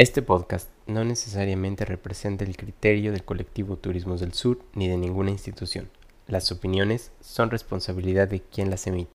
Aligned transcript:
Este 0.00 0.22
podcast 0.22 0.70
no 0.86 1.04
necesariamente 1.04 1.84
representa 1.84 2.46
el 2.46 2.56
criterio 2.56 3.12
del 3.12 3.22
colectivo 3.22 3.76
Turismos 3.76 4.22
del 4.22 4.32
Sur 4.32 4.64
ni 4.72 4.88
de 4.88 4.96
ninguna 4.96 5.30
institución. 5.30 5.90
Las 6.26 6.50
opiniones 6.50 7.12
son 7.20 7.50
responsabilidad 7.50 8.26
de 8.26 8.40
quien 8.40 8.70
las 8.70 8.86
emite. 8.86 9.10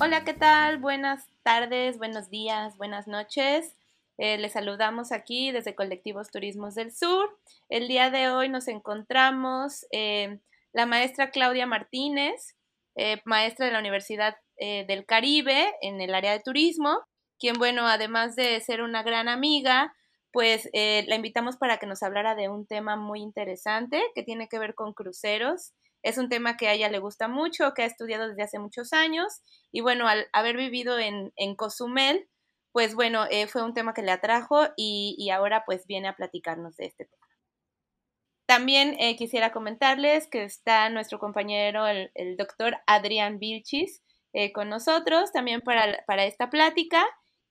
Hola, 0.00 0.24
¿qué 0.24 0.34
tal? 0.34 0.78
Buenas 0.78 1.28
tardes, 1.44 1.96
buenos 1.98 2.28
días, 2.28 2.76
buenas 2.76 3.06
noches. 3.06 3.76
Eh, 4.18 4.38
les 4.38 4.52
saludamos 4.52 5.12
aquí 5.12 5.52
desde 5.52 5.74
Colectivos 5.74 6.30
Turismos 6.30 6.74
del 6.74 6.92
Sur. 6.92 7.38
El 7.68 7.86
día 7.86 8.10
de 8.10 8.30
hoy 8.30 8.48
nos 8.48 8.66
encontramos 8.66 9.86
eh, 9.92 10.40
la 10.72 10.86
maestra 10.86 11.30
Claudia 11.30 11.66
Martínez, 11.66 12.56
eh, 12.94 13.20
maestra 13.26 13.66
de 13.66 13.72
la 13.72 13.78
Universidad 13.78 14.36
del 14.58 15.04
Caribe 15.04 15.74
en 15.82 16.00
el 16.00 16.14
área 16.14 16.32
de 16.32 16.40
turismo, 16.40 16.98
quien, 17.38 17.58
bueno, 17.58 17.86
además 17.86 18.36
de 18.36 18.58
ser 18.62 18.80
una 18.80 19.02
gran 19.02 19.28
amiga, 19.28 19.94
pues 20.32 20.70
la 20.72 21.14
invitamos 21.14 21.58
para 21.58 21.76
que 21.76 21.84
nos 21.84 22.02
hablara 22.02 22.34
de 22.34 22.48
un 22.48 22.66
tema 22.66 22.96
muy 22.96 23.20
interesante 23.20 24.02
que 24.14 24.22
tiene 24.22 24.48
que 24.48 24.58
ver 24.58 24.74
con 24.74 24.94
cruceros. 24.94 25.74
Es 26.02 26.16
un 26.16 26.30
tema 26.30 26.56
que 26.56 26.68
a 26.68 26.72
ella 26.72 26.88
le 26.88 27.00
gusta 27.00 27.28
mucho, 27.28 27.74
que 27.74 27.82
ha 27.82 27.84
estudiado 27.84 28.28
desde 28.28 28.44
hace 28.44 28.58
muchos 28.58 28.94
años 28.94 29.42
y 29.72 29.82
bueno, 29.82 30.08
al 30.08 30.26
haber 30.32 30.56
vivido 30.56 30.98
en, 30.98 31.34
en 31.36 31.54
Cozumel, 31.54 32.26
pues 32.76 32.94
bueno, 32.94 33.24
eh, 33.30 33.46
fue 33.46 33.62
un 33.64 33.72
tema 33.72 33.94
que 33.94 34.02
le 34.02 34.10
atrajo 34.10 34.66
y, 34.76 35.30
ahora 35.30 35.62
pues 35.64 35.86
viene 35.86 36.08
a 36.08 36.14
platicarnos 36.14 36.76
de 36.76 36.84
este 36.84 37.06
tema. 37.06 37.26
También 38.44 38.96
eh, 38.98 39.16
quisiera 39.16 39.50
comentarles 39.50 40.28
que 40.28 40.44
está 40.44 40.90
nuestro 40.90 41.18
compañero, 41.18 41.86
el, 41.86 42.36
doctor 42.36 42.76
Adrián 42.86 43.38
Vilchis, 43.38 44.02
eh, 44.34 44.52
con 44.52 44.68
nosotros 44.68 45.32
también 45.32 45.62
para, 45.62 46.04
para 46.06 46.26
esta 46.26 46.50
plática. 46.50 47.02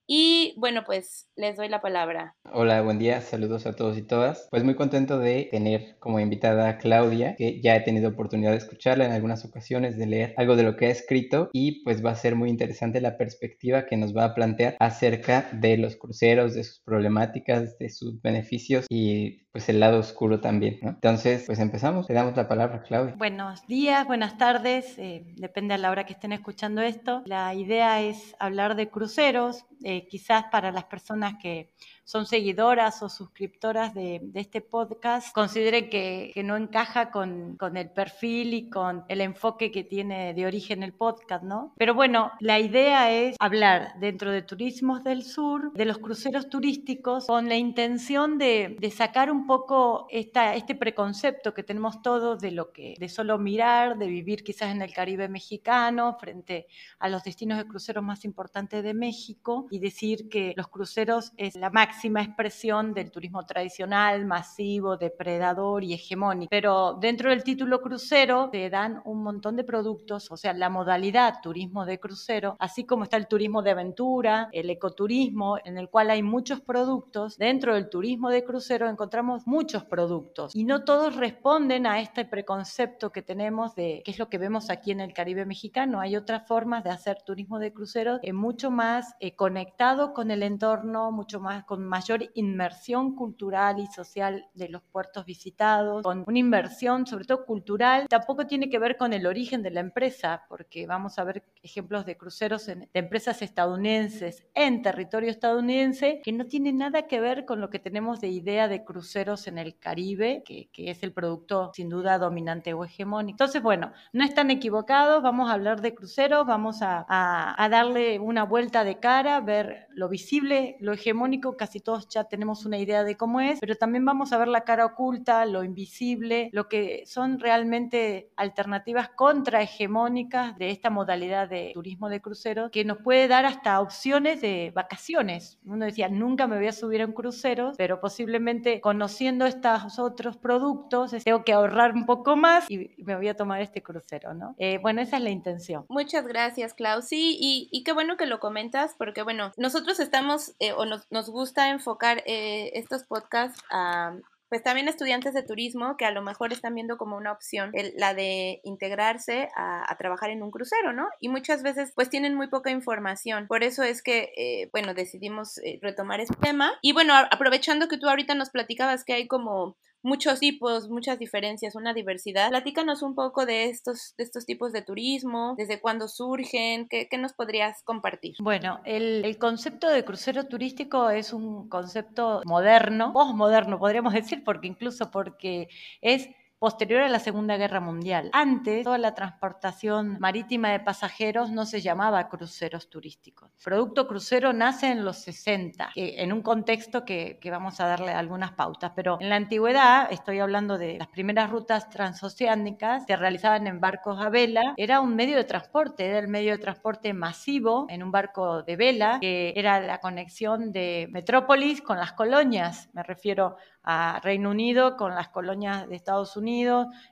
Y 0.08 0.54
bueno, 0.58 0.84
pues 0.86 1.30
les 1.36 1.58
doy 1.58 1.68
la 1.68 1.82
palabra. 1.82 2.36
Hola, 2.54 2.82
buen 2.82 3.00
día, 3.00 3.22
saludos 3.22 3.66
a 3.66 3.76
todos 3.76 3.98
y 3.98 4.04
todas. 4.04 4.48
Pues 4.52 4.64
muy 4.64 4.76
contento 4.76 5.18
de 5.18 5.48
tener 5.50 5.98
como 6.00 6.20
invitada 6.20 6.70
a 6.70 6.78
Claudia, 6.78 7.36
que 7.36 7.60
ya 7.60 7.76
he 7.76 7.82
tenido 7.82 8.10
oportunidad 8.10 8.52
de 8.52 8.58
escucharla 8.58 9.06
en 9.06 9.14
algunas 9.14 9.46
ocasiones, 9.46 9.98
de 9.98 10.06
leer 10.06 10.34
algo 10.38 10.56
de 10.56 10.64
lo 10.64 10.76
que 10.76 10.86
ha 10.86 10.90
escrito 10.90 11.50
y 11.54 11.84
pues 11.84 12.06
va 12.06 12.12
a 12.12 12.16
ser 12.16 12.36
muy 12.36 12.50
interesante 12.52 13.02
la 13.02 13.18
perspectiva 13.18 13.88
que 13.88 13.98
nos 13.98 14.16
va 14.16 14.26
a 14.26 14.36
plantear 14.36 14.78
acerca 14.80 15.50
de 15.54 15.78
los 15.78 15.96
cruceros, 15.96 16.54
de 16.54 16.64
sus 16.64 16.82
problemáticas, 16.82 17.80
de 17.80 17.90
sus 17.90 18.22
beneficios 18.22 18.86
y 18.90 19.45
pues 19.56 19.70
el 19.70 19.80
lado 19.80 20.00
oscuro 20.00 20.42
también. 20.42 20.80
Entonces, 20.82 21.46
pues 21.46 21.60
empezamos, 21.60 22.08
te 22.08 22.14
damos 22.14 22.36
la 22.36 22.46
palabra, 22.46 22.84
Claudia. 22.84 23.16
Buenos 23.16 23.66
días, 23.68 24.06
buenas 24.06 24.38
tardes, 24.38 25.00
eh, 25.00 25.24
depende 25.38 25.74
a 25.74 25.78
la 25.78 25.92
hora 25.92 26.06
que 26.06 26.12
estén 26.12 26.34
escuchando 26.34 26.82
esto. 26.82 27.24
La 27.26 27.54
idea 27.54 28.02
es 28.02 28.36
hablar 28.38 28.76
de 28.76 28.90
cruceros, 28.90 29.64
eh, 29.86 30.08
quizás 30.10 30.44
para 30.52 30.74
las 30.74 30.84
personas 30.84 31.36
que 31.42 31.72
son 32.06 32.28
seguidoras 32.28 33.02
o 33.02 33.10
suscriptoras 33.10 33.94
de, 33.96 34.22
este 34.36 34.62
podcast 34.62 35.34
consideren 35.34 35.90
que, 35.90 36.32
no 36.46 36.56
encaja 36.56 37.10
con, 37.10 37.58
el 37.76 37.90
perfil 37.90 38.54
y 38.54 38.70
con 38.70 39.04
el 39.08 39.22
enfoque 39.22 39.72
que 39.72 39.84
tiene 39.84 40.36
de 40.36 40.46
origen 40.46 40.84
el 40.84 40.94
podcast, 40.94 41.44
¿no? 41.44 41.74
Pero 41.78 41.96
bueno, 41.96 42.32
la 42.40 42.60
idea 42.60 43.12
es 43.12 43.36
hablar 43.40 44.00
dentro 44.00 44.32
de 44.32 44.44
Turismos 44.44 45.04
del 45.04 45.24
Sur, 45.24 45.74
de 45.74 45.86
los 45.86 45.98
cruceros 45.98 46.48
turísticos, 46.48 47.26
con 47.26 47.50
la 47.50 47.56
intención 47.56 48.38
de, 48.38 48.78
sacar 48.96 49.32
un 49.32 49.48
poco 49.48 50.06
esta, 50.12 50.56
este 50.56 50.76
preconcepto 50.76 51.54
que 51.54 51.64
tenemos 51.64 52.02
todos 52.04 52.40
de 52.40 52.52
lo 52.52 52.72
que, 52.72 52.94
de 53.00 53.10
solo 53.10 53.40
mirar, 53.40 53.98
de 53.98 54.08
vivir 54.08 54.44
quizás 54.44 54.74
en 54.74 54.84
el 54.84 54.94
Caribe 54.94 55.28
mexicano, 55.28 56.16
frente 56.20 56.68
a 57.00 57.10
los 57.10 57.24
destinos 57.24 57.58
de 57.58 57.66
cruceros 57.66 58.04
más 58.04 58.24
importantes 58.26 58.84
de 58.84 58.94
México, 58.94 59.68
y 59.72 59.80
decir 59.80 60.30
que 60.30 60.54
los 60.56 60.68
cruceros 60.68 61.34
es 61.38 61.56
la 61.56 61.72
máxima 61.72 61.95
máxima 61.96 62.22
expresión 62.22 62.94
del 62.94 63.10
turismo 63.10 63.46
tradicional, 63.46 64.26
masivo, 64.26 64.98
depredador 64.98 65.82
y 65.82 65.94
hegemónico. 65.94 66.50
Pero 66.50 66.98
dentro 67.00 67.30
del 67.30 67.42
título 67.42 67.82
crucero 67.82 68.50
te 68.52 68.70
dan 68.70 69.02
un 69.06 69.24
montón 69.24 69.56
de 69.56 69.64
productos, 69.64 70.30
o 70.30 70.36
sea, 70.36 70.52
la 70.52 70.70
modalidad 70.70 71.36
turismo 71.42 71.86
de 71.86 71.98
crucero, 71.98 72.58
así 72.60 72.84
como 72.84 73.06
está 73.06 73.16
el 73.16 73.28
turismo 73.28 73.62
de 73.62 73.72
aventura, 73.72 74.50
el 74.52 74.70
ecoturismo, 74.70 75.58
en 75.64 75.78
el 75.78 75.90
cual 75.90 76.10
hay 76.10 76.22
muchos 76.22 76.60
productos. 76.60 77.38
Dentro 77.38 77.74
del 77.76 77.90
turismo 77.90 78.30
de 78.30 78.44
crucero 78.44 78.90
encontramos 78.90 79.48
muchos 79.48 79.86
productos 79.86 80.54
y 80.54 80.66
no 80.66 80.84
todos 80.84 81.16
responden 81.16 81.88
a 81.88 82.02
este 82.02 82.26
preconcepto 82.26 83.14
que 83.14 83.22
tenemos 83.22 83.74
de 83.76 84.02
qué 84.04 84.12
es 84.12 84.20
lo 84.20 84.28
que 84.28 84.38
vemos 84.38 84.70
aquí 84.70 84.92
en 84.92 85.00
el 85.00 85.14
Caribe 85.14 85.46
mexicano. 85.46 86.02
Hay 86.02 86.18
otras 86.18 86.46
formas 86.46 86.84
de 86.84 86.90
hacer 86.90 87.22
turismo 87.26 87.58
de 87.58 87.72
crucero 87.72 88.20
eh, 88.22 88.34
mucho 88.34 88.70
más 88.70 89.16
eh, 89.22 89.34
conectado 89.38 90.14
con 90.14 90.30
el 90.30 90.44
entorno, 90.44 91.10
mucho 91.14 91.40
más 91.40 91.64
con 91.64 91.85
mayor 91.86 92.30
inmersión 92.34 93.16
cultural 93.16 93.80
y 93.80 93.88
social 93.88 94.48
de 94.54 94.70
los 94.70 94.82
puertos 94.84 95.26
visitados, 95.26 96.04
con 96.04 96.24
una 96.28 96.40
inversión 96.40 97.08
sobre 97.08 97.26
todo 97.26 97.46
cultural. 97.46 98.08
Tampoco 98.10 98.48
tiene 98.48 98.70
que 98.70 98.80
ver 98.80 98.98
con 98.98 99.14
el 99.14 99.26
origen 99.26 99.62
de 99.64 99.72
la 99.72 99.80
empresa, 99.80 100.44
porque 100.50 100.88
vamos 100.88 101.20
a 101.20 101.24
ver 101.24 101.44
ejemplos 101.64 102.06
de 102.06 102.18
cruceros 102.18 102.66
de 102.66 102.90
empresas 102.94 103.42
estadounidenses 103.42 104.46
en 104.54 104.82
territorio 104.82 105.30
estadounidense 105.30 106.22
que 106.24 106.32
no 106.32 106.46
tienen 106.46 106.78
nada 106.78 107.08
que 107.08 107.20
ver 107.20 107.46
con 107.46 107.62
lo 107.62 107.70
que 107.70 107.80
tenemos 107.80 108.22
de 108.22 108.28
idea 108.28 108.68
de 108.68 108.84
cruceros 108.84 109.48
en 109.48 109.58
el 109.58 109.78
Caribe, 109.78 110.44
que, 110.46 110.70
es 110.76 111.04
el 111.04 111.14
producto 111.14 111.72
sin 111.74 111.90
duda 111.90 112.18
dominante 112.18 112.74
o 112.74 112.86
hegemónico. 112.86 113.36
Entonces, 113.36 113.62
bueno, 113.62 113.92
no 114.14 114.24
están 114.24 114.52
equivocados, 114.52 115.24
vamos 115.24 115.50
a 115.50 115.54
hablar 115.54 115.82
de 115.82 115.96
cruceros, 115.96 116.46
vamos 116.46 116.82
a, 116.82 117.06
a 117.08 117.70
darle 117.70 118.20
una 118.20 118.44
vuelta 118.44 118.84
de 118.84 119.00
cara, 119.00 119.40
ver 119.42 119.88
lo 119.90 120.10
visible, 120.10 120.78
lo 120.80 120.94
hegemónico, 120.94 121.58
casi 121.58 121.75
todos 121.80 122.08
ya 122.10 122.26
tenemos 122.26 122.66
una 122.66 122.78
idea 122.78 123.04
de 123.04 123.18
cómo 123.18 123.42
es, 123.42 123.60
pero 123.60 123.76
también 123.76 124.06
vamos 124.06 124.34
a 124.34 124.38
ver 124.38 124.48
la 124.48 124.62
cara 124.62 124.86
oculta, 124.86 125.46
lo 125.46 125.64
invisible, 125.64 126.50
lo 126.52 126.68
que 126.68 127.04
son 127.06 127.40
realmente 127.40 128.30
alternativas 128.36 129.10
contrahegemónicas 129.10 130.58
de 130.58 130.72
esta 130.72 130.90
modalidad 130.90 131.50
de 131.50 131.72
turismo 131.74 132.10
de 132.10 132.22
cruceros 132.22 132.72
que 132.72 132.86
nos 132.86 132.98
puede 133.00 133.28
dar 133.28 133.46
hasta 133.46 133.80
opciones 133.82 134.42
de 134.42 134.72
vacaciones. 134.74 135.60
Uno 135.66 135.86
decía, 135.86 136.10
nunca 136.10 136.48
me 136.48 136.58
voy 136.58 136.68
a 136.68 136.74
subir 136.74 137.02
a 137.02 137.06
un 137.06 137.14
crucero, 137.14 137.74
pero 137.78 138.00
posiblemente 138.00 138.82
conociendo 138.82 139.46
estos 139.46 140.00
otros 140.00 140.38
productos, 140.38 141.12
tengo 141.24 141.44
que 141.44 141.54
ahorrar 141.54 141.94
un 141.94 142.06
poco 142.06 142.36
más 142.36 142.70
y 142.70 142.92
me 142.98 143.16
voy 143.16 143.28
a 143.28 143.36
tomar 143.36 143.62
este 143.62 143.82
crucero, 143.82 144.34
¿no? 144.34 144.56
Eh, 144.58 144.80
bueno, 144.80 145.02
esa 145.02 145.18
es 145.18 145.24
la 145.24 145.30
intención. 145.30 145.86
Muchas 145.90 146.28
gracias, 146.28 146.74
Clau. 146.74 147.02
Sí, 147.02 147.38
y, 147.40 147.84
qué 147.84 147.94
bueno 147.94 148.18
que 148.18 148.26
lo 148.26 148.40
comentas, 148.40 148.96
porque 148.98 149.22
bueno, 149.22 149.52
nosotros 149.58 150.00
estamos 150.00 150.56
eh, 150.60 150.74
o 150.74 150.86
nos, 150.86 151.08
nos 151.12 151.30
gusta 151.30 151.65
enfocar 151.70 152.24
eh, 152.26 152.72
estos 152.74 153.04
podcasts 153.04 153.62
a 153.72 154.16
pues 154.50 154.64
también 154.64 154.88
estudiantes 154.88 155.34
de 155.34 155.44
turismo 155.44 155.98
que 155.98 156.06
a 156.06 156.12
lo 156.12 156.22
mejor 156.22 156.54
están 156.54 156.76
viendo 156.76 156.98
como 156.98 157.18
una 157.18 157.32
opción 157.32 157.72
la 157.98 158.14
de 158.14 158.62
integrarse 158.64 159.50
a, 159.56 159.94
trabajar 159.98 160.30
en 160.30 160.44
un 160.44 160.52
crucero, 160.52 160.94
¿no? 160.94 161.08
Y 161.20 161.30
muchas 161.30 161.64
veces 161.64 161.92
pues 161.96 162.10
tienen 162.10 162.36
muy 162.36 162.48
poca 162.48 162.70
información. 162.70 163.48
Por 163.48 163.64
eso 163.64 163.84
es 163.84 164.04
que, 164.04 164.32
eh, 164.38 164.70
bueno, 164.72 164.94
decidimos 164.94 165.58
eh, 165.58 165.80
retomar 165.82 166.20
este 166.20 166.36
tema. 166.36 166.74
Y 166.82 166.94
bueno, 166.94 167.14
aprovechando 167.32 167.88
que 167.88 167.98
tú 167.98 168.08
ahorita 168.08 168.36
nos 168.36 168.50
platicabas 168.50 169.04
que 169.04 169.14
hay 169.14 169.28
como 169.28 169.78
muchos 170.06 170.40
tipos, 170.40 170.90
muchas 170.90 171.20
diferencias, 171.20 171.76
una 171.76 171.94
diversidad. 171.94 172.50
Platícanos 172.50 173.02
un 173.02 173.16
poco 173.16 173.46
de 173.46 173.66
estos, 173.66 174.14
de 174.18 174.24
estos 174.24 174.46
tipos 174.46 174.72
de 174.72 174.82
turismo, 174.82 175.56
desde 175.58 175.82
cuándo 175.82 176.08
surgen, 176.08 176.88
qué, 176.88 177.10
nos 177.18 177.34
podrías 177.34 177.82
compartir. 177.84 178.36
Bueno, 178.40 178.80
el, 178.86 179.26
el, 179.26 179.38
concepto 179.38 179.90
de 179.90 180.06
crucero 180.06 180.46
turístico 180.46 181.10
es 181.10 181.34
un 181.34 181.70
concepto 181.70 182.42
moderno, 182.46 183.14
postmoderno 183.14 183.80
podríamos 183.80 184.14
decir, 184.14 184.44
porque 184.44 184.68
incluso 184.68 185.10
porque 185.12 185.68
es 186.02 186.30
posterior 186.66 187.04
a 187.04 187.10
la 187.10 187.20
Segunda 187.20 187.58
Guerra 187.58 187.80
Mundial. 187.80 188.32
Antes, 188.34 188.84
toda 188.84 188.98
la 188.98 189.14
transportación 189.14 190.18
marítima 190.20 190.72
de 190.72 190.80
pasajeros 190.80 191.52
no 191.52 191.64
se 191.68 191.80
llamaba 191.80 192.28
cruceros 192.28 192.90
turísticos. 192.90 193.52
El 193.60 193.64
producto 193.64 194.08
crucero 194.08 194.52
nace 194.52 194.88
en 194.88 195.06
los 195.06 195.18
60, 195.18 195.92
en 195.94 196.34
un 196.34 196.42
contexto 196.42 197.06
que, 197.06 197.40
vamos 197.52 197.80
a 197.80 197.86
darle 197.86 198.14
algunas 198.14 198.54
pautas, 198.54 198.94
pero 198.96 199.20
en 199.22 199.30
la 199.30 199.36
antigüedad, 199.36 200.12
estoy 200.12 200.40
hablando 200.40 200.80
de 200.80 200.98
las 200.98 201.08
primeras 201.08 201.52
rutas 201.52 201.88
transoceánicas, 201.92 203.06
se 203.06 203.16
realizaban 203.16 203.68
en 203.68 203.80
barcos 203.80 204.20
a 204.20 204.30
vela, 204.30 204.74
era 204.76 205.02
un 205.02 205.16
medio 205.16 205.38
de 205.38 205.44
transporte, 205.44 206.08
era 206.08 206.18
el 206.18 206.30
medio 206.30 206.54
de 206.54 206.58
transporte 206.58 207.14
masivo 207.14 207.86
en 207.90 208.02
un 208.02 208.10
barco 208.10 208.64
de 208.64 208.76
vela, 208.76 209.20
que 209.22 209.54
era 209.56 209.80
la 209.82 210.00
conexión 210.00 210.72
de 210.72 211.10
Metrópolis 211.12 211.84
con 211.84 211.98
las 211.98 212.14
colonias, 212.14 212.90
me 212.94 213.04
refiero 213.04 213.56
a 213.84 214.20
Reino 214.24 214.50
Unido 214.50 214.98
con 214.98 215.14
las 215.14 215.30
colonias 215.30 215.88
de 215.88 215.96
Estados 215.96 216.36
Unidos, 216.36 216.55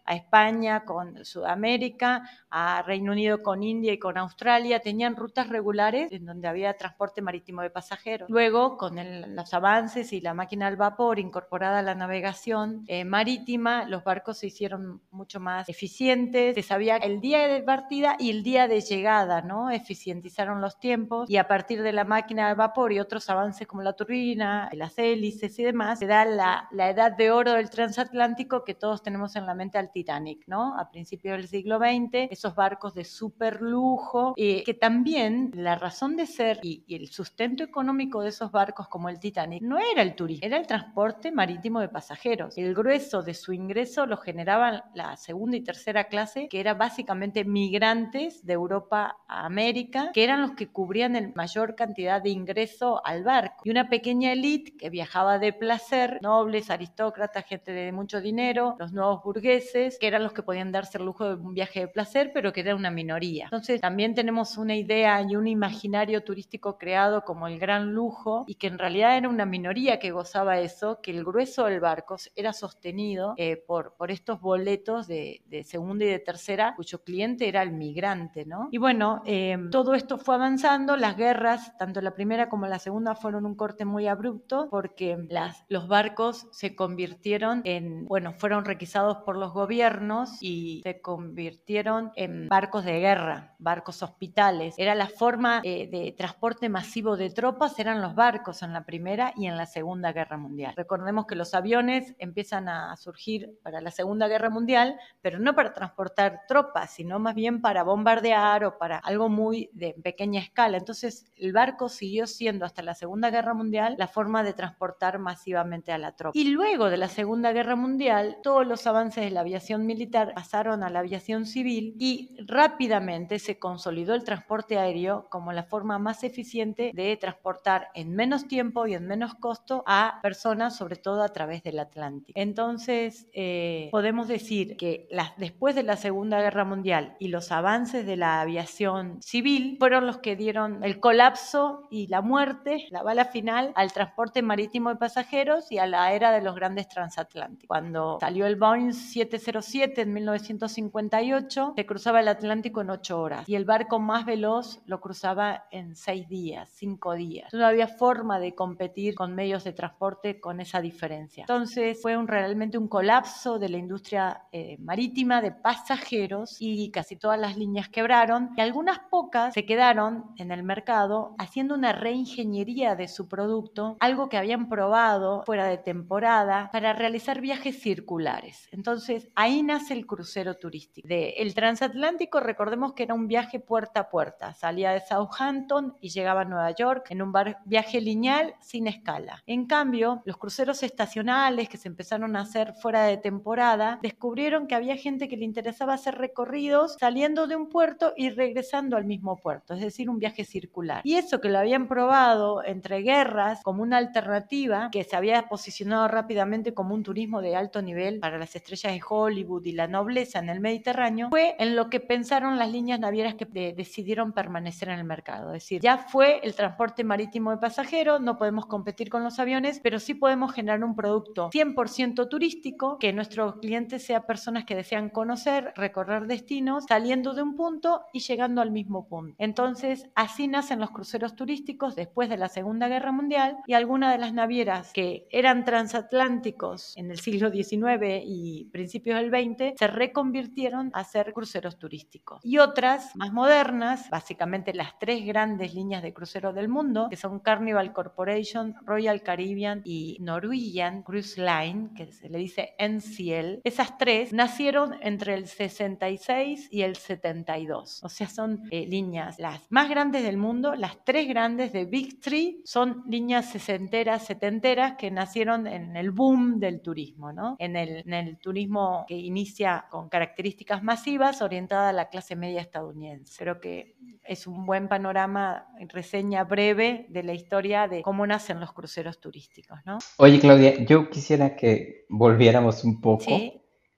a 0.06 0.16
España 0.16 0.86
con 0.86 1.26
Sudamérica, 1.26 2.30
a 2.50 2.82
Reino 2.84 3.12
Unido 3.12 3.42
con 3.42 3.64
India 3.64 3.94
y 3.94 4.00
con 4.00 4.18
Australia, 4.18 4.80
tenían 4.80 5.16
rutas 5.16 5.50
regulares 5.50 6.12
en 6.12 6.26
donde 6.26 6.48
había 6.48 6.78
transporte 6.78 7.22
marítimo 7.22 7.62
de 7.62 7.70
pasajeros. 7.70 8.30
Luego, 8.30 8.78
con 8.78 8.96
los 9.36 9.54
avances 9.54 10.14
y 10.14 10.22
la 10.22 10.34
máquina 10.34 10.68
al 10.68 10.78
vapor 10.78 11.20
incorporada 11.20 11.80
a 11.80 11.82
la 11.82 11.96
navegación 11.96 12.84
eh, 12.88 13.06
marítima, 13.06 13.86
los 13.86 14.04
barcos 14.04 14.38
se 14.38 14.48
hicieron 14.48 15.02
mucho 15.12 15.40
más 15.40 15.68
eficientes, 15.70 16.56
se 16.56 16.62
sabía 16.62 16.98
el 16.98 17.20
día 17.20 17.48
de 17.48 17.62
partida 17.62 18.16
y 18.20 18.30
el 18.30 18.44
día 18.44 18.68
de 18.68 18.82
llegada, 18.82 19.42
¿no? 19.42 19.72
Eficientizaron 19.72 20.62
los 20.62 20.80
tiempos 20.80 21.30
y 21.30 21.38
a 21.38 21.48
partir 21.48 21.82
de 21.82 21.94
la 21.94 22.04
máquina 22.04 22.50
al 22.50 22.56
vapor 22.56 22.94
y 22.94 23.00
otros 23.00 23.30
avances 23.30 23.68
como 23.68 23.82
la 23.82 23.94
turbina, 23.94 24.70
las 24.74 24.98
hélices 24.98 25.58
y 25.58 25.64
demás, 25.64 26.00
se 26.00 26.08
da 26.08 26.26
la 26.26 26.44
la, 26.72 26.90
edad 26.90 27.12
de 27.12 27.32
oro 27.32 27.54
del 27.54 27.70
transatlántico 27.70 28.64
que 28.64 28.74
todos 28.74 29.02
tenemos 29.02 29.23
en 29.36 29.46
la 29.46 29.54
mente 29.54 29.78
al 29.78 29.92
Titanic, 29.92 30.44
¿no? 30.48 30.78
A 30.78 30.90
principios 30.90 31.38
del 31.38 31.48
siglo 31.48 31.78
XX, 31.78 32.32
esos 32.32 32.56
barcos 32.56 32.94
de 32.94 33.06
súper 33.06 33.62
lujo, 33.62 34.34
eh, 34.38 34.64
que 34.64 34.74
también 34.74 35.52
la 35.54 35.76
razón 35.76 36.16
de 36.16 36.26
ser 36.26 36.60
y, 36.64 36.84
el 36.94 37.08
sustento 37.08 37.64
económico 37.64 38.22
de 38.22 38.30
esos 38.30 38.52
barcos 38.52 38.88
como 38.88 39.10
el 39.10 39.20
Titanic 39.20 39.62
no 39.62 39.78
era 39.78 40.02
el 40.02 40.16
turismo, 40.16 40.46
era 40.46 40.58
el 40.58 40.68
transporte 40.68 41.32
marítimo 41.32 41.80
de 41.80 41.90
pasajeros. 41.90 42.58
El 42.58 42.74
grueso 42.74 43.24
de 43.24 43.34
su 43.34 43.54
ingreso 43.54 44.06
lo 44.06 44.18
generaban 44.18 44.84
la 44.94 45.16
segunda 45.18 45.58
y 45.58 45.62
tercera 45.62 46.06
clase, 46.06 46.48
que 46.50 46.60
era 46.60 46.74
básicamente 46.74 47.46
migrantes 47.46 48.46
de 48.46 48.54
Europa 48.54 49.18
a 49.28 49.46
América, 49.46 50.12
que 50.14 50.24
eran 50.24 50.42
los 50.42 50.52
que 50.52 50.68
cubrían 50.68 51.16
el 51.16 51.34
mayor 51.34 51.76
cantidad 51.76 52.22
de 52.22 52.30
ingreso 52.30 53.06
al 53.06 53.24
barco. 53.24 53.64
Y 53.64 53.72
una 53.72 53.90
pequeña 53.90 54.32
élite 54.32 54.76
que 54.78 54.90
viajaba 54.90 55.40
de 55.40 55.54
placer, 55.54 56.20
noble 56.22 56.64
aristócratas, 56.70 57.46
gente 57.46 57.72
de 57.72 57.92
mucho 57.92 58.22
dinero, 58.22 58.76
los 58.80 58.94
nuevos 58.94 59.13
burgueses, 59.22 60.00
que 60.00 60.08
eran 60.08 60.24
los 60.24 60.34
que 60.34 60.44
podían 60.44 60.72
darse 60.72 60.98
el 60.98 61.06
lujo 61.06 61.28
de 61.28 61.36
un 61.36 61.54
viaje 61.54 61.82
de 61.82 61.88
placer, 61.88 62.32
pero 62.34 62.54
que 62.54 62.62
era 62.62 62.76
una 62.76 62.90
minoría. 62.90 63.46
Entonces 63.46 63.82
también 63.82 64.16
tenemos 64.16 64.58
una 64.58 64.76
idea 64.76 65.22
y 65.22 65.36
un 65.36 65.48
imaginario 65.48 66.24
turístico 66.24 66.78
creado 66.78 67.24
como 67.24 67.48
el 67.48 67.60
gran 67.60 67.94
lujo 67.94 68.46
y 68.48 68.56
que 68.56 68.68
en 68.68 68.80
realidad 68.80 69.18
era 69.18 69.30
una 69.30 69.46
minoría 69.46 70.00
que 70.00 70.12
gozaba 70.12 70.60
eso, 70.60 71.00
que 71.02 71.12
el 71.12 71.24
grueso 71.24 71.66
del 71.66 71.80
barco 71.80 72.16
era 72.36 72.54
sostenido 72.54 73.34
eh, 73.38 73.58
por, 73.58 73.96
por 73.96 74.12
estos 74.12 74.40
boletos 74.40 75.08
de, 75.08 75.42
segunda 75.66 76.06
y 76.06 76.10
de 76.10 76.20
tercera, 76.20 76.74
cuyo 76.76 77.04
cliente 77.04 77.48
era 77.48 77.62
el 77.62 77.72
migrante, 77.72 78.46
¿no? 78.46 78.70
Y 78.72 78.78
bueno, 78.78 79.22
eh, 79.26 79.58
todo 79.72 79.94
esto 79.94 80.18
fue 80.18 80.36
avanzando, 80.36 80.96
las 80.96 81.18
guerras, 81.18 81.78
tanto 81.78 82.02
la 82.02 82.16
primera 82.16 82.50
como 82.50 82.68
la 82.68 82.80
segunda, 82.80 83.16
fueron 83.16 83.46
un 83.46 83.56
corte 83.56 83.86
muy 83.86 84.08
abrupto 84.08 84.68
porque 84.70 85.18
las, 85.30 85.66
los 85.70 85.88
barcos 85.88 86.48
se 86.52 86.76
convirtieron 86.76 87.62
en, 87.66 88.06
bueno, 88.06 88.34
fueron 88.34 88.66
requisados 88.66 88.94
por 89.26 89.38
los 89.38 89.54
gobiernos 89.54 90.42
y 90.42 90.82
se 90.84 91.02
convirtieron 91.02 92.12
en 92.16 92.48
barcos 92.48 92.86
de 92.86 93.00
guerra, 93.00 93.56
barcos 93.60 94.04
hospitales. 94.04 94.76
Era 94.78 94.96
la 94.96 95.08
forma 95.08 95.62
eh, 95.64 95.88
de 95.92 96.14
transporte 96.18 96.70
masivo 96.70 97.18
de 97.18 97.30
tropas, 97.30 97.78
eran 97.80 98.02
los 98.02 98.16
barcos 98.16 98.62
en 98.64 98.74
la 98.74 98.86
Primera 98.86 99.34
y 99.36 99.48
en 99.48 99.58
la 99.58 99.66
Segunda 99.66 100.12
Guerra 100.12 100.38
Mundial. 100.38 100.74
Recordemos 100.76 101.26
que 101.26 101.36
los 101.36 101.54
aviones 101.54 102.16
empiezan 102.20 102.70
a 102.70 102.96
surgir 102.98 103.58
para 103.64 103.82
la 103.82 103.92
Segunda 103.92 104.28
Guerra 104.28 104.50
Mundial, 104.50 104.98
pero 105.22 105.40
no 105.40 105.56
para 105.56 105.74
transportar 105.74 106.42
tropas, 106.48 106.92
sino 106.92 107.20
más 107.20 107.36
bien 107.36 107.62
para 107.62 107.84
bombardear 107.84 108.66
o 108.66 108.78
para 108.78 108.98
algo 108.98 109.30
muy 109.30 109.70
de 109.74 109.96
pequeña 110.04 110.42
escala. 110.42 110.78
Entonces, 110.78 111.26
el 111.36 111.54
barco 111.54 111.90
siguió 111.90 112.28
siendo 112.28 112.66
hasta 112.66 112.82
la 112.82 112.96
Segunda 112.96 113.30
Guerra 113.30 113.54
Mundial 113.54 113.96
la 113.98 114.08
forma 114.08 114.44
de 114.44 114.54
transportar 114.54 115.20
masivamente 115.20 115.92
a 115.92 115.98
la 115.98 116.16
tropa. 116.16 116.38
Y 116.38 116.50
luego 116.50 116.90
de 116.90 116.98
la 116.98 117.10
Segunda 117.10 117.52
Guerra 117.52 117.76
Mundial, 117.76 118.38
todos 118.44 118.66
los 118.66 118.88
avances 118.94 119.24
de 119.24 119.32
la 119.32 119.42
aviación 119.42 119.86
militar 119.86 120.34
pasaron 120.36 120.84
a 120.84 120.90
la 120.90 121.00
aviación 121.00 121.46
civil 121.46 121.96
y 122.00 122.36
rápidamente 122.48 123.40
se 123.40 123.60
consolidó 123.60 124.14
el 124.14 124.24
transporte 124.24 124.78
aéreo 124.78 125.28
como 125.30 125.52
la 125.52 125.64
forma 125.64 126.00
más 126.00 126.24
eficiente 126.24 126.92
de 126.94 127.18
transportar 127.18 127.90
en 127.96 128.16
menos 128.16 128.48
tiempo 128.48 128.88
y 128.88 128.94
en 128.94 129.08
menos 129.08 129.36
costo 129.36 129.84
a 129.86 130.20
personas, 130.22 130.76
sobre 130.76 130.96
todo 130.96 131.24
a 131.24 131.30
través 131.30 131.64
del 131.64 131.80
Atlántico. 131.80 132.40
Entonces, 132.40 133.28
eh, 133.34 133.90
podemos 133.92 134.28
decir 134.28 134.78
que 134.78 135.08
las, 135.10 135.36
después 135.38 135.76
de 135.76 135.84
la 135.84 135.98
Segunda 135.98 136.42
Guerra 136.42 136.66
Mundial 136.66 137.16
y 137.20 137.28
los 137.30 137.52
avances 137.52 138.06
de 138.06 138.18
la 138.18 138.42
aviación 138.42 139.22
civil 139.22 139.78
fueron 139.80 140.06
los 140.06 140.18
que 140.18 140.36
dieron 140.36 140.84
el 140.84 141.00
colapso 141.00 141.88
y 141.90 142.08
la 142.08 142.22
muerte, 142.22 142.88
la 142.90 143.04
bala 143.04 143.26
final, 143.26 143.72
al 143.76 143.92
transporte 143.92 144.42
marítimo 144.42 144.90
de 144.90 144.96
pasajeros 144.96 145.72
y 145.72 145.78
a 145.78 145.88
la 145.88 146.14
era 146.14 146.32
de 146.32 146.42
los 146.42 146.56
grandes 146.56 146.88
transatlánticos. 146.88 147.68
Cuando 147.68 148.18
salió 148.20 148.46
el 148.46 148.56
Boeing 148.56 148.83
707 148.92 150.02
en 150.02 150.14
1958, 150.14 151.74
se 151.76 151.86
cruzaba 151.86 152.20
el 152.20 152.28
Atlántico 152.28 152.82
en 152.82 152.90
ocho 152.90 153.22
horas 153.22 153.48
y 153.48 153.56
el 153.56 153.66
barco 153.66 154.00
más 154.00 154.26
veloz 154.26 154.82
lo 154.86 155.00
cruzaba 155.00 155.66
en 155.72 155.96
seis 155.96 156.28
días, 156.28 156.70
cinco 156.74 157.14
días. 157.14 157.54
No 157.54 157.66
había 157.66 157.88
forma 157.88 158.40
de 158.40 158.56
competir 158.56 159.16
con 159.16 159.36
medios 159.36 159.64
de 159.64 159.74
transporte 159.74 160.40
con 160.40 160.60
esa 160.60 160.82
diferencia. 160.82 161.44
Entonces 161.44 162.02
fue 162.02 162.18
un, 162.18 162.28
realmente 162.28 162.78
un 162.78 162.88
colapso 162.88 163.60
de 163.60 163.70
la 163.70 163.78
industria 163.78 164.44
eh, 164.52 164.78
marítima 164.80 165.42
de 165.42 165.52
pasajeros 165.52 166.58
y 166.60 166.92
casi 166.92 167.16
todas 167.16 167.40
las 167.40 167.58
líneas 167.58 167.90
quebraron 167.90 168.50
y 168.58 168.62
algunas 168.62 169.00
pocas 169.00 169.54
se 169.54 169.66
quedaron 169.66 170.26
en 170.38 170.52
el 170.52 170.64
mercado 170.64 171.36
haciendo 171.38 171.76
una 171.76 171.94
reingeniería 171.94 172.96
de 172.96 173.08
su 173.08 173.28
producto, 173.28 173.98
algo 174.00 174.30
que 174.30 174.38
habían 174.38 174.70
probado 174.70 175.44
fuera 175.46 175.68
de 175.68 175.78
temporada 175.78 176.70
para 176.72 176.94
realizar 176.94 177.42
viajes 177.42 177.82
circulares. 177.82 178.68
Entonces, 178.74 179.30
ahí 179.36 179.64
nace 179.64 179.94
el 179.94 180.06
crucero 180.06 180.56
turístico. 180.56 181.08
El 181.10 181.54
transatlántico, 181.54 182.40
recordemos 182.40 182.94
que 182.94 183.04
era 183.04 183.14
un 183.14 183.28
viaje 183.28 183.60
puerta 183.60 184.02
a 184.02 184.10
puerta. 184.10 184.54
Salía 184.54 184.92
de 184.92 185.00
Southampton 185.00 185.96
y 186.02 186.10
llegaba 186.10 186.42
a 186.42 186.46
Nueva 186.46 186.72
York 186.72 187.06
en 187.12 187.22
un 187.22 187.34
viaje 187.66 188.02
lineal 188.02 188.56
sin 188.62 188.88
escala. 188.88 189.44
En 189.46 189.66
cambio, 189.66 190.22
los 190.26 190.38
cruceros 190.38 190.84
estacionales 190.84 191.70
que 191.70 191.78
se 191.78 191.88
empezaron 191.88 192.36
a 192.36 192.42
hacer 192.42 192.74
fuera 192.74 193.04
de 193.04 193.18
temporada, 193.18 194.00
descubrieron 194.02 194.68
que 194.68 194.76
había 194.76 194.98
gente 194.98 195.28
que 195.28 195.38
le 195.38 195.46
interesaba 195.46 195.94
hacer 195.94 196.16
recorridos 196.16 196.98
saliendo 197.00 197.48
de 197.48 197.56
un 197.56 197.70
puerto 197.70 198.14
y 198.18 198.30
regresando 198.30 198.98
al 198.98 199.06
mismo 199.06 199.38
puerto, 199.38 199.74
es 199.74 199.82
decir, 199.82 200.10
un 200.10 200.20
viaje 200.20 200.44
circular. 200.46 201.02
Y 201.04 201.16
eso 201.16 201.40
que 201.40 201.50
lo 201.50 201.60
habían 201.60 201.88
probado 201.88 202.64
entre 202.64 203.02
guerras 203.02 203.62
como 203.64 203.84
una 203.84 203.98
alternativa 203.98 204.90
que 204.92 205.04
se 205.04 205.16
había 205.16 205.48
posicionado 205.48 206.08
rápidamente 206.08 206.74
como 206.74 206.96
un 206.96 207.04
turismo 207.04 207.42
de 207.42 207.56
alto 207.56 207.82
nivel 207.82 208.20
para 208.20 208.38
las 208.38 208.56
estrellas 208.64 208.94
de 208.94 209.02
Hollywood 209.08 209.66
y 209.66 209.74
la 209.74 209.88
nobleza 209.88 210.40
en 210.40 210.50
el 210.50 210.60
Mediterráneo, 210.60 211.30
fue 211.30 211.56
en 211.60 211.76
lo 211.76 211.90
que 211.90 212.00
pensaron 212.00 212.58
las 212.58 212.72
líneas 212.72 213.00
navieras 213.00 213.36
que 213.36 213.46
decidieron 213.76 214.32
permanecer 214.32 214.90
en 214.90 215.00
el 215.00 215.04
mercado. 215.04 215.54
Es 215.54 215.64
decir, 215.64 215.82
ya 215.82 215.98
fue 215.98 216.40
el 216.44 216.56
transporte 216.56 217.04
marítimo 217.04 217.52
de 217.52 217.58
pasajeros, 217.58 218.22
no 218.22 218.38
podemos 218.38 218.66
competir 218.66 219.10
con 219.10 219.24
los 219.24 219.40
aviones, 219.40 219.80
pero 219.84 220.00
sí 220.00 220.14
podemos 220.14 220.54
generar 220.54 220.84
un 220.84 220.96
producto 220.96 221.50
100% 221.52 222.30
turístico, 222.30 222.98
que 222.98 223.14
nuestros 223.14 223.56
clientes 223.58 224.06
sean 224.06 224.24
personas 224.26 224.66
que 224.66 224.76
desean 224.76 225.10
conocer, 225.10 225.74
recorrer 225.76 226.28
destinos, 226.28 226.86
saliendo 226.88 227.34
de 227.34 227.42
un 227.42 227.56
punto 227.56 228.04
y 228.14 228.20
llegando 228.20 228.62
al 228.62 228.72
mismo 228.72 229.08
punto. 229.08 229.36
Entonces, 229.38 230.08
así 230.16 230.48
nacen 230.48 230.80
los 230.80 230.92
cruceros 230.92 231.36
turísticos 231.36 231.96
después 231.96 232.30
de 232.30 232.38
la 232.38 232.48
Segunda 232.48 232.88
Guerra 232.88 233.12
Mundial 233.12 233.58
y 233.68 233.74
algunas 233.74 234.14
de 234.14 234.20
las 234.20 234.34
navieras 234.34 234.92
que 234.94 235.28
eran 235.32 235.66
trans 235.66 235.96
atlánticos 235.96 236.96
en 236.98 237.12
el 237.12 237.20
siglo 237.20 237.52
XIX 237.52 238.24
y 238.26 238.53
principios 238.72 239.20
del 239.20 239.30
XX 239.30 239.78
se 239.78 239.88
reconvirtieron 239.88 240.92
a 240.94 241.04
ser 241.04 241.34
cruceros 241.34 241.78
turísticos. 241.78 242.40
Y 242.44 242.58
otras 242.58 243.16
más 243.16 243.32
modernas, 243.32 244.10
básicamente 244.10 244.74
las 244.74 244.98
tres 245.00 245.26
grandes 245.26 245.74
líneas 245.74 246.04
de 246.04 246.14
crucero 246.14 246.54
del 246.54 246.68
mundo, 246.68 247.08
que 247.10 247.16
son 247.16 247.40
Carnival 247.40 247.94
Corporation, 247.94 248.76
Royal 248.86 249.22
Caribbean 249.22 249.82
y 249.86 250.18
Norwegian 250.20 251.04
Cruise 251.04 251.38
Line, 251.38 251.92
que 251.96 252.12
se 252.12 252.30
le 252.30 252.40
dice 252.40 252.74
NCL, 252.80 253.62
esas 253.64 253.98
tres 253.98 254.34
nacieron 254.34 254.96
entre 255.02 255.36
el 255.36 255.48
66 255.48 256.70
y 256.72 256.82
el 256.82 256.96
72. 256.96 258.04
O 258.04 258.10
sea, 258.10 258.28
son 258.28 258.64
eh, 258.72 258.86
líneas 258.88 259.40
las 259.40 259.62
más 259.70 259.90
grandes 259.90 260.24
del 260.24 260.38
mundo, 260.38 260.76
las 260.76 261.04
tres 261.04 261.28
grandes 261.28 261.72
de 261.72 261.86
Big 261.86 262.20
Three 262.20 262.62
son 262.66 263.04
líneas 263.08 263.50
sesenteras, 263.50 264.26
setenteras 264.26 264.96
que 264.98 265.12
nacieron 265.12 265.68
en 265.68 265.84
en 265.84 265.98
el 265.98 266.12
boom 266.12 266.60
del 266.60 266.82
turismo, 266.82 267.32
¿no? 267.32 267.56
En 267.60 267.76
el, 267.76 268.33
turismo 268.38 269.06
que 269.08 269.16
inicia 269.16 269.86
con 269.90 270.10
características 270.10 270.84
masivas 270.84 271.42
orientada 271.42 271.90
a 271.90 271.94
la 271.94 272.10
clase 272.10 272.36
media 272.36 272.62
estadounidense. 272.62 273.36
Creo 273.38 273.60
que 273.60 273.96
es 274.24 274.48
un 274.48 274.66
buen 274.66 274.88
panorama, 274.88 275.68
reseña 275.90 276.44
breve 276.44 277.06
de 277.10 277.24
la 277.24 277.34
historia 277.34 277.88
de 277.88 278.02
cómo 278.02 278.26
nacen 278.26 278.60
los 278.60 278.74
cruceros 278.74 279.20
turísticos, 279.20 279.80
¿no? 279.86 280.00
Oye, 280.18 280.40
Claudia, 280.40 280.84
yo 280.86 281.10
quisiera 281.10 281.56
que 281.56 282.06
volviéramos 282.10 282.84
un 282.84 283.02
poco. 283.02 283.32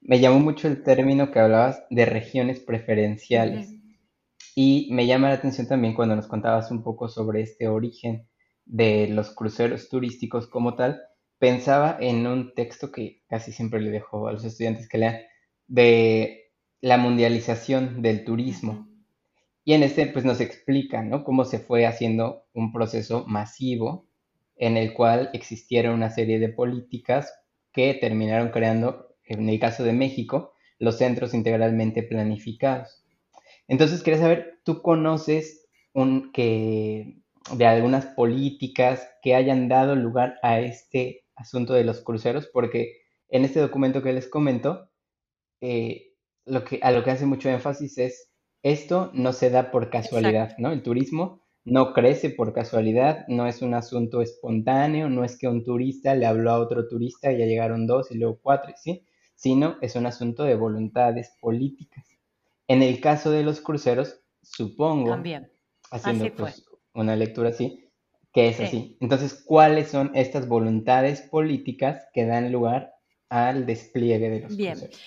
Me 0.02 0.20
llamó 0.20 0.40
mucho 0.40 0.68
el 0.68 0.84
término 0.84 1.32
que 1.32 1.40
hablabas 1.40 1.84
de 1.90 2.06
regiones 2.06 2.60
preferenciales. 2.60 3.74
Y 4.56 4.88
me 4.92 5.06
llama 5.06 5.30
la 5.30 5.36
atención 5.36 5.68
también 5.68 5.94
cuando 5.94 6.16
nos 6.16 6.28
contabas 6.28 6.72
un 6.72 6.84
poco 6.84 7.10
sobre 7.10 7.42
este 7.42 7.68
origen 7.68 8.28
de 8.66 9.08
los 9.08 9.32
cruceros 9.32 9.90
turísticos 9.90 10.48
como 10.48 10.76
tal, 10.76 11.02
pensaba 11.40 11.98
en 12.00 12.26
un 12.28 12.54
texto 12.54 12.92
que 12.92 13.24
casi 13.28 13.52
siempre 13.52 13.82
le 13.82 13.92
dejo 13.92 14.28
a 14.28 14.32
los 14.32 14.44
estudiantes 14.46 14.88
que 14.88 14.98
lean, 14.98 15.22
de 15.68 16.52
la 16.82 16.98
mundialización 16.98 18.02
del 18.02 18.24
turismo. 18.24 18.88
Y 19.64 19.74
en 19.74 19.84
este 19.84 20.06
pues 20.08 20.26
nos 20.26 20.42
explica, 20.42 21.02
¿no? 21.04 21.24
Cómo 21.24 21.44
se 21.46 21.60
fue 21.60 21.86
haciendo 21.86 22.46
un 22.54 22.72
proceso 22.72 23.26
masivo 23.28 24.08
en 24.56 24.78
el 24.78 24.94
cual 24.94 25.32
existieron 25.34 25.96
una 25.96 26.12
serie 26.12 26.40
de 26.40 26.50
políticas 26.50 27.34
que 27.72 27.94
terminaron 27.96 28.50
creando, 28.50 29.16
en 29.26 29.50
el 29.50 29.60
caso 29.60 29.84
de 29.84 29.92
México, 29.92 30.54
los 30.80 30.98
centros 30.98 31.34
integralmente 31.34 32.04
planificados. 32.04 33.04
Entonces, 33.68 34.04
quería 34.04 34.20
saber, 34.20 34.60
¿tú 34.64 34.82
conoces 34.82 35.66
un, 35.94 36.32
que, 36.32 37.18
de 37.54 37.66
algunas 37.66 38.06
políticas 38.06 39.10
que 39.22 39.36
hayan 39.36 39.68
dado 39.68 39.96
lugar 39.96 40.36
a 40.42 40.60
este 40.60 41.25
asunto 41.36 41.74
de 41.74 41.84
los 41.84 42.02
cruceros? 42.02 42.48
Porque 42.48 43.02
en 43.30 43.46
este 43.46 43.60
documento 43.60 44.02
que 44.02 44.14
les 44.14 44.28
comento, 44.28 44.90
eh, 45.62 46.14
lo 46.46 46.64
que, 46.64 46.80
a 46.82 46.92
lo 46.92 47.04
que 47.04 47.12
hace 47.12 47.26
mucho 47.26 47.50
énfasis 47.50 47.98
es 47.98 48.32
esto 48.64 49.12
no 49.14 49.32
se 49.32 49.50
da 49.52 49.70
por 49.70 49.90
casualidad, 49.90 50.58
¿no? 50.58 50.72
El 50.72 50.82
turismo 50.82 51.42
no 51.66 51.94
crece 51.94 52.30
por 52.32 52.54
casualidad, 52.54 53.26
no 53.28 53.48
es 53.48 53.62
un 53.62 53.74
asunto 53.74 54.22
espontáneo, 54.22 55.10
no 55.10 55.24
es 55.24 55.38
que 55.38 55.48
un 55.48 55.64
turista 55.64 56.16
le 56.16 56.26
habló 56.26 56.52
a 56.52 56.60
otro 56.60 56.88
turista 56.88 57.32
y 57.32 57.40
ya 57.40 57.46
llegaron 57.46 57.86
dos 57.86 58.12
y 58.12 58.18
luego 58.18 58.40
cuatro, 58.42 58.74
¿sí? 58.76 59.06
Sino 59.36 59.78
es 59.82 59.96
un 59.96 60.06
asunto 60.06 60.44
de 60.44 60.56
voluntades 60.56 61.36
políticas. 61.40 62.06
En 62.68 62.82
el 62.82 63.02
caso 63.02 63.30
de 63.30 63.44
los 63.44 63.62
cruceros, 63.62 64.22
supongo, 64.42 65.12
También. 65.12 65.52
haciendo 65.92 66.34
pues, 66.34 66.66
una 66.94 67.16
lectura 67.16 67.50
así, 67.50 67.85
que 68.36 68.50
es 68.50 68.60
así. 68.60 68.98
Entonces, 69.00 69.34
¿cuáles 69.46 69.88
son 69.88 70.12
estas 70.14 70.50
voluntades 70.50 71.22
políticas 71.22 72.06
que 72.14 72.26
dan 72.26 72.52
lugar 72.52 72.96
al 73.30 73.66
despliegue 73.66 74.30
de 74.30 74.42
los 74.42 74.58
Bien. 74.58 74.74
cruceros? 74.74 75.02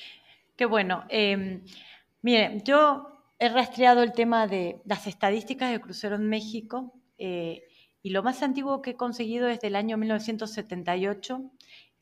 Qué 0.57 0.65
bueno. 0.65 1.05
Eh, 1.11 1.61
mire, 2.23 2.63
yo 2.65 3.07
he 3.39 3.51
rastreado 3.51 4.03
el 4.03 4.13
tema 4.13 4.47
de 4.47 4.81
las 4.87 5.07
estadísticas 5.07 5.71
de 5.71 5.79
crucero 5.79 6.17
en 6.17 6.27
México 6.27 6.95
eh, 7.19 7.65
y 8.03 8.11
lo 8.11 8.23
más 8.23 8.43
antiguo 8.43 8.81
que 8.81 8.93
he 8.93 8.97
conseguido 8.97 9.47
es 9.49 9.61
del 9.61 9.77
año 9.77 9.99
1978. 9.99 11.51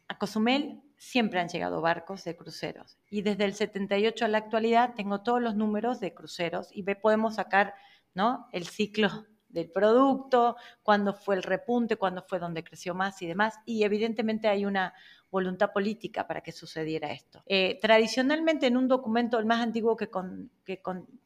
A 0.06 0.18
Cozumel 0.18 0.80
siempre 0.96 1.40
han 1.40 1.48
llegado 1.48 1.80
barcos 1.80 2.22
de 2.22 2.36
cruceros 2.36 2.98
y 3.10 3.22
desde 3.22 3.46
el 3.46 3.54
78 3.54 4.26
a 4.26 4.28
la 4.28 4.38
actualidad 4.38 4.94
tengo 4.94 5.22
todos 5.22 5.42
los 5.42 5.56
números 5.56 5.98
de 5.98 6.14
cruceros 6.14 6.68
y 6.70 6.84
podemos 6.94 7.34
sacar 7.34 7.74
¿no? 8.14 8.46
el 8.52 8.68
ciclo 8.68 9.26
del 9.56 9.70
producto, 9.70 10.56
cuándo 10.82 11.14
fue 11.14 11.34
el 11.34 11.42
repunte, 11.42 11.96
cuándo 11.96 12.22
fue 12.22 12.38
donde 12.38 12.62
creció 12.62 12.94
más 12.94 13.20
y 13.22 13.26
demás. 13.26 13.58
Y 13.64 13.82
evidentemente 13.84 14.48
hay 14.48 14.66
una 14.66 14.94
voluntad 15.30 15.72
política 15.72 16.26
para 16.26 16.40
que 16.40 16.52
sucediera 16.52 17.12
esto. 17.12 17.42
Eh, 17.46 17.78
tradicionalmente 17.80 18.66
en 18.66 18.76
un 18.76 18.88
documento, 18.88 19.38
el 19.38 19.46
más 19.46 19.60
antiguo 19.60 19.96
que, 19.96 20.08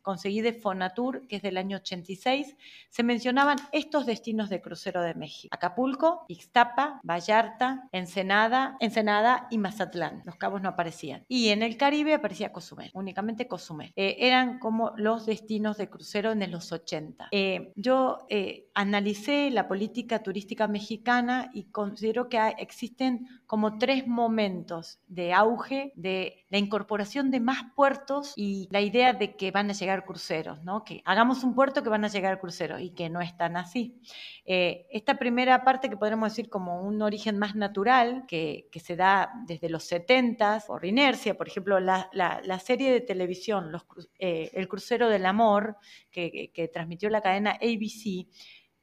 conseguí 0.03 0.41
de 0.41 0.53
Fonatur, 0.53 1.27
que 1.27 1.37
es 1.37 1.43
del 1.43 1.57
año 1.57 1.79
86, 1.79 2.57
se 2.89 3.03
mencionaban 3.03 3.59
estos 3.73 4.07
destinos 4.07 4.49
de 4.49 4.61
crucero 4.61 5.03
de 5.03 5.15
México. 5.15 5.55
Acapulco, 5.55 6.25
Ixtapa, 6.29 7.01
Vallarta, 7.03 7.89
Ensenada, 7.93 8.77
Ensenada 8.81 9.47
y 9.51 9.59
Mazatlán. 9.59 10.23
Los 10.25 10.37
cabos 10.37 10.63
no 10.63 10.71
aparecían. 10.71 11.25
Y 11.29 11.49
en 11.49 11.63
el 11.63 11.77
Caribe 11.77 12.15
aparecía 12.15 12.53
Cozumel, 12.53 12.91
únicamente 12.95 13.49
Cozumel. 13.49 13.93
Eh, 13.97 14.17
eran 14.21 14.59
como 14.59 14.93
los 14.97 15.27
destinos 15.27 15.77
de 15.77 15.89
crucero 15.89 16.33
en 16.33 16.51
los 16.51 16.73
80. 16.73 17.29
Eh, 17.33 17.73
yo 17.77 18.27
analicé 18.75 19.51
la 19.51 19.69
política 19.69 20.23
turística 20.23 20.67
mexicana 20.69 21.51
y 21.53 21.65
considero 21.65 22.29
que 22.29 22.39
existen 22.59 23.29
como 23.47 23.79
tres 23.79 24.00
momentos 24.07 25.01
de 25.07 25.33
auge 25.33 25.93
de 25.97 26.47
la 26.49 26.59
incorporación 26.59 27.31
de 27.31 27.41
más 27.41 27.65
puertos 27.75 28.33
y 28.37 28.69
la 28.71 28.81
idea 28.81 29.13
de 29.13 29.37
que 29.37 29.51
van 29.51 29.71
a 29.71 29.73
llegar 29.73 30.05
cruceros, 30.05 30.63
¿no? 30.63 30.85
que 30.85 31.03
hagamos 31.05 31.45
un 31.45 31.55
puerto 31.55 31.83
que 31.83 31.89
van 31.89 32.05
a 32.05 32.09
llegar 32.09 32.41
cruceros 32.41 32.81
y 32.81 32.91
que 32.91 33.09
no 33.09 33.21
es 33.21 33.37
tan 33.37 33.57
así. 33.57 34.01
Eh, 34.45 34.87
esta 34.91 35.19
primera 35.19 35.65
parte 35.65 35.89
que 35.89 35.97
podríamos 35.97 36.33
decir 36.33 36.49
como 36.49 36.83
un 36.83 37.03
origen 37.03 37.39
más 37.39 37.55
natural, 37.55 38.25
que, 38.27 38.69
que 38.73 38.81
se 38.81 38.97
da 38.97 39.31
desde 39.47 39.69
los 39.69 39.85
70 39.85 40.65
por 40.67 40.85
inercia, 40.85 41.37
por 41.37 41.49
ejemplo, 41.49 41.81
la, 41.81 42.11
la, 42.13 42.59
serie 42.59 42.93
de 42.93 43.01
televisión 43.01 43.73
eh, 44.19 44.51
El 44.55 44.69
crucero 44.69 45.09
del 45.09 45.27
amor, 45.27 45.77
que, 46.11 46.51
que 46.53 46.69
transmitió 46.69 47.11
la 47.11 47.21
cadena 47.21 47.53
ABC, 47.53 48.27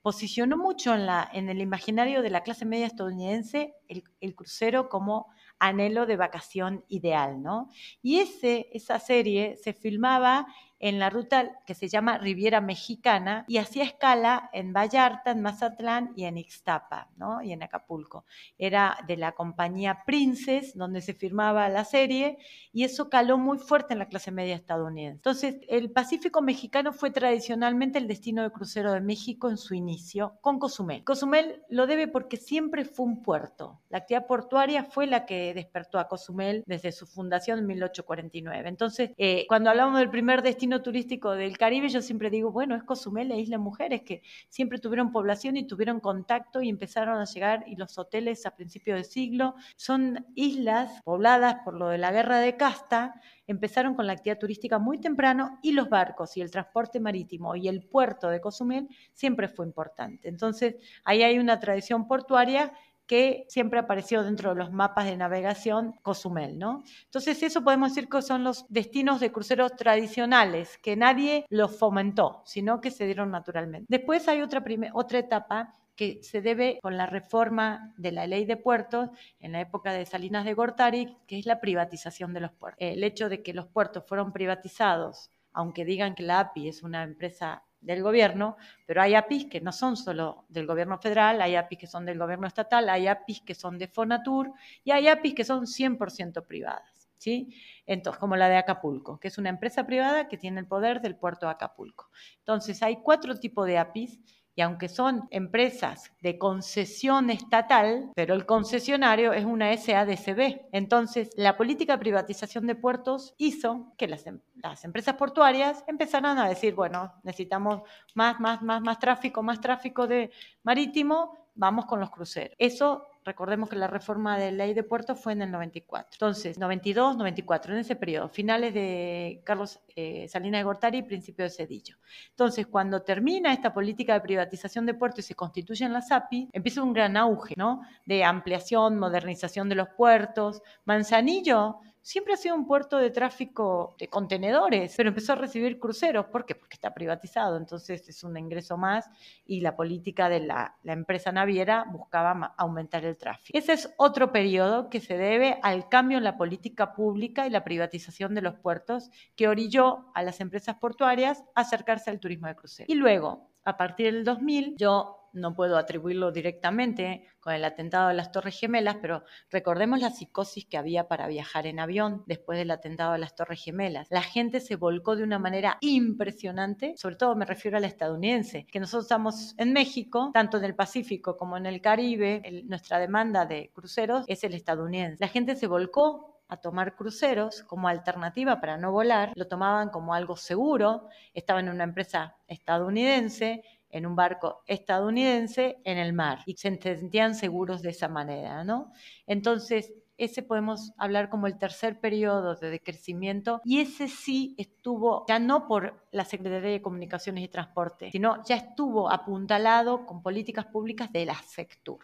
posicionó 0.08 0.56
mucho 0.56 0.94
en, 0.94 1.06
la, 1.06 1.30
en 1.34 1.50
el 1.50 1.60
imaginario 1.60 2.22
de 2.22 2.30
la 2.30 2.42
clase 2.42 2.64
media 2.64 2.86
estadounidense 2.86 3.74
el, 3.90 4.06
el, 4.22 4.36
crucero 4.36 4.88
como 4.88 5.28
anhelo 5.60 6.06
de 6.06 6.16
vacación 6.16 6.86
ideal, 6.88 7.44
¿no? 7.44 7.70
Y 8.02 8.20
ese, 8.20 8.70
esa 8.72 9.00
serie 9.00 9.58
se 9.58 9.74
filmaba 9.74 10.48
en 10.80 11.00
la 11.00 11.10
ruta 11.10 11.60
que 11.66 11.74
se 11.74 11.88
llama 11.88 12.18
Riviera 12.18 12.62
Mexicana 12.62 13.46
y 13.48 13.58
hacía 13.58 13.84
escala 13.84 14.50
en 14.54 14.74
Vallarta, 14.74 15.32
en 15.32 15.42
Mazatlán 15.42 16.14
y 16.16 16.26
en 16.26 16.38
Ixtapa, 16.38 17.10
¿no? 17.18 17.42
Y 17.42 17.52
en 17.52 17.64
Acapulco. 17.64 18.26
Era 18.58 18.98
de 19.08 19.18
la 19.18 19.32
compañía 19.34 20.04
Princess, 20.06 20.76
donde 20.76 21.02
se 21.02 21.14
firmaba 21.14 21.70
la 21.70 21.86
serie, 21.86 22.38
y 22.72 22.84
eso 22.84 23.10
caló 23.10 23.38
muy 23.38 23.58
fuerte 23.58 23.94
en 23.94 24.00
la 24.00 24.08
clase 24.08 24.32
media 24.32 24.56
estadounidense. 24.56 25.18
Entonces, 25.18 25.56
el 25.68 25.92
Pacífico 25.92 26.42
mexicano 26.42 26.94
fue 26.94 27.12
tradicionalmente 27.12 27.98
el 27.98 28.08
destino 28.08 28.44
de 28.44 28.52
crucero 28.52 28.94
de 28.94 29.02
México 29.02 29.50
en 29.50 29.58
su 29.58 29.74
inicio, 29.74 30.38
con 30.42 30.60
Cozumel. 30.60 31.04
Cozumel 31.04 31.64
lo 31.70 31.88
debe 31.88 32.08
porque 32.08 32.38
siempre 32.38 32.86
fue 32.86 33.06
un 33.06 33.24
puerto. 33.24 33.82
La 33.90 34.00
actividad 34.00 34.28
portuaria 34.28 34.84
fue 34.84 35.08
la 35.08 35.26
que 35.26 35.54
despertó 35.54 36.00
a 36.00 36.08
Cozumel 36.08 36.64
desde 36.68 36.92
su 36.92 37.08
fundación 37.08 37.60
en 37.60 37.68
1849. 37.68 38.70
Entonces, 38.70 39.12
eh, 39.18 39.46
cuando 39.48 39.70
hablamos 39.70 40.00
del 40.00 40.10
primer 40.10 40.42
destino 40.42 40.67
turístico 40.82 41.32
del 41.32 41.58
Caribe, 41.58 41.90
yo 41.90 42.02
siempre 42.02 42.30
digo, 42.30 42.52
bueno, 42.52 42.76
es 42.76 42.84
Cozumel 42.84 43.32
e 43.32 43.40
Isla 43.40 43.58
Mujeres, 43.58 44.04
que 44.04 44.22
siempre 44.50 44.80
tuvieron 44.80 45.12
población 45.12 45.58
y 45.58 45.66
tuvieron 45.66 46.00
contacto 46.00 46.62
y 46.62 46.70
empezaron 46.70 47.20
a 47.20 47.26
llegar, 47.26 47.64
y 47.68 47.76
los 47.76 47.98
hoteles 47.98 48.46
a 48.46 48.56
principios 48.56 48.98
de 48.98 49.04
siglo, 49.04 49.56
son 49.76 50.26
islas 50.36 51.02
pobladas 51.04 51.58
por 51.64 51.74
lo 51.74 51.88
de 51.88 51.98
la 51.98 52.12
guerra 52.12 52.40
de 52.40 52.58
casta, 52.58 53.14
empezaron 53.48 53.96
con 53.96 54.06
la 54.06 54.14
actividad 54.14 54.40
turística 54.40 54.78
muy 54.78 55.00
temprano 55.00 55.58
y 55.64 55.72
los 55.72 55.90
barcos 55.90 56.36
y 56.36 56.42
el 56.42 56.52
transporte 56.52 57.00
marítimo 57.00 57.56
y 57.56 57.68
el 57.70 57.82
puerto 57.82 58.28
de 58.30 58.42
Cozumel 58.42 58.90
siempre 59.14 59.48
fue 59.48 59.66
importante. 59.66 60.28
Entonces, 60.28 60.76
ahí 61.06 61.24
hay 61.24 61.40
una 61.40 61.60
tradición 61.60 62.08
portuaria 62.08 62.74
que 63.08 63.46
siempre 63.48 63.80
apareció 63.80 64.24
dentro 64.24 64.50
de 64.50 64.58
los 64.58 64.72
mapas 64.72 65.06
de 65.06 65.18
navegación 65.18 65.94
Cozumel, 66.02 66.60
¿no? 66.60 66.84
Entonces 67.06 67.42
eso 67.42 67.64
podemos 67.64 67.96
decir 67.96 68.10
que 68.10 68.22
son 68.22 68.44
los 68.44 68.66
destinos 68.70 69.20
de 69.20 69.32
cruceros 69.32 69.76
tradicionales, 69.76 70.78
que 70.78 70.96
nadie 70.96 71.46
los 71.50 71.80
fomentó, 71.80 72.44
sino 72.46 72.82
que 72.82 72.92
se 72.92 73.06
dieron 73.06 73.32
naturalmente. 73.32 73.88
Después 73.90 74.28
hay 74.28 74.42
otra, 74.42 74.64
otra 74.94 75.20
etapa 75.20 75.74
que 75.96 76.20
se 76.22 76.42
debe 76.42 76.80
con 76.82 76.96
la 76.96 77.08
reforma 77.08 77.94
de 77.98 78.12
la 78.12 78.28
ley 78.28 78.46
de 78.46 78.56
puertos 78.56 79.10
en 79.40 79.54
la 79.54 79.62
época 79.62 79.92
de 79.92 80.06
Salinas 80.06 80.46
de 80.46 80.54
Gortari, 80.54 81.18
que 81.26 81.40
es 81.40 81.46
la 81.46 81.60
privatización 81.60 82.34
de 82.34 82.42
los 82.42 82.52
puertos. 82.52 82.78
El 82.80 83.04
hecho 83.04 83.30
de 83.30 83.42
que 83.42 83.54
los 83.54 83.66
puertos 83.66 84.04
fueron 84.06 84.32
privatizados, 84.32 85.32
aunque 85.54 85.86
digan 85.86 86.14
que 86.14 86.24
la 86.24 86.40
API 86.40 86.70
es 86.70 86.84
una 86.84 87.04
empresa 87.04 87.64
del 87.82 88.04
gobierno, 88.04 88.58
pero 88.86 89.02
hay 89.02 89.16
APIs 89.16 89.46
que 89.46 89.62
no 89.62 89.72
son 89.72 89.98
solo 89.98 90.46
del 90.50 90.66
gobierno 90.66 90.98
federal, 90.98 91.42
hay 91.42 91.56
APIs 91.56 91.80
que 91.80 91.88
son 91.88 92.06
del 92.06 92.18
gobierno 92.18 92.48
estatal, 92.48 92.90
hay 92.90 93.08
APIs 93.08 93.42
que 93.42 93.56
son 93.56 93.78
de 93.78 93.88
Fonatur 93.88 94.52
y 94.84 94.92
hay 94.92 95.08
APIs 95.08 95.34
que 95.36 95.44
son 95.44 95.68
100% 95.68 96.46
privadas, 96.46 97.10
¿sí? 97.18 97.54
Entonces, 97.86 98.20
como 98.20 98.36
la 98.36 98.50
de 98.50 98.58
Acapulco, 98.58 99.20
que 99.20 99.28
es 99.28 99.38
una 99.38 99.50
empresa 99.50 99.86
privada 99.86 100.28
que 100.28 100.38
tiene 100.38 100.60
el 100.60 100.68
poder 100.68 101.02
del 101.02 101.16
puerto 101.16 101.46
de 101.46 101.54
Acapulco. 101.54 102.10
Entonces, 102.40 102.82
hay 102.84 102.98
cuatro 102.98 103.36
tipos 103.36 103.66
de 103.68 103.78
APIs 103.78 104.20
y 104.58 104.64
aunque 104.64 104.90
son 104.90 105.28
empresas 105.30 106.12
de 106.20 106.40
concesión 106.40 107.30
estatal, 107.30 108.12
pero 108.16 108.34
el 108.34 108.48
concesionario 108.48 109.32
es 109.32 109.46
una 109.46 109.72
SADCB. 109.78 110.62
Entonces, 110.72 111.30
la 111.36 111.56
política 111.56 111.94
de 111.94 112.00
privatización 112.00 112.66
de 112.66 112.74
puertos 112.74 113.36
hizo 113.38 113.94
que 114.00 114.08
las, 114.08 114.26
em, 114.26 114.40
las, 114.56 114.84
empresas 114.84 115.14
portuarias 115.14 115.84
empezaran 115.86 116.40
a 116.40 116.50
decir, 116.50 116.74
bueno, 116.74 117.14
necesitamos 117.22 117.84
más, 118.16 118.40
más, 118.40 118.64
más, 118.64 118.82
más 118.82 118.98
tráfico, 118.98 119.44
más 119.44 119.62
tráfico 119.62 120.08
de 120.08 120.32
marítimo, 120.64 121.38
vamos 121.58 121.86
con 121.86 122.00
los 122.00 122.10
cruceros. 122.10 122.56
Eso 122.58 123.08
Recordemos 123.28 123.70
que 123.70 123.76
la 123.76 123.88
reforma 123.88 124.40
de 124.40 124.54
ley 124.54 124.74
de 124.74 124.84
puertos 124.84 125.20
fue 125.20 125.34
en 125.34 125.42
el 125.42 125.52
94. 125.52 126.12
Entonces, 126.14 126.58
92, 126.58 127.18
94, 127.18 127.74
en 127.74 127.80
ese 127.80 127.98
periodo, 127.98 128.30
finales 128.30 128.74
de 128.74 129.42
Carlos 129.44 129.82
eh, 129.98 130.30
Salinas 130.30 130.60
de 130.60 130.64
Gortari 130.64 131.00
y 131.00 131.04
principio 131.04 131.44
de 131.44 131.50
Cedillo. 131.50 131.98
Entonces, 132.30 132.68
cuando 132.68 133.02
termina 133.02 133.52
esta 133.52 133.74
política 133.74 134.14
de 134.14 134.22
privatización 134.22 134.86
de 134.86 134.94
puertos 134.94 135.26
y 135.26 135.28
se 135.28 135.36
constituyen 135.36 135.92
las 135.92 136.10
API, 136.10 136.48
empieza 136.54 136.82
un 136.82 136.94
gran 136.94 137.18
auge, 137.18 137.54
¿no? 137.58 137.82
De 138.06 138.24
ampliación, 138.24 138.98
modernización 138.98 139.68
de 139.68 139.76
los 139.76 139.90
puertos. 139.90 140.62
Manzanillo 140.86 141.82
siempre 142.08 142.36
ha 142.36 142.38
sido 142.38 142.56
un 142.56 142.66
puerto 142.66 142.98
de 143.00 143.10
tráfico 143.12 143.98
de 144.00 144.08
contenedores, 144.08 144.94
pero 144.96 145.10
empezó 145.10 145.34
a 145.34 145.36
recibir 145.36 145.78
cruceros. 145.78 146.28
¿Por 146.28 146.46
qué? 146.46 146.56
Porque 146.56 146.76
está 146.76 146.94
privatizado, 146.94 147.58
entonces 147.58 148.08
es 148.08 148.24
un 148.24 148.38
ingreso 148.38 148.78
más 148.78 149.10
y 149.46 149.60
la 149.60 149.76
política 149.76 150.30
de 150.30 150.40
la, 150.40 150.78
empresa 150.86 151.34
naviera 151.34 151.86
buscaba 151.92 152.56
aumentar 152.58 153.04
el 153.04 153.18
tráfico. 153.18 153.58
Ese 153.58 153.74
es 153.74 153.94
otro 153.98 154.32
periodo 154.32 154.90
que 154.90 155.02
se 155.02 155.18
debe 155.18 155.60
al 155.64 155.90
cambio 155.90 156.18
en 156.18 156.24
la 156.24 156.38
política 156.38 156.94
pública 156.94 157.46
y 157.46 157.50
la 157.50 157.66
privatización 157.66 158.34
de 158.34 158.42
los 158.42 158.56
puertos 158.56 159.12
que 159.36 159.50
orilló 159.50 160.06
a 160.16 160.24
las 160.24 160.40
empresas 160.40 160.78
portuarias 160.78 161.44
a 161.56 161.62
acercarse 161.62 162.10
al 162.10 162.22
turismo 162.22 162.48
de 162.48 162.56
crucero. 162.56 162.86
Y 162.90 162.96
luego, 162.96 163.50
a 163.66 163.76
partir 163.76 164.14
del 164.14 164.24
2000, 164.24 164.78
yo 164.78 165.17
no 165.34 165.56
puedo 165.56 165.78
atribuirlo 165.78 166.32
directamente 166.32 167.28
con 167.40 167.54
el 167.54 167.64
atentado 167.64 168.10
de 168.10 168.14
las 168.14 168.32
Torres 168.32 168.60
Gemelas, 168.60 168.98
pero 169.02 169.24
recordemos 169.50 170.00
la 170.00 170.10
psicosis 170.10 170.66
que 170.66 170.78
había 170.78 171.08
para 171.08 171.28
viajar 171.28 171.68
en 171.68 171.80
avión 171.80 172.24
después 172.26 172.58
del 172.58 172.72
atentado 172.72 173.14
de 173.14 173.20
las 173.20 173.36
Torres 173.36 173.64
Gemelas. 173.64 174.08
La 174.10 174.22
gente 174.22 174.60
se 174.60 174.76
volcó 174.76 175.16
de 175.16 175.24
una 175.24 175.40
manera 175.40 175.78
impresionante, 175.82 176.94
sobre 176.98 177.16
todo 177.16 177.36
me 177.36 177.46
refiero 177.46 177.78
a 177.78 177.80
la 177.80 177.88
estadounidense, 177.88 178.66
que 178.66 178.80
nosotros 178.80 179.06
estamos 179.06 179.56
en 179.58 179.74
México, 179.74 180.32
tanto 180.34 180.58
en 180.58 180.66
el 180.66 180.76
Pacífico 180.76 181.38
como 181.38 181.58
en 181.58 181.66
el 181.66 181.82
Caribe, 181.82 182.42
nuestra 182.66 183.00
demanda 183.00 183.46
de 183.46 183.72
cruceros 183.74 184.26
es 184.28 184.44
el 184.44 184.54
estadounidense. 184.54 185.18
La 185.20 185.28
gente 185.28 185.56
se 185.56 185.68
volcó 185.68 186.38
a 186.50 186.58
tomar 186.58 186.96
cruceros 186.96 187.64
como 187.64 187.88
alternativa 187.88 188.60
para 188.60 188.78
no 188.78 188.92
volar, 188.92 189.34
lo 189.36 189.48
tomaban 189.48 189.90
como 189.90 190.14
algo 190.14 190.38
seguro, 190.38 191.08
estaban 191.34 191.68
en 191.68 191.74
una 191.74 191.84
empresa 191.84 192.38
estadounidense, 192.48 193.64
en 193.98 194.06
un 194.06 194.16
barco 194.16 194.62
estadounidense 194.68 195.80
en 195.84 195.98
el 195.98 196.14
mar 196.14 196.40
y 196.46 196.56
se 196.56 196.78
sentían 196.80 197.36
seguros 197.36 197.82
de 197.82 197.90
esa 197.90 198.08
manera, 198.08 198.64
¿no? 198.64 198.92
Entonces, 199.26 199.94
ese 200.18 200.42
podemos 200.42 200.94
hablar 200.98 201.30
como 201.30 201.48
el 201.48 201.58
tercer 201.58 202.00
periodo 202.00 202.56
de 202.56 202.72
decrecimiento 202.72 203.62
y 203.64 203.80
ese 203.80 204.08
sí 204.08 204.56
estuvo 204.58 205.26
ya 205.28 205.38
no 205.40 205.68
por 205.68 206.08
la 206.12 206.26
Secretaría 206.26 206.72
de 206.72 206.82
Comunicaciones 206.82 207.44
y 207.44 207.48
Transporte, 207.48 208.12
sino 208.12 208.44
ya 208.44 208.56
estuvo 208.56 209.12
apuntalado 209.12 210.06
con 210.06 210.24
políticas 210.24 210.66
públicas 210.66 211.12
de 211.12 211.26
la 211.26 211.36
Sectur. 211.36 212.00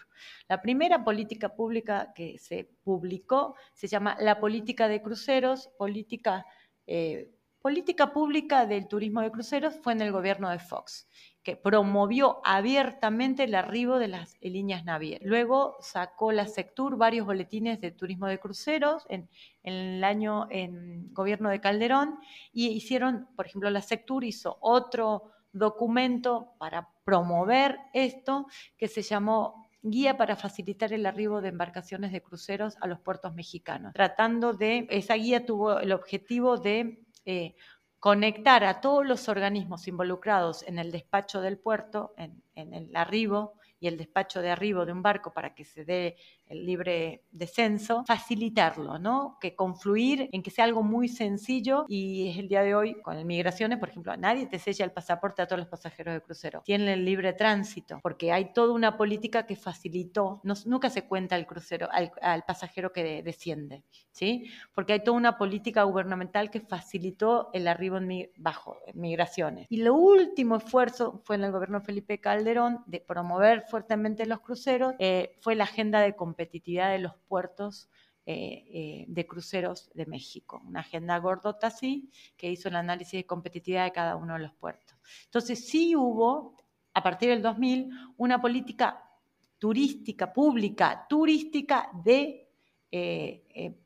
La 0.47 0.61
primera 0.61 1.03
política 1.03 1.55
pública 1.55 2.13
que 2.13 2.37
se 2.37 2.69
publicó 2.83 3.55
se 3.73 3.87
llama 3.87 4.15
la 4.19 4.39
política 4.39 4.87
de 4.87 5.01
cruceros, 5.01 5.69
política 5.77 6.45
eh, 6.85 7.31
política 7.63 8.11
pública 8.11 8.65
del 8.65 8.89
turismo 8.89 9.21
de 9.21 9.31
cruceros 9.31 9.73
fue 9.81 9.93
en 9.93 10.01
el 10.01 10.11
gobierno 10.11 10.49
de 10.49 10.59
Fox, 10.59 11.07
que 11.43 11.55
promovió 11.55 12.41
abiertamente 12.43 13.45
el 13.45 13.55
arribo 13.55 13.99
de 13.99 14.09
las 14.09 14.35
líneas 14.41 14.83
navieras. 14.83 15.25
Luego 15.25 15.77
sacó 15.79 16.33
la 16.33 16.45
Sectur 16.45 16.97
varios 16.97 17.25
boletines 17.25 17.79
de 17.79 17.91
turismo 17.91 18.27
de 18.27 18.37
cruceros 18.37 19.05
en, 19.07 19.29
el 19.63 20.03
año 20.03 20.45
en 20.49 21.13
gobierno 21.13 21.49
de 21.49 21.61
Calderón 21.61 22.19
y 22.51 22.67
hicieron, 22.67 23.29
por 23.33 23.45
ejemplo, 23.45 23.69
la 23.69 23.81
Sectur 23.81 24.25
hizo 24.25 24.57
otro 24.59 25.31
documento 25.53 26.55
para 26.57 26.89
promover 27.05 27.79
esto 27.93 28.45
que 28.77 28.89
se 28.89 29.03
llamó 29.03 29.69
guía 29.81 30.17
para 30.17 30.35
facilitar 30.35 30.91
el 30.91 31.05
arribo 31.05 31.41
de 31.41 31.49
embarcaciones 31.49 32.11
de 32.11 32.21
cruceros 32.21 32.75
a 32.81 32.87
los 32.87 32.99
puertos 32.99 33.33
mexicanos, 33.33 33.93
tratando 33.93 34.51
de, 34.51 34.85
esa 34.89 35.15
guía 35.15 35.45
tuvo 35.45 35.79
el 35.79 35.93
objetivo 35.93 36.57
de 36.57 37.02
eh, 37.25 37.55
conectar 37.99 38.63
a 38.63 38.81
todos 38.81 39.05
los 39.05 39.29
organismos 39.29 39.87
involucrados 39.87 40.63
en 40.63 40.79
el 40.79 40.91
despacho 40.91 41.41
del 41.41 41.57
puerto, 41.57 42.13
en, 42.17 42.43
en 42.55 42.73
el 42.73 42.95
arribo 42.95 43.59
y 43.83 43.87
el 43.87 43.97
despacho 43.97 44.41
de 44.41 44.49
arribo 44.49 44.85
de 44.85 44.93
un 44.93 45.01
barco 45.01 45.33
para 45.33 45.53
que 45.53 45.65
se 45.65 45.83
dé 45.83 46.15
el 46.45 46.65
libre 46.65 47.25
descenso, 47.31 48.05
facilitarlo, 48.07 48.97
¿no? 48.97 49.37
Que 49.41 49.57
confluir 49.57 50.29
en 50.31 50.41
que 50.41 50.51
sea 50.51 50.63
algo 50.63 50.83
muy 50.83 51.09
sencillo 51.09 51.83
y 51.89 52.29
es 52.29 52.37
el 52.37 52.47
día 52.47 52.63
de 52.63 52.75
hoy 52.75 53.01
con 53.01 53.27
migraciones, 53.27 53.79
por 53.79 53.89
ejemplo, 53.89 54.15
nadie 54.15 54.47
te 54.47 54.57
sella 54.57 54.85
el 54.85 54.93
pasaporte 54.93 55.41
a 55.41 55.47
todos 55.47 55.59
los 55.59 55.67
pasajeros 55.67 56.13
de 56.13 56.21
crucero. 56.21 56.61
Tienen 56.63 56.87
el 56.87 57.03
libre 57.03 57.33
tránsito 57.33 57.99
porque 58.01 58.31
hay 58.31 58.53
toda 58.53 58.71
una 58.71 58.95
política 58.95 59.45
que 59.45 59.57
facilitó, 59.57 60.39
nunca 60.65 60.89
se 60.89 61.05
cuenta 61.05 61.35
el 61.35 61.45
crucero, 61.45 61.89
al, 61.91 62.43
pasajero 62.47 62.93
que 62.93 63.21
desciende, 63.21 63.83
¿sí? 64.11 64.45
Porque 64.73 64.93
hay 64.93 65.03
toda 65.03 65.17
una 65.17 65.37
política 65.37 65.83
gubernamental 65.83 66.49
que 66.49 66.61
facilitó 66.61 67.49
el 67.51 67.67
arribo 67.67 67.97
en 67.97 68.29
bajo 68.37 68.77
migraciones. 68.93 69.67
Y 69.69 69.81
el 69.81 69.89
último 69.89 70.55
esfuerzo 70.55 71.21
fue 71.25 71.35
en 71.35 71.43
el 71.43 71.51
gobierno 71.51 71.79
de 71.79 71.85
Felipe 71.85 72.21
Calderón 72.21 72.81
de 72.85 73.01
promover 73.01 73.65
fuertemente 73.73 74.27
los 74.27 74.41
cruceros, 74.41 74.93
eh, 74.99 75.35
fue 75.41 75.55
la 75.55 75.63
agenda 75.63 75.99
de 75.99 76.15
competitividad 76.15 76.91
de 76.91 76.99
los 76.99 77.15
puertos 77.27 77.89
eh, 78.27 78.65
eh, 78.71 79.05
de 79.07 79.25
cruceros 79.25 79.89
de 79.95 80.05
México. 80.05 80.61
Una 80.63 80.81
agenda 80.81 81.17
gordota 81.17 81.65
así, 81.65 82.11
que 82.37 82.51
hizo 82.51 82.69
el 82.69 82.75
análisis 82.75 83.13
de 83.13 83.25
competitividad 83.25 83.85
de 83.85 83.91
cada 83.91 84.15
uno 84.15 84.33
de 84.33 84.41
los 84.41 84.53
puertos. 84.53 84.95
Entonces 85.25 85.67
sí 85.67 85.95
hubo, 85.95 86.55
a 86.93 87.01
partir 87.01 87.29
del 87.29 87.41
2000, 87.41 87.89
una 88.17 88.39
política 88.39 89.09
turística, 89.57 90.31
pública, 90.31 91.07
turística 91.09 91.89
de 92.03 92.47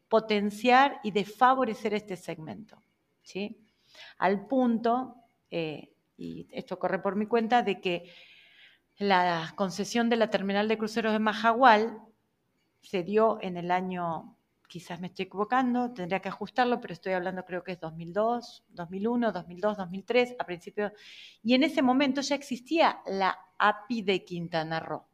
potenciar 0.10 1.00
y 1.02 1.12
de 1.12 1.23
favorecer 1.23 1.93
este 1.93 2.17
segmento. 2.17 2.84
¿sí? 3.21 3.58
Al 4.17 4.47
punto, 4.47 5.15
y 5.50 6.45
esto 6.52 6.78
corre 6.78 7.00
por 7.00 7.15
mi 7.15 7.26
cuenta, 7.26 7.62
de 7.62 7.80
que 7.80 8.12
la 8.98 9.54
concesión 9.56 10.10
de 10.10 10.18
la 10.18 10.30
terminal 10.30 10.68
de 10.68 10.78
cruceros 10.78 11.14
de 11.14 11.20
Majagual 11.20 12.02
se 12.82 13.04
dio 13.04 13.38
en 13.42 13.58
el 13.58 13.70
año, 13.70 14.38
quizás 14.68 15.00
me 15.00 15.08
estoy 15.08 15.26
equivocando, 15.26 15.94
tendría 15.94 16.20
que 16.20 16.30
ajustarlo, 16.30 16.82
pero 16.82 16.94
estoy 16.94 17.14
hablando 17.14 17.46
creo 17.46 17.64
que 17.64 17.74
es 17.74 17.80
2002, 17.80 18.66
2001, 18.70 19.32
2002, 19.32 19.78
2003, 19.78 20.36
a 20.40 20.46
principio, 20.46 20.92
y 21.44 21.54
en 21.54 21.64
ese 21.64 21.82
momento 21.82 22.22
ya 22.22 22.36
existía 22.36 23.02
la 23.06 23.38
API 23.60 24.02
de 24.02 24.26
Quintana 24.26 24.80
Roo, 24.80 25.08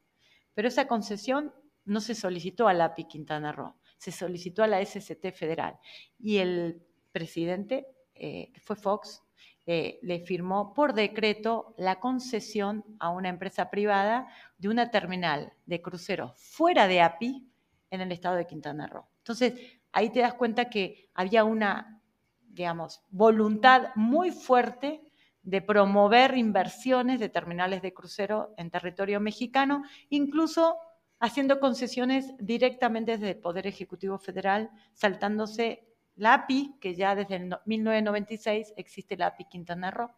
pero 0.54 0.68
esa 0.68 0.88
concesión 0.88 1.54
no 1.86 2.00
se 2.00 2.16
solicitó 2.16 2.68
a 2.68 2.74
la 2.74 2.86
API 2.86 3.06
Quintana 3.06 3.52
Roo, 3.52 3.76
se 3.98 4.12
solicitó 4.12 4.64
a 4.64 4.68
la 4.68 4.84
SCT 4.84 5.32
federal, 5.34 5.78
y 6.18 6.38
el 6.38 6.86
presidente, 7.12 7.88
eh, 8.16 8.52
que 8.54 8.62
fue 8.62 8.76
Fox, 8.76 9.23
eh, 9.66 10.00
le 10.02 10.20
firmó 10.20 10.74
por 10.74 10.94
decreto 10.94 11.74
la 11.78 12.00
concesión 12.02 12.84
a 13.00 13.10
una 13.10 13.30
empresa 13.30 13.70
privada 13.70 14.28
de 14.58 14.68
una 14.68 14.92
terminal 14.92 15.54
de 15.66 15.82
cruceros 15.82 16.34
fuera 16.36 16.88
de 16.88 17.02
API 17.02 17.48
en 17.90 18.02
el 18.02 18.12
estado 18.12 18.36
de 18.36 18.46
Quintana 18.46 18.88
Roo. 18.88 19.08
Entonces, 19.20 19.54
ahí 19.94 20.10
te 20.10 20.20
das 20.20 20.34
cuenta 20.34 20.70
que 20.70 21.10
había 21.14 21.46
una, 21.46 22.02
digamos, 22.50 23.02
voluntad 23.10 23.92
muy 23.96 24.32
fuerte 24.32 25.02
de 25.44 25.62
promover 25.62 26.38
inversiones 26.38 27.20
de 27.22 27.30
terminales 27.30 27.82
de 27.82 27.94
crucero 27.94 28.54
en 28.58 28.70
territorio 28.70 29.20
mexicano, 29.20 29.84
incluso 30.10 30.78
haciendo 31.20 31.62
concesiones 31.62 32.34
directamente 32.38 33.14
desde 33.14 33.32
el 33.32 33.40
Poder 33.40 33.66
Ejecutivo 33.66 34.18
Federal, 34.18 34.72
saltándose 34.94 35.88
la 36.16 36.34
API, 36.34 36.76
que 36.80 36.96
ya 36.96 37.16
desde 37.16 37.36
el 37.36 37.56
1996 37.66 38.74
existe 38.78 39.18
la 39.18 39.28
API 39.28 39.46
Quintana 39.46 39.92
Roo, 39.92 40.12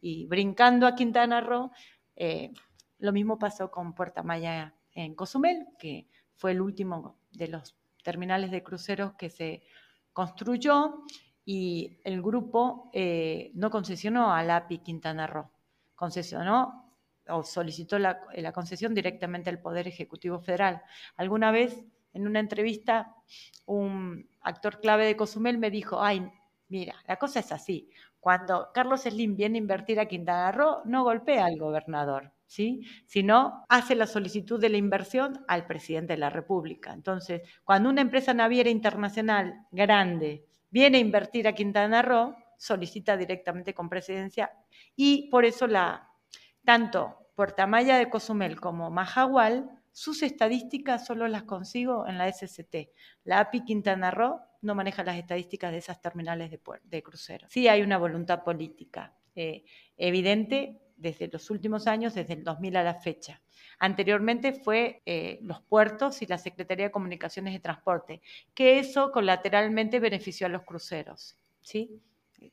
y 0.00 0.26
brincando 0.26 0.86
a 0.86 0.94
Quintana 0.94 1.40
Roo, 1.40 1.70
eh, 2.16 2.52
lo 2.98 3.12
mismo 3.12 3.38
pasó 3.38 3.70
con 3.70 3.94
Puerta 3.94 4.22
Maya 4.22 4.74
en 4.92 5.14
Cozumel, 5.14 5.66
que 5.78 6.08
fue 6.34 6.52
el 6.52 6.60
último 6.60 7.18
de 7.32 7.48
los 7.48 7.76
terminales 8.02 8.50
de 8.50 8.62
cruceros 8.62 9.14
que 9.14 9.30
se 9.30 9.62
construyó 10.12 11.04
y 11.44 12.00
el 12.04 12.22
grupo 12.22 12.90
eh, 12.92 13.50
no 13.54 13.70
concesionó 13.70 14.32
a 14.32 14.42
la 14.42 14.56
API 14.56 14.78
Quintana 14.78 15.26
Roo, 15.26 15.50
concesionó 15.94 16.86
o 17.28 17.42
solicitó 17.42 17.98
la, 17.98 18.20
la, 18.34 18.52
concesión 18.52 18.94
directamente 18.94 19.50
al 19.50 19.60
Poder 19.60 19.88
Ejecutivo 19.88 20.38
Federal. 20.38 20.82
Alguna 21.16 21.50
vez 21.50 21.84
en 22.16 22.26
una 22.26 22.40
entrevista 22.40 23.14
un 23.66 24.28
actor 24.40 24.80
clave 24.80 25.06
de 25.06 25.16
Cozumel 25.16 25.58
me 25.58 25.70
dijo, 25.70 26.02
ay, 26.02 26.26
mira, 26.68 26.94
la 27.06 27.16
cosa 27.16 27.40
es 27.40 27.52
así, 27.52 27.90
cuando 28.20 28.70
Carlos 28.72 29.02
Slim 29.02 29.36
viene 29.36 29.58
a 29.58 29.60
invertir 29.60 30.00
a 30.00 30.06
Quintana 30.06 30.50
Roo, 30.50 30.82
no 30.84 31.04
golpea 31.04 31.44
al 31.44 31.58
gobernador, 31.58 32.32
¿sí? 32.46 32.82
sino 33.06 33.64
hace 33.68 33.94
la 33.94 34.06
solicitud 34.06 34.60
de 34.60 34.68
la 34.68 34.78
inversión 34.78 35.44
al 35.46 35.66
presidente 35.66 36.14
de 36.14 36.18
la 36.18 36.30
República. 36.30 36.92
Entonces, 36.92 37.42
cuando 37.64 37.90
una 37.90 38.00
empresa 38.00 38.34
naviera 38.34 38.70
internacional 38.70 39.66
grande 39.70 40.46
viene 40.70 40.98
a 40.98 41.02
invertir 41.02 41.46
a 41.46 41.52
Quintana 41.52 42.02
Roo, 42.02 42.34
solicita 42.56 43.16
directamente 43.16 43.74
con 43.74 43.88
presidencia 43.88 44.50
y 44.96 45.28
por 45.30 45.44
eso 45.44 45.66
la, 45.66 46.10
tanto 46.64 47.26
Puerta 47.36 47.66
Maya 47.66 47.98
de 47.98 48.08
Cozumel 48.08 48.58
como 48.58 48.90
Majagual, 48.90 49.75
sus 49.96 50.22
estadísticas 50.22 51.06
solo 51.06 51.26
las 51.26 51.44
consigo 51.44 52.06
en 52.06 52.18
la 52.18 52.30
SCT. 52.30 52.90
La 53.24 53.40
API 53.40 53.64
Quintana 53.64 54.10
Roo 54.10 54.38
no 54.60 54.74
maneja 54.74 55.02
las 55.02 55.16
estadísticas 55.16 55.72
de 55.72 55.78
esas 55.78 56.02
terminales 56.02 56.50
de, 56.50 56.60
de 56.84 57.02
crucero. 57.02 57.46
Sí 57.48 57.66
hay 57.66 57.80
una 57.80 57.96
voluntad 57.96 58.44
política 58.44 59.16
eh, 59.34 59.64
evidente 59.96 60.82
desde 60.98 61.28
los 61.28 61.48
últimos 61.48 61.86
años, 61.86 62.12
desde 62.12 62.34
el 62.34 62.44
2000 62.44 62.76
a 62.76 62.84
la 62.84 62.94
fecha. 62.96 63.40
Anteriormente 63.78 64.52
fue 64.52 65.00
eh, 65.06 65.38
los 65.40 65.62
puertos 65.62 66.20
y 66.20 66.26
la 66.26 66.36
Secretaría 66.36 66.86
de 66.86 66.92
Comunicaciones 66.92 67.54
y 67.54 67.58
Transporte, 67.58 68.20
que 68.54 68.78
eso 68.78 69.10
colateralmente 69.10 69.98
benefició 69.98 70.46
a 70.46 70.50
los 70.50 70.64
cruceros. 70.64 71.38
¿sí? 71.62 72.02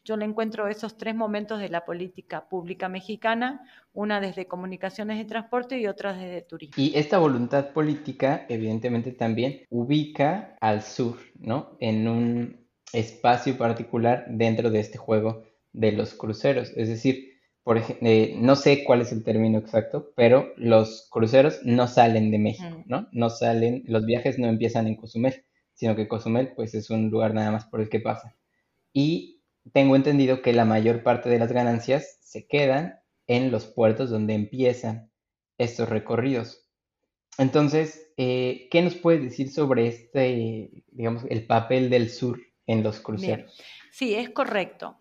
Yo 0.03 0.17
le 0.17 0.25
encuentro 0.25 0.67
esos 0.67 0.97
tres 0.97 1.15
momentos 1.15 1.59
de 1.59 1.69
la 1.69 1.85
política 1.85 2.47
pública 2.49 2.89
mexicana, 2.89 3.61
una 3.93 4.19
desde 4.19 4.47
comunicaciones 4.47 5.21
y 5.21 5.25
transporte 5.25 5.79
y 5.79 5.87
otra 5.87 6.13
desde 6.13 6.41
turismo. 6.41 6.75
Y 6.77 6.93
esta 6.95 7.17
voluntad 7.17 7.71
política, 7.71 8.45
evidentemente, 8.49 9.11
también 9.11 9.61
ubica 9.69 10.57
al 10.61 10.81
sur, 10.81 11.17
¿no? 11.35 11.77
En 11.79 12.07
un 12.07 12.67
espacio 12.91 13.57
particular 13.57 14.25
dentro 14.29 14.69
de 14.69 14.79
este 14.79 14.97
juego 14.97 15.43
de 15.71 15.91
los 15.91 16.13
cruceros. 16.13 16.71
Es 16.75 16.87
decir, 16.87 17.33
por 17.63 17.77
eh, 17.77 18.35
no 18.37 18.55
sé 18.55 18.83
cuál 18.83 19.01
es 19.01 19.11
el 19.11 19.23
término 19.23 19.57
exacto, 19.57 20.11
pero 20.15 20.53
los 20.57 21.07
cruceros 21.09 21.59
no 21.63 21.87
salen 21.87 22.29
de 22.29 22.39
México, 22.39 22.83
¿no? 22.85 23.07
No 23.11 23.29
salen, 23.29 23.83
los 23.87 24.05
viajes 24.05 24.37
no 24.37 24.47
empiezan 24.47 24.87
en 24.87 24.95
Cozumel, 24.95 25.45
sino 25.73 25.95
que 25.95 26.07
Cozumel 26.07 26.51
pues 26.55 26.75
es 26.75 26.89
un 26.89 27.09
lugar 27.09 27.33
nada 27.33 27.51
más 27.51 27.65
por 27.65 27.81
el 27.81 27.89
que 27.89 27.99
pasa. 27.99 28.35
Y 28.91 29.42
tengo 29.71 29.95
entendido 29.95 30.41
que 30.41 30.53
la 30.53 30.65
mayor 30.65 31.03
parte 31.03 31.29
de 31.29 31.39
las 31.39 31.51
ganancias 31.51 32.19
se 32.21 32.47
quedan 32.47 32.99
en 33.27 33.51
los 33.51 33.65
puertos 33.65 34.09
donde 34.09 34.33
empiezan 34.33 35.11
estos 35.57 35.89
recorridos. 35.89 36.67
Entonces, 37.37 38.11
eh, 38.17 38.67
¿qué 38.69 38.81
nos 38.81 38.95
puedes 38.95 39.23
decir 39.23 39.51
sobre 39.51 39.87
este, 39.87 40.83
digamos, 40.91 41.23
el 41.29 41.45
papel 41.47 41.89
del 41.89 42.09
sur 42.09 42.39
en 42.67 42.83
los 42.83 42.99
cruceros? 42.99 43.59
Sí, 43.91 44.13
es 44.15 44.29
correcto. 44.29 44.97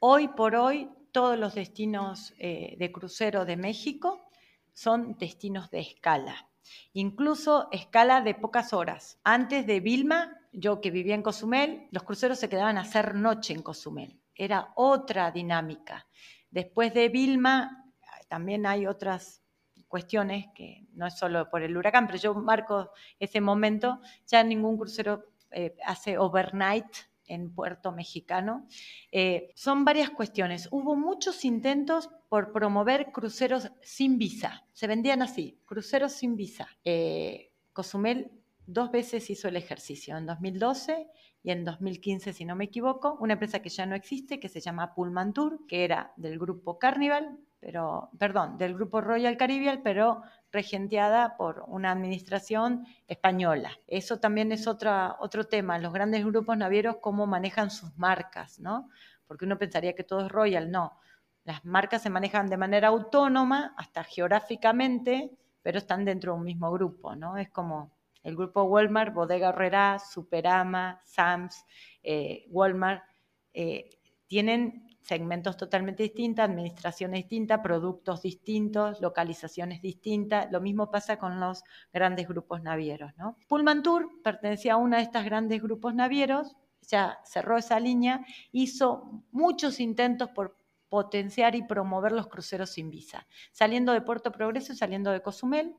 Hoy 0.00 0.28
por 0.28 0.54
hoy, 0.54 0.88
todos 1.12 1.38
los 1.38 1.54
destinos 1.54 2.34
eh, 2.38 2.76
de 2.78 2.92
crucero 2.92 3.44
de 3.44 3.56
México 3.56 4.28
son 4.72 5.16
destinos 5.18 5.70
de 5.70 5.80
escala, 5.80 6.48
incluso 6.92 7.68
escala 7.70 8.20
de 8.20 8.34
pocas 8.34 8.72
horas. 8.72 9.18
Antes 9.22 9.66
de 9.66 9.80
Vilma, 9.80 10.43
yo 10.54 10.80
que 10.80 10.90
vivía 10.90 11.14
en 11.14 11.22
Cozumel, 11.22 11.88
los 11.90 12.02
cruceros 12.04 12.38
se 12.38 12.48
quedaban 12.48 12.78
a 12.78 12.82
hacer 12.82 13.14
noche 13.14 13.52
en 13.52 13.62
Cozumel. 13.62 14.20
Era 14.34 14.72
otra 14.76 15.30
dinámica. 15.30 16.06
Después 16.50 16.94
de 16.94 17.08
Vilma, 17.08 17.84
también 18.28 18.66
hay 18.66 18.86
otras 18.86 19.42
cuestiones 19.88 20.46
que 20.54 20.86
no 20.92 21.06
es 21.06 21.16
solo 21.16 21.48
por 21.50 21.62
el 21.62 21.76
huracán, 21.76 22.06
pero 22.06 22.18
yo 22.18 22.34
marco 22.34 22.90
ese 23.18 23.40
momento, 23.40 24.00
ya 24.26 24.42
ningún 24.42 24.76
crucero 24.76 25.26
eh, 25.50 25.76
hace 25.84 26.18
overnight 26.18 26.86
en 27.26 27.54
Puerto 27.54 27.92
Mexicano. 27.92 28.66
Eh, 29.12 29.50
son 29.54 29.84
varias 29.84 30.10
cuestiones. 30.10 30.68
Hubo 30.70 30.96
muchos 30.96 31.44
intentos 31.44 32.10
por 32.28 32.52
promover 32.52 33.12
cruceros 33.12 33.70
sin 33.82 34.18
visa. 34.18 34.66
Se 34.72 34.86
vendían 34.86 35.22
así, 35.22 35.60
cruceros 35.64 36.12
sin 36.12 36.36
visa. 36.36 36.68
Eh, 36.84 37.52
Cozumel 37.72 38.30
dos 38.66 38.90
veces 38.90 39.28
hizo 39.30 39.48
el 39.48 39.56
ejercicio, 39.56 40.16
en 40.16 40.26
2012 40.26 41.08
y 41.42 41.50
en 41.50 41.64
2015, 41.64 42.32
si 42.32 42.44
no 42.44 42.56
me 42.56 42.64
equivoco, 42.64 43.16
una 43.20 43.34
empresa 43.34 43.60
que 43.60 43.68
ya 43.68 43.86
no 43.86 43.94
existe, 43.94 44.40
que 44.40 44.48
se 44.48 44.60
llama 44.60 44.94
Pullman 44.94 45.32
Tour, 45.32 45.66
que 45.66 45.84
era 45.84 46.12
del 46.16 46.38
grupo 46.38 46.78
Carnival, 46.78 47.38
pero, 47.60 48.10
perdón, 48.18 48.58
del 48.58 48.74
grupo 48.74 49.00
Royal 49.00 49.36
Caribbean, 49.36 49.80
pero 49.82 50.22
regenteada 50.52 51.36
por 51.36 51.64
una 51.66 51.92
administración 51.92 52.86
española. 53.08 53.70
Eso 53.86 54.20
también 54.20 54.52
es 54.52 54.66
otro 54.66 55.44
tema, 55.48 55.78
los 55.78 55.92
grandes 55.92 56.24
grupos 56.24 56.56
navieros, 56.56 56.96
cómo 57.00 57.26
manejan 57.26 57.70
sus 57.70 57.96
marcas, 57.96 58.58
¿no? 58.60 58.90
Porque 59.26 59.46
uno 59.46 59.58
pensaría 59.58 59.94
que 59.94 60.04
todo 60.04 60.26
es 60.26 60.32
Royal, 60.32 60.70
no. 60.70 60.98
Las 61.44 61.64
marcas 61.64 62.02
se 62.02 62.10
manejan 62.10 62.48
de 62.48 62.56
manera 62.56 62.88
autónoma, 62.88 63.74
hasta 63.76 64.04
geográficamente, 64.04 65.30
pero 65.62 65.78
están 65.78 66.04
dentro 66.04 66.32
de 66.32 66.38
un 66.38 66.44
mismo 66.44 66.70
grupo, 66.70 67.16
¿no? 67.16 67.38
Es 67.38 67.48
como 67.50 67.92
el 68.24 68.36
grupo 68.36 68.64
Walmart, 68.64 69.14
Bodega 69.14 69.50
Herrera, 69.50 69.98
Superama, 69.98 71.00
Sams, 71.04 71.64
eh, 72.02 72.46
Walmart, 72.48 73.04
eh, 73.52 73.90
tienen 74.26 74.84
segmentos 75.02 75.56
totalmente 75.56 76.02
distintos, 76.02 76.44
administraciones 76.44 77.20
distintas, 77.20 77.60
productos 77.60 78.22
distintos, 78.22 79.00
localizaciones 79.02 79.82
distintas. 79.82 80.50
Lo 80.50 80.60
mismo 80.60 80.90
pasa 80.90 81.18
con 81.18 81.38
los 81.38 81.62
grandes 81.92 82.26
grupos 82.26 82.62
navieros. 82.62 83.12
¿no? 83.18 83.36
Pullman 83.46 83.82
Tour 83.82 84.08
pertenecía 84.22 84.74
a 84.74 84.76
uno 84.76 84.96
de 84.96 85.02
estos 85.02 85.22
grandes 85.24 85.62
grupos 85.62 85.94
navieros, 85.94 86.56
ya 86.80 87.18
cerró 87.24 87.58
esa 87.58 87.78
línea, 87.78 88.24
hizo 88.50 89.22
muchos 89.30 89.78
intentos 89.78 90.30
por 90.30 90.56
potenciar 90.88 91.54
y 91.54 91.62
promover 91.62 92.12
los 92.12 92.28
cruceros 92.28 92.70
sin 92.70 92.90
visa, 92.90 93.26
saliendo 93.52 93.92
de 93.92 94.00
Puerto 94.00 94.32
Progreso 94.32 94.72
y 94.72 94.76
saliendo 94.76 95.10
de 95.10 95.22
Cozumel, 95.22 95.76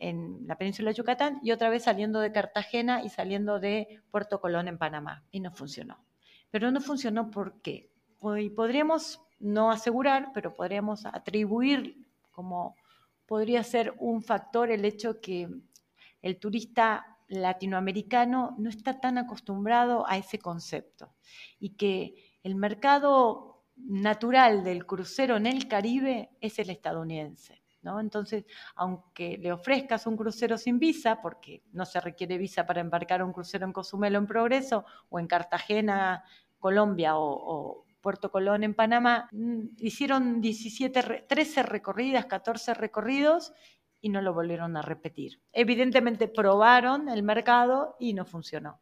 en 0.00 0.46
la 0.46 0.56
península 0.56 0.90
de 0.90 0.96
Yucatán 0.96 1.40
y 1.42 1.52
otra 1.52 1.68
vez 1.68 1.84
saliendo 1.84 2.20
de 2.20 2.32
Cartagena 2.32 3.02
y 3.02 3.08
saliendo 3.08 3.60
de 3.60 4.00
Puerto 4.10 4.40
Colón 4.40 4.68
en 4.68 4.78
Panamá. 4.78 5.24
Y 5.30 5.40
no 5.40 5.50
funcionó. 5.50 6.04
Pero 6.50 6.70
no 6.70 6.80
funcionó 6.80 7.30
porque 7.30 7.90
hoy 8.20 8.50
podríamos 8.50 9.20
no 9.38 9.70
asegurar, 9.70 10.30
pero 10.34 10.54
podríamos 10.54 11.06
atribuir 11.06 12.06
como 12.30 12.76
podría 13.26 13.62
ser 13.62 13.94
un 13.98 14.22
factor 14.22 14.70
el 14.70 14.84
hecho 14.84 15.20
que 15.20 15.48
el 16.22 16.38
turista 16.38 17.18
latinoamericano 17.28 18.56
no 18.58 18.70
está 18.70 19.00
tan 19.00 19.18
acostumbrado 19.18 20.08
a 20.08 20.16
ese 20.16 20.38
concepto 20.38 21.12
y 21.60 21.70
que 21.70 22.14
el 22.42 22.54
mercado 22.54 23.64
natural 23.76 24.64
del 24.64 24.86
crucero 24.86 25.36
en 25.36 25.46
el 25.46 25.68
Caribe 25.68 26.30
es 26.40 26.58
el 26.58 26.70
estadounidense. 26.70 27.62
Entonces, 28.00 28.44
aunque 28.74 29.38
le 29.38 29.52
ofrezcas 29.52 30.06
un 30.06 30.16
crucero 30.16 30.58
sin 30.58 30.78
visa, 30.78 31.20
porque 31.22 31.62
no 31.72 31.84
se 31.84 32.00
requiere 32.00 32.36
visa 32.36 32.66
para 32.66 32.80
embarcar 32.80 33.22
un 33.22 33.32
crucero 33.32 33.64
en 33.64 33.72
Cozumel 33.72 34.16
o 34.16 34.18
en 34.18 34.26
Progreso, 34.26 34.84
o 35.08 35.18
en 35.18 35.26
Cartagena, 35.26 36.24
Colombia, 36.58 37.12
o, 37.16 37.84
Puerto 38.00 38.30
Colón 38.30 38.62
en 38.62 38.74
Panamá, 38.74 39.28
mm, 39.32 39.60
hicieron 39.78 40.40
17, 40.40 41.26
13 41.28 41.62
recorridas, 41.64 42.26
14 42.26 42.74
recorridos 42.74 43.52
y 44.00 44.08
no 44.08 44.22
lo 44.22 44.32
volvieron 44.32 44.76
a 44.76 44.82
repetir. 44.82 45.42
Evidentemente 45.52 46.28
probaron 46.28 47.08
el 47.08 47.22
mercado 47.22 47.96
y 47.98 48.14
no 48.14 48.24
funcionó. 48.24 48.80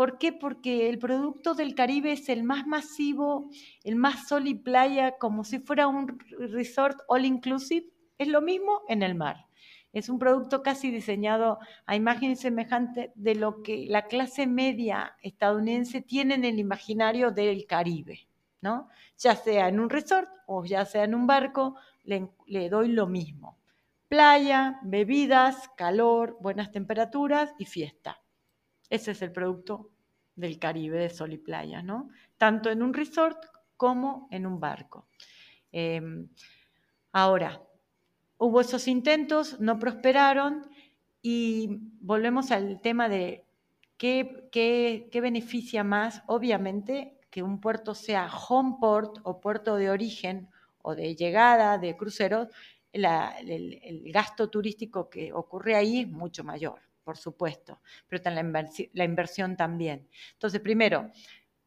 ¿Por 0.00 0.16
qué? 0.16 0.32
Porque 0.32 0.88
el 0.88 0.98
producto 0.98 1.54
del 1.54 1.74
Caribe 1.74 2.12
es 2.12 2.30
el 2.30 2.42
más 2.42 2.66
masivo, 2.66 3.50
el 3.84 3.96
más 3.96 4.28
sol 4.28 4.46
y 4.46 4.54
playa, 4.54 5.18
como 5.18 5.44
si 5.44 5.58
fuera 5.58 5.88
un 5.88 6.18
resort 6.38 7.00
all 7.08 7.26
inclusive, 7.26 7.86
es 8.20 8.28
lo 8.28 8.42
mismo 8.42 8.82
en 8.86 9.02
el 9.02 9.14
mar. 9.14 9.46
Es 9.94 10.10
un 10.10 10.18
producto 10.18 10.62
casi 10.62 10.90
diseñado 10.90 11.58
a 11.86 11.96
imagen 11.96 12.36
semejante 12.36 13.12
de 13.14 13.34
lo 13.34 13.62
que 13.62 13.86
la 13.88 14.02
clase 14.02 14.46
media 14.46 15.16
estadounidense 15.22 16.02
tiene 16.02 16.34
en 16.34 16.44
el 16.44 16.58
imaginario 16.58 17.30
del 17.30 17.64
Caribe, 17.64 18.28
¿no? 18.60 18.88
Ya 19.16 19.34
sea 19.34 19.68
en 19.68 19.80
un 19.80 19.88
resort 19.88 20.28
o 20.46 20.66
ya 20.66 20.84
sea 20.84 21.04
en 21.04 21.14
un 21.14 21.26
barco, 21.26 21.76
le, 22.04 22.68
doy 22.68 22.88
lo 22.88 23.06
mismo. 23.06 23.56
Playa, 24.06 24.78
bebidas, 24.82 25.70
calor, 25.74 26.36
buenas 26.42 26.70
temperaturas 26.72 27.54
y 27.58 27.64
fiesta. 27.64 28.20
Ese 28.90 29.12
es 29.12 29.22
el 29.22 29.32
producto 29.32 29.88
del 30.36 30.58
Caribe 30.58 30.98
de 30.98 31.08
sol 31.08 31.32
y 31.32 31.38
playa, 31.38 31.82
¿no? 31.82 32.10
Tanto 32.36 32.70
en 32.70 32.82
un 32.82 32.92
resort 32.92 33.42
como 33.78 34.28
en 34.30 34.44
un 34.44 34.60
barco. 34.60 35.08
Em, 35.72 36.28
ahora, 37.12 37.62
hubo 38.40 38.62
esos 38.62 38.88
intentos, 38.88 39.60
no 39.60 39.78
prosperaron 39.78 40.66
y 41.20 41.78
volvemos 42.00 42.50
al 42.50 42.80
tema 42.80 43.10
de 43.10 43.44
qué, 43.98 45.10
beneficia 45.12 45.84
más, 45.84 46.22
obviamente, 46.26 47.18
que 47.30 47.42
un 47.42 47.60
puerto 47.60 47.94
sea 47.94 48.30
home 48.32 48.78
port 48.80 49.18
o 49.24 49.40
puerto 49.40 49.76
de 49.76 49.90
origen 49.90 50.48
o 50.80 50.94
de 50.94 51.14
llegada 51.14 51.76
de 51.76 51.98
cruceros, 51.98 52.48
el, 52.92 54.10
gasto 54.10 54.48
turístico 54.48 55.10
que 55.10 55.34
ocurre 55.34 55.76
ahí 55.76 56.00
es 56.00 56.08
mucho 56.08 56.42
mayor, 56.42 56.80
por 57.04 57.18
supuesto, 57.18 57.80
pero 58.08 58.22
la, 58.24 58.68
la 58.94 59.04
inversión 59.04 59.54
también. 59.54 60.08
Entonces, 60.32 60.60
primero, 60.62 61.10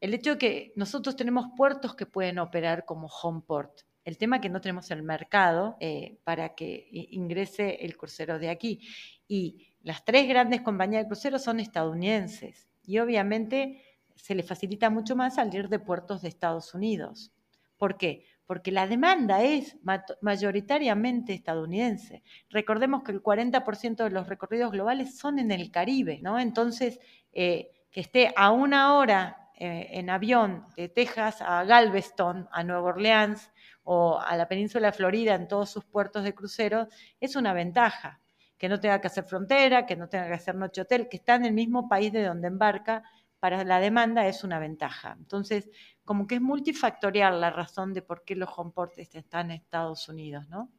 el 0.00 0.12
hecho 0.12 0.32
de 0.32 0.38
que 0.38 0.72
nosotros 0.74 1.14
tenemos 1.14 1.46
puertos 1.56 1.94
que 1.94 2.04
pueden 2.04 2.40
operar 2.40 2.84
como 2.84 3.06
home 3.06 3.42
port 3.46 3.82
el 4.04 4.18
tema 4.18 4.36
es 4.36 4.42
que 4.42 4.50
no 4.50 4.60
tenemos 4.60 4.90
el 4.90 5.02
mercado 5.02 5.76
eh, 5.80 6.18
para 6.24 6.54
que 6.54 6.88
ingrese 6.90 7.84
el 7.84 7.96
crucero 7.96 8.38
de 8.38 8.50
aquí. 8.50 8.80
Y 9.26 9.68
las 9.82 10.04
tres 10.04 10.28
grandes 10.28 10.60
compañías 10.60 11.04
de 11.04 11.08
cruceros 11.08 11.42
son 11.42 11.60
estadounidenses. 11.60 12.68
Y 12.84 12.98
obviamente 12.98 13.82
se 14.14 14.34
le 14.34 14.42
facilita 14.42 14.90
mucho 14.90 15.16
más 15.16 15.36
salir 15.36 15.68
de 15.68 15.78
puertos 15.78 16.22
de 16.22 16.28
Estados 16.28 16.74
Unidos. 16.74 17.32
¿Por 17.78 17.96
qué? 17.96 18.26
Porque 18.46 18.72
la 18.72 18.86
demanda 18.86 19.42
es 19.42 19.78
mayoritariamente 20.20 21.32
estadounidense. 21.32 22.22
Recordemos 22.50 23.02
que 23.02 23.12
el 23.12 23.22
40% 23.22 24.04
de 24.04 24.10
los 24.10 24.28
recorridos 24.28 24.70
globales 24.70 25.16
son 25.16 25.38
en 25.38 25.50
el 25.50 25.70
Caribe, 25.70 26.20
¿no? 26.22 26.38
Entonces, 26.38 27.00
eh, 27.32 27.70
que 27.90 28.00
esté 28.00 28.32
a 28.36 28.50
una 28.50 28.96
hora 28.96 29.43
eh, 29.56 29.88
en 29.92 30.10
avión 30.10 30.66
de 30.76 30.88
Texas 30.88 31.40
a 31.40 31.64
Galveston, 31.64 32.48
a 32.50 32.64
Nueva 32.64 32.88
Orleans 32.88 33.52
o 33.84 34.18
a 34.18 34.36
la 34.36 34.48
península 34.48 34.88
de 34.88 34.92
Florida 34.92 35.34
en 35.34 35.46
todos 35.46 35.70
sus 35.70 35.84
puertos 35.84 36.24
de 36.24 36.34
crucero, 36.34 36.88
es 37.20 37.36
una 37.36 37.52
ventaja. 37.52 38.20
Que 38.58 38.68
no 38.68 38.80
tenga 38.80 39.00
que 39.00 39.08
hacer 39.08 39.24
frontera, 39.24 39.84
que 39.84 39.96
no 39.96 40.08
tenga 40.08 40.26
que 40.26 40.34
hacer 40.34 40.54
noche 40.54 40.80
hotel, 40.80 41.08
que 41.08 41.18
está 41.18 41.34
en 41.34 41.44
el 41.44 41.52
mismo 41.52 41.88
país 41.88 42.12
de 42.12 42.24
donde 42.24 42.48
embarca, 42.48 43.02
para 43.38 43.62
la 43.62 43.78
demanda 43.78 44.26
es 44.26 44.42
una 44.42 44.58
ventaja. 44.58 45.14
Entonces, 45.18 45.68
como 46.04 46.26
que 46.26 46.36
es 46.36 46.40
multifactorial 46.40 47.40
la 47.40 47.50
razón 47.50 47.92
de 47.92 48.00
por 48.00 48.24
qué 48.24 48.36
los 48.36 48.48
homeports 48.56 48.96
están 48.98 49.50
en 49.50 49.58
Estados 49.58 50.08
Unidos, 50.08 50.48
¿no? 50.48 50.70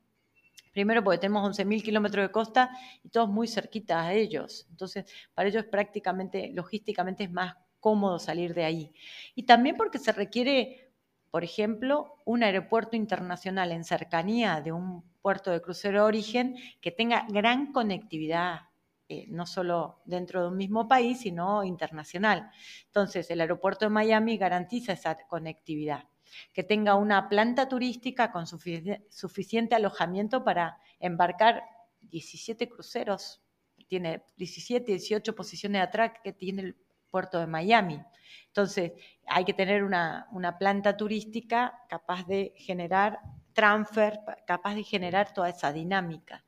Primero 0.73 1.03
porque 1.03 1.19
tenemos 1.19 1.57
11.000 1.57 1.83
kilómetros 1.83 2.25
de 2.25 2.31
costa 2.31 2.71
y 3.03 3.09
todos 3.09 3.29
muy 3.29 3.47
cerquitas 3.47 4.07
a 4.07 4.13
ellos. 4.13 4.67
Entonces, 4.69 5.05
para 5.33 5.47
ellos 5.47 5.65
prácticamente, 5.65 6.51
logísticamente 6.53 7.23
es 7.25 7.31
más 7.31 7.55
cómodo 7.85 8.17
salir 8.17 8.55
de 8.55 8.65
ahí. 8.65 8.91
Y 9.35 9.43
también 9.43 9.77
porque 9.77 9.99
se 9.99 10.11
requiere, 10.11 10.91
por 11.29 11.43
ejemplo, 11.43 12.15
un 12.25 12.41
aeropuerto 12.41 12.95
internacional 12.95 13.71
en 13.71 13.83
cercanía 13.83 14.59
de 14.59 14.71
un 14.71 15.03
puerto 15.21 15.51
de 15.51 15.61
crucero 15.61 15.99
de 15.99 16.05
origen 16.07 16.55
que 16.81 16.89
tenga 16.89 17.27
gran 17.29 17.71
conectividad 17.71 18.61
eh, 19.07 19.27
no 19.27 19.45
solo 19.45 20.01
dentro 20.05 20.41
de 20.41 20.47
un 20.47 20.57
mismo 20.57 20.87
país, 20.87 21.19
sino 21.19 21.63
internacional. 21.63 22.49
Entonces, 22.87 23.29
el 23.29 23.39
aeropuerto 23.39 23.85
de 23.85 23.91
Miami 23.91 24.35
garantiza 24.35 24.93
esa 24.93 25.15
conectividad, 25.27 26.05
que 26.53 26.63
tenga 26.63 26.95
una 26.95 27.29
planta 27.29 27.69
turística 27.69 28.31
con 28.31 28.47
suficiente 28.47 29.75
alojamiento 29.75 30.43
para 30.43 30.79
embarcar 30.99 31.61
17 32.01 32.67
cruceros, 32.67 33.43
tiene 33.87 34.23
17, 34.37 34.91
18 34.91 35.35
posiciones 35.35 35.81
de 35.81 35.83
atrás 35.83 36.13
que 36.23 36.33
tiene 36.33 36.63
el 36.63 36.77
puerto 37.15 37.39
de 37.39 37.47
Miami. 37.47 38.01
Entonces, 38.47 38.91
hay 39.25 39.45
que 39.45 39.54
tener 39.54 39.86
una, 39.86 40.28
planta 40.60 40.97
turística 40.97 41.80
capaz 41.88 42.28
de 42.28 42.54
generar 42.58 43.19
transfer, 43.54 44.19
capaz 44.45 44.75
de 44.75 44.84
generar 44.84 45.34
toda 45.34 45.47
esa 45.47 45.71
dinámica. 45.71 46.43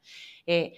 Eh, 0.45 0.73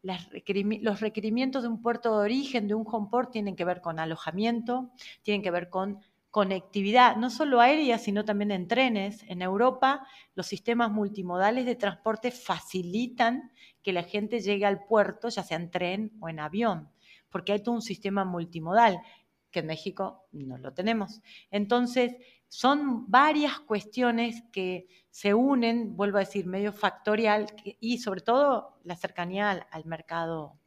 los 0.00 1.00
requerimientos 1.00 1.62
de 1.62 1.68
un 1.68 1.82
puerto 1.82 2.16
de 2.16 2.24
origen, 2.24 2.68
de 2.68 2.74
un 2.74 2.86
home 2.90 3.08
port, 3.10 3.30
tienen 3.30 3.54
que 3.54 3.66
ver 3.66 3.82
con 3.82 3.98
alojamiento, 3.98 4.92
tienen 5.22 5.42
que 5.42 5.50
ver 5.50 5.68
con 5.68 6.00
conectividad, 6.30 7.16
no 7.16 7.28
solo 7.28 7.60
aérea, 7.60 7.98
sino 7.98 8.24
también 8.24 8.50
en 8.50 8.66
trenes. 8.66 9.24
En 9.28 9.42
Europa, 9.42 10.06
los 10.34 10.46
sistemas 10.46 10.90
multimodales 10.90 11.66
de 11.66 11.76
transporte 11.76 12.30
facilitan 12.30 13.52
que 13.82 13.92
la 13.92 14.04
gente 14.04 14.40
llegue 14.40 14.64
al 14.64 14.86
puerto, 14.86 15.28
ya 15.28 15.42
sea 15.42 15.58
en 15.58 15.70
tren 15.70 16.12
o 16.20 16.30
en 16.30 16.40
avión, 16.40 16.88
porque 17.32 17.52
hay 17.52 17.62
todo 17.62 17.74
un 17.74 17.82
sistema 17.82 18.24
multimodal 18.24 19.00
que 19.50 19.60
en 19.60 19.66
México 19.66 20.28
no 20.32 20.56
lo 20.58 20.72
tenemos. 20.72 21.20
Entonces, 21.50 22.16
son 22.48 23.10
varias 23.10 23.60
cuestiones 23.60 24.42
que 24.52 24.86
se 25.10 25.34
unen, 25.34 25.96
vuelvo 25.96 26.18
a 26.18 26.20
decir, 26.20 26.46
medio 26.46 26.72
factorial 26.72 27.46
y 27.80 27.98
sobre 27.98 28.20
todo 28.20 28.78
la 28.84 28.96
cercanía 28.96 29.50
al, 29.50 29.84
mercado, 29.84 30.58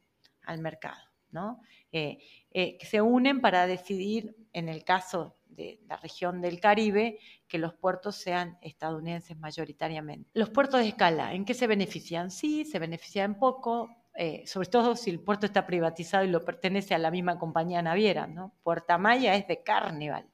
al 0.42 0.60
mercado, 0.60 1.00
¿no? 1.30 1.60
Eh, 1.92 2.18
eh, 2.50 2.76
que 2.78 2.86
se 2.86 3.00
unen 3.00 3.40
para 3.40 3.66
decidir, 3.66 4.36
en 4.52 4.68
el 4.68 4.84
caso 4.84 5.36
de 5.46 5.80
la 5.86 5.96
región 5.96 6.40
del 6.40 6.60
Caribe, 6.60 7.18
que 7.48 7.58
los 7.58 7.74
puertos 7.74 8.16
sean 8.16 8.58
estadounidenses 8.60 9.36
mayoritariamente. 9.38 10.30
Los 10.34 10.50
puertos 10.50 10.80
de 10.80 10.88
escala, 10.88 11.34
¿en 11.34 11.44
qué 11.44 11.54
se 11.54 11.66
benefician? 11.66 12.30
Sí, 12.30 12.64
se 12.64 12.78
benefician 12.78 13.38
poco, 13.38 13.88
eh, 14.16 14.46
sobre 14.46 14.68
todo 14.68 14.96
si 14.96 15.10
el 15.10 15.20
puerto 15.20 15.46
está 15.46 15.66
privatizado 15.66 16.24
y 16.24 16.28
lo 16.28 16.44
pertenece 16.44 16.94
a 16.94 16.98
la 16.98 17.10
misma 17.10 17.38
compañía 17.38 17.82
naviera, 17.82 18.26
¿no? 18.26 18.54
Puerta 18.62 18.98
Maya 18.98 19.34
es 19.34 19.46
de 19.46 19.62
Carnival 19.62 20.28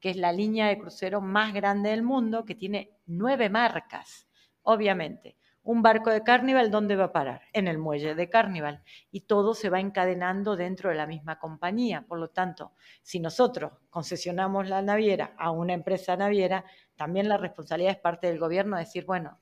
que 0.00 0.10
es 0.10 0.16
la 0.16 0.32
línea 0.32 0.68
de 0.68 0.78
crucero 0.78 1.20
más 1.20 1.52
grande 1.52 1.90
del 1.90 2.02
mundo, 2.02 2.44
que 2.44 2.54
tiene 2.54 2.96
nueve 3.06 3.50
marcas, 3.50 4.28
obviamente. 4.62 5.36
Un 5.62 5.82
barco 5.82 6.08
de 6.10 6.22
Carnival, 6.22 6.70
¿dónde 6.70 6.96
va 6.96 7.04
a 7.04 7.12
parar? 7.12 7.42
En 7.52 7.68
el 7.68 7.76
muelle 7.76 8.14
de 8.14 8.30
Carnival. 8.30 8.82
Y 9.10 9.22
todo 9.22 9.52
se 9.52 9.68
va 9.68 9.80
encadenando 9.80 10.56
dentro 10.56 10.88
de 10.88 10.96
la 10.96 11.06
misma 11.06 11.38
compañía. 11.38 12.06
Por 12.08 12.18
lo 12.18 12.30
tanto, 12.30 12.72
si 13.02 13.20
nosotros 13.20 13.72
concesionamos 13.90 14.68
la 14.68 14.80
naviera 14.80 15.34
a 15.36 15.50
una 15.50 15.74
empresa 15.74 16.16
naviera, 16.16 16.64
también 16.96 17.28
la 17.28 17.36
responsabilidad 17.36 17.92
es 17.92 18.00
parte 18.00 18.28
del 18.28 18.38
gobierno 18.38 18.78
decir, 18.78 19.04
bueno, 19.04 19.40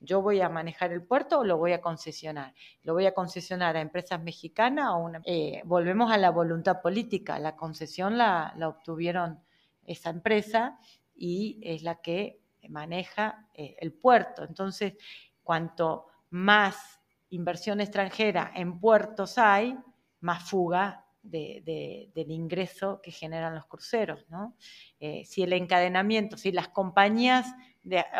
yo 0.00 0.22
voy 0.22 0.40
a 0.40 0.48
manejar 0.48 0.92
el 0.92 1.02
puerto 1.02 1.40
o 1.40 1.44
lo 1.44 1.58
voy 1.58 1.72
a 1.72 1.80
concesionar. 1.80 2.54
Lo 2.82 2.94
voy 2.94 3.06
a 3.06 3.14
concesionar 3.14 3.76
a 3.76 3.80
empresas 3.80 4.22
mexicanas 4.22 4.90
o 4.90 4.98
una... 4.98 5.20
Eh, 5.24 5.62
volvemos 5.64 6.10
a 6.10 6.18
la 6.18 6.30
voluntad 6.30 6.80
política. 6.80 7.38
La 7.38 7.56
concesión 7.56 8.18
la, 8.18 8.54
obtuvieron 8.66 9.40
esa 9.84 10.10
empresa 10.10 10.78
y 11.14 11.60
es 11.62 11.82
la 11.82 12.00
que 12.00 12.40
maneja 12.68 13.46
eh, 13.54 13.76
el 13.80 13.92
puerto. 13.92 14.44
Entonces, 14.44 14.94
cuanto 15.42 16.06
más 16.30 17.00
inversión 17.30 17.80
extranjera 17.80 18.52
en 18.54 18.78
puertos 18.78 19.38
hay, 19.38 19.76
más 20.20 20.48
fuga 20.48 21.04
del 21.22 22.30
ingreso 22.30 23.00
que 23.02 23.10
generan 23.10 23.54
los 23.54 23.66
cruceros. 23.66 24.24
¿no? 24.30 24.56
Eh, 24.98 25.24
si 25.24 25.42
el 25.42 25.52
encadenamiento, 25.52 26.36
si 26.36 26.52
las 26.52 26.68
compañías 26.68 27.46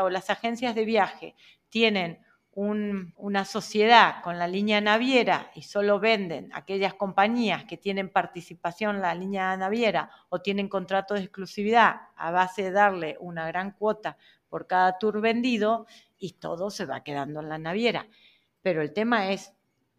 o 0.00 0.10
las 0.10 0.30
agencias 0.30 0.74
de 0.74 0.84
viaje 0.84 1.34
tienen 1.68 2.20
una 2.60 3.44
sociedad 3.44 4.20
con 4.22 4.36
la 4.36 4.48
línea 4.48 4.80
naviera 4.80 5.52
y 5.54 5.62
solo 5.62 6.00
venden 6.00 6.50
aquellas 6.52 6.94
compañías 6.94 7.64
que 7.64 7.76
tienen 7.76 8.10
participación 8.10 8.96
en 8.96 9.02
la 9.02 9.14
línea 9.14 9.56
naviera 9.56 10.10
o 10.28 10.40
tienen 10.40 10.68
contrato 10.68 11.14
de 11.14 11.20
exclusividad 11.20 12.00
a 12.16 12.32
base 12.32 12.64
de 12.64 12.70
darle 12.72 13.16
una 13.20 13.46
gran 13.46 13.70
cuota 13.70 14.16
por 14.48 14.66
cada 14.66 14.98
tour 14.98 15.20
vendido 15.20 15.86
y 16.18 16.32
todo 16.32 16.70
se 16.70 16.84
va 16.84 17.04
quedando 17.04 17.40
en 17.40 17.48
la 17.48 17.58
naviera. 17.58 18.08
Pero 18.60 18.82
el 18.82 18.92
tema 18.92 19.30
es, 19.30 19.54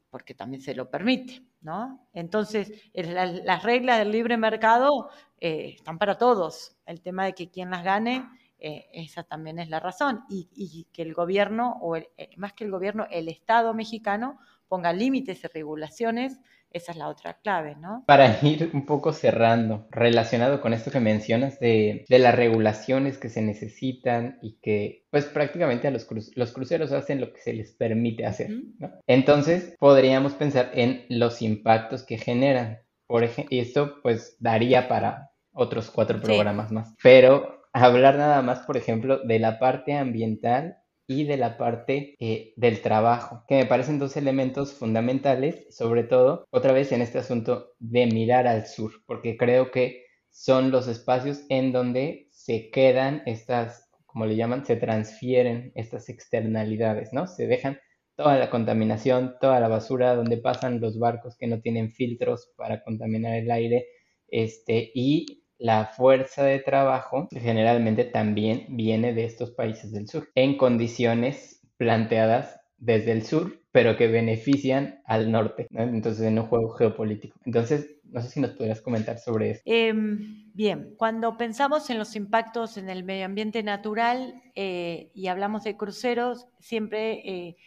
porque 0.10 0.34
también 0.34 0.62
se 0.62 0.76
lo 0.76 0.90
permite, 0.90 1.42
¿no? 1.62 2.10
Entonces, 2.12 2.74
las 2.94 3.64
reglas 3.64 4.00
del 4.00 4.12
libre 4.12 4.36
mercado 4.36 5.10
eh, 5.40 5.76
están 5.78 5.98
para 5.98 6.18
todos. 6.18 6.76
El 6.86 7.02
tema 7.02 7.24
de 7.24 7.34
que 7.34 7.50
quien 7.50 7.70
las 7.70 7.86
gane 7.86 8.28
eh, 8.60 8.88
esa 8.94 9.24
también 9.24 9.60
es 9.60 9.70
la 9.70 9.80
razón. 9.80 10.22
Y, 10.30 10.88
que 10.94 11.02
el 11.02 11.14
gobierno, 11.14 11.78
o 11.82 11.96
eh, 11.96 12.10
más 12.38 12.54
que 12.54 12.66
el 12.66 12.72
gobierno, 12.72 13.08
el 13.10 13.30
Estado 13.30 13.74
mexicano 13.74 14.40
ponga 14.68 14.94
límites 14.94 15.44
y 15.44 15.48
regulaciones, 15.48 16.40
esa 16.72 16.92
es 16.92 16.98
la 16.98 17.08
otra 17.08 17.40
clave, 17.42 17.76
¿no? 17.76 18.04
Para 18.06 18.40
ir 18.44 18.70
un 18.74 18.86
poco 18.86 19.12
cerrando, 19.12 19.88
relacionado 19.90 20.62
con 20.62 20.74
esto 20.74 20.92
que 20.92 21.00
mencionas 21.00 21.60
de, 21.60 22.06
las 22.08 22.36
regulaciones 22.36 23.18
que 23.18 23.30
se 23.30 23.42
necesitan 23.42 24.38
y 24.44 24.60
que 24.62 25.06
pues 25.10 25.26
prácticamente 25.26 25.88
a 25.88 25.92
los, 25.92 26.08
los 26.36 26.52
cruceros 26.52 26.92
hacen 26.92 27.20
lo 27.20 27.34
que 27.34 27.40
se 27.40 27.54
les 27.54 27.72
permite 27.72 28.28
hacer, 28.28 28.52
¿no? 28.78 28.92
Entonces 29.08 29.76
podríamos 29.80 30.34
pensar 30.34 30.70
en 30.76 31.06
los 31.10 31.42
impactos 31.42 32.04
que 32.04 32.18
generan. 32.18 32.80
Por 33.08 33.24
ejemplo, 33.24 33.56
y 33.56 33.60
esto 33.60 33.96
pues 34.04 34.38
daría 34.40 34.88
para 34.88 35.32
otros 35.52 35.90
cuatro 35.90 36.22
programas 36.22 36.72
más. 36.72 36.94
Pero 37.02 37.59
hablar 37.74 38.18
nada 38.18 38.42
más, 38.42 38.60
por 38.62 38.78
ejemplo, 38.78 39.20
de 39.20 39.40
la 39.40 39.60
parte 39.60 39.94
ambiental 39.94 40.78
y 41.08 41.24
de 41.24 41.38
la 41.38 41.58
parte 41.58 42.16
eh, 42.20 42.54
del 42.56 42.82
trabajo, 42.82 43.44
que 43.48 43.56
me 43.56 43.66
parecen 43.66 43.98
dos 43.98 44.16
elementos 44.16 44.74
fundamentales, 44.74 45.66
sobre 45.76 46.04
todo, 46.04 46.46
otra 46.52 46.72
vez 46.72 46.92
en 46.92 47.02
este 47.02 47.18
asunto 47.18 47.74
de 47.80 48.06
mirar 48.06 48.48
al 48.48 48.68
sur, 48.68 48.92
porque 49.08 49.36
creo 49.36 49.72
que 49.72 50.06
son 50.30 50.70
los 50.70 50.88
espacios 50.88 51.42
en 51.50 51.72
donde 51.72 52.28
se 52.32 52.70
quedan 52.70 53.24
estas, 53.26 53.90
como 54.06 54.26
le 54.28 54.36
llaman, 54.36 54.66
se 54.66 54.76
transfieren 54.76 55.72
estas 55.74 56.10
externalidades, 56.10 57.12
¿no? 57.12 57.26
Se 57.26 57.48
dejan 57.48 57.80
toda 58.16 58.38
la 58.38 58.50
contaminación, 58.50 59.36
toda 59.42 59.60
la 59.60 59.68
basura, 59.68 60.14
donde 60.14 60.38
pasan 60.38 60.80
los 60.80 61.00
barcos 61.00 61.38
que 61.38 61.48
no 61.48 61.62
tienen 61.62 61.92
filtros 61.92 62.52
para 62.56 62.84
contaminar 62.84 63.36
el 63.36 63.50
aire, 63.50 63.88
este, 64.28 64.92
y 64.94 65.39
la 65.60 65.86
fuerza 65.86 66.44
de 66.44 66.60
trabajo 66.60 67.28
generalmente 67.32 68.06
también 68.06 68.66
viene 68.70 69.14
de 69.14 69.26
estos 69.26 69.52
países 69.52 69.92
del 69.92 70.08
sur, 70.08 70.30
en 70.34 70.58
condiciones 70.58 71.62
planteadas 71.78 72.60
desde 72.78 73.12
el 73.12 73.24
sur, 73.24 73.60
pero 73.72 73.98
que 73.98 74.08
benefician 74.08 75.02
al 75.06 75.32
norte, 75.32 75.68
entonces 75.72 76.26
en 76.26 76.40
un 76.40 76.48
juego 76.48 76.70
geopolítico. 76.70 77.38
Entonces, 77.46 77.98
no 78.06 78.22
sé 78.22 78.30
si 78.30 78.40
nos 78.40 78.52
podrías 78.52 78.82
comentar 78.82 79.20
sobre 79.20 79.52
eso. 79.52 79.62
Em, 79.66 80.52
bien, 80.54 80.96
cuando 80.98 81.38
pensamos 81.38 81.90
en 81.90 82.00
los 82.00 82.16
impactos 82.16 82.78
en 82.78 82.90
el 82.90 83.04
medio 83.04 83.26
ambiente 83.26 83.62
natural 83.62 84.42
eh, 84.56 85.12
y 85.14 85.28
hablamos 85.28 85.64
de 85.66 85.78
cruceros, 85.78 86.48
siempre... 86.60 87.22
Eh, 87.30 87.58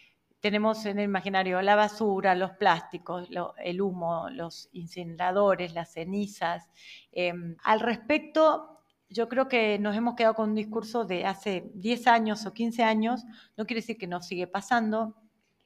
tenemos 0.43 0.85
en 0.85 0.99
el 0.99 1.05
imaginario 1.05 1.61
la 1.61 1.77
basura, 1.77 2.35
los 2.35 2.51
plásticos, 2.51 3.29
el 3.63 3.81
humo, 3.81 4.29
los 4.29 4.67
incineradores, 4.73 5.73
las 5.73 5.93
cenizas. 5.93 6.69
Em, 7.13 7.55
al 7.63 7.79
respecto, 7.79 8.81
yo 9.07 9.29
creo 9.29 9.47
que 9.47 9.79
nos 9.79 9.95
hemos 9.95 10.15
quedado 10.15 10.33
con 10.33 10.49
un 10.49 10.55
discurso 10.55 11.05
de 11.05 11.25
hace 11.25 11.71
10 11.75 12.07
años 12.07 12.45
o 12.45 12.51
15 12.51 12.83
años, 12.83 13.23
no 13.55 13.65
quiere 13.65 13.79
decir 13.79 13.97
que 13.97 14.05
no 14.05 14.21
sigue 14.21 14.45
pasando. 14.45 15.15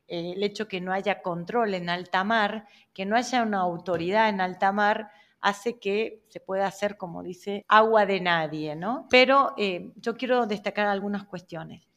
Eh, 0.07 0.33
el 0.35 0.43
hecho 0.43 0.67
que 0.67 0.79
no 0.79 0.93
haya 0.93 1.23
control 1.23 1.73
en 1.73 1.89
alta 1.89 2.23
mar, 2.23 2.67
que 2.93 3.07
no 3.07 3.15
haya 3.15 3.41
una 3.41 3.61
autoridad 3.61 4.29
en 4.29 4.41
alta 4.41 4.71
mar, 4.71 5.09
hace 5.41 5.79
que 5.79 6.23
se 6.27 6.39
pueda 6.39 6.67
hacer, 6.67 6.97
como 6.97 7.23
dice, 7.23 7.65
agua 7.67 8.05
de 8.05 8.21
nadie, 8.21 8.75
¿no? 8.75 9.07
Pero 9.09 9.55
eh, 9.57 9.91
yo 9.95 10.17
quiero 10.17 10.45
destacar 10.45 10.85
algunas 10.85 11.25
cuestiones. 11.25 11.87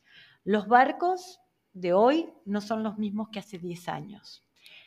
Los 0.44 0.66
barcos 0.66 1.39
de 1.72 1.92
hoy 1.92 2.28
no 2.44 2.60
son 2.60 2.82
los 2.82 2.98
mismos 2.98 3.28
que 3.30 3.38
hace 3.38 3.58
10 3.58 3.88
años. 3.88 4.44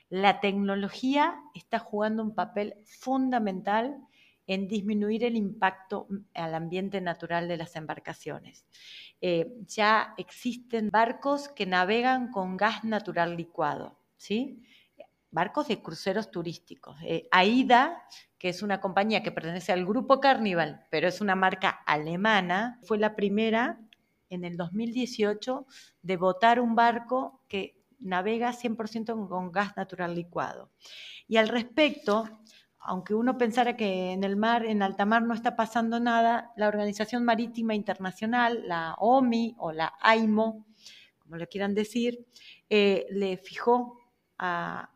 La 0.09 0.39
tecnología 0.39 1.41
está 1.55 1.79
jugando 1.79 2.23
un 2.23 2.35
papel 2.35 2.75
fundamental 2.85 3.97
en 4.45 4.67
disminuir 4.67 5.23
el 5.23 5.35
impacto 5.35 6.07
al 6.33 6.53
ambiente 6.53 6.99
natural 7.01 7.47
de 7.47 7.57
las 7.57 7.75
embarcaciones. 7.75 8.65
Eh, 9.21 9.53
ya 9.67 10.13
existen 10.17 10.89
barcos 10.89 11.47
que 11.47 11.65
navegan 11.65 12.29
con 12.31 12.57
gas 12.57 12.83
natural 12.83 13.37
licuado, 13.37 13.97
¿sí? 14.17 14.61
barcos 15.33 15.67
de 15.67 15.81
cruceros 15.81 16.29
turísticos. 16.29 16.95
Eh, 17.03 17.27
AIDA, 17.31 18.03
que 18.37 18.49
es 18.49 18.61
una 18.61 18.79
compañía 18.79 19.23
que 19.23 19.31
pertenece 19.31 19.71
al 19.71 19.83
grupo 19.83 20.19
Carnival, 20.19 20.85
pero 20.91 21.07
es 21.07 21.21
una 21.21 21.35
marca 21.35 21.69
alemana, 21.69 22.79
fue 22.83 22.99
la 22.99 23.15
primera 23.15 23.79
en 24.33 24.43
el 24.43 24.57
2018 24.57 25.65
de 26.01 26.17
votar 26.17 26.59
un 26.59 26.75
barco 26.75 27.41
que 27.47 27.83
navega 27.99 28.51
100% 28.51 29.27
con 29.27 29.51
gas 29.51 29.75
natural 29.77 30.13
licuado. 30.13 30.71
Y 31.27 31.37
al 31.37 31.47
respecto, 31.47 32.29
aunque 32.79 33.13
uno 33.13 33.37
pensara 33.37 33.77
que 33.77 34.11
en 34.11 34.23
el 34.23 34.35
mar, 34.35 34.65
en 34.65 34.81
alta 34.81 35.05
mar 35.05 35.23
no 35.23 35.33
está 35.33 35.55
pasando 35.55 35.99
nada, 35.99 36.51
la 36.57 36.67
Organización 36.67 37.23
Marítima 37.23 37.75
Internacional, 37.75 38.67
la 38.67 38.95
OMI 38.99 39.55
o 39.57 39.71
la 39.71 39.93
AIMO, 40.01 40.65
como 41.17 41.37
le 41.37 41.47
quieran 41.47 41.73
decir, 41.73 42.25
eh, 42.69 43.07
le 43.09 43.37
fijó 43.37 43.97
a, 44.37 44.89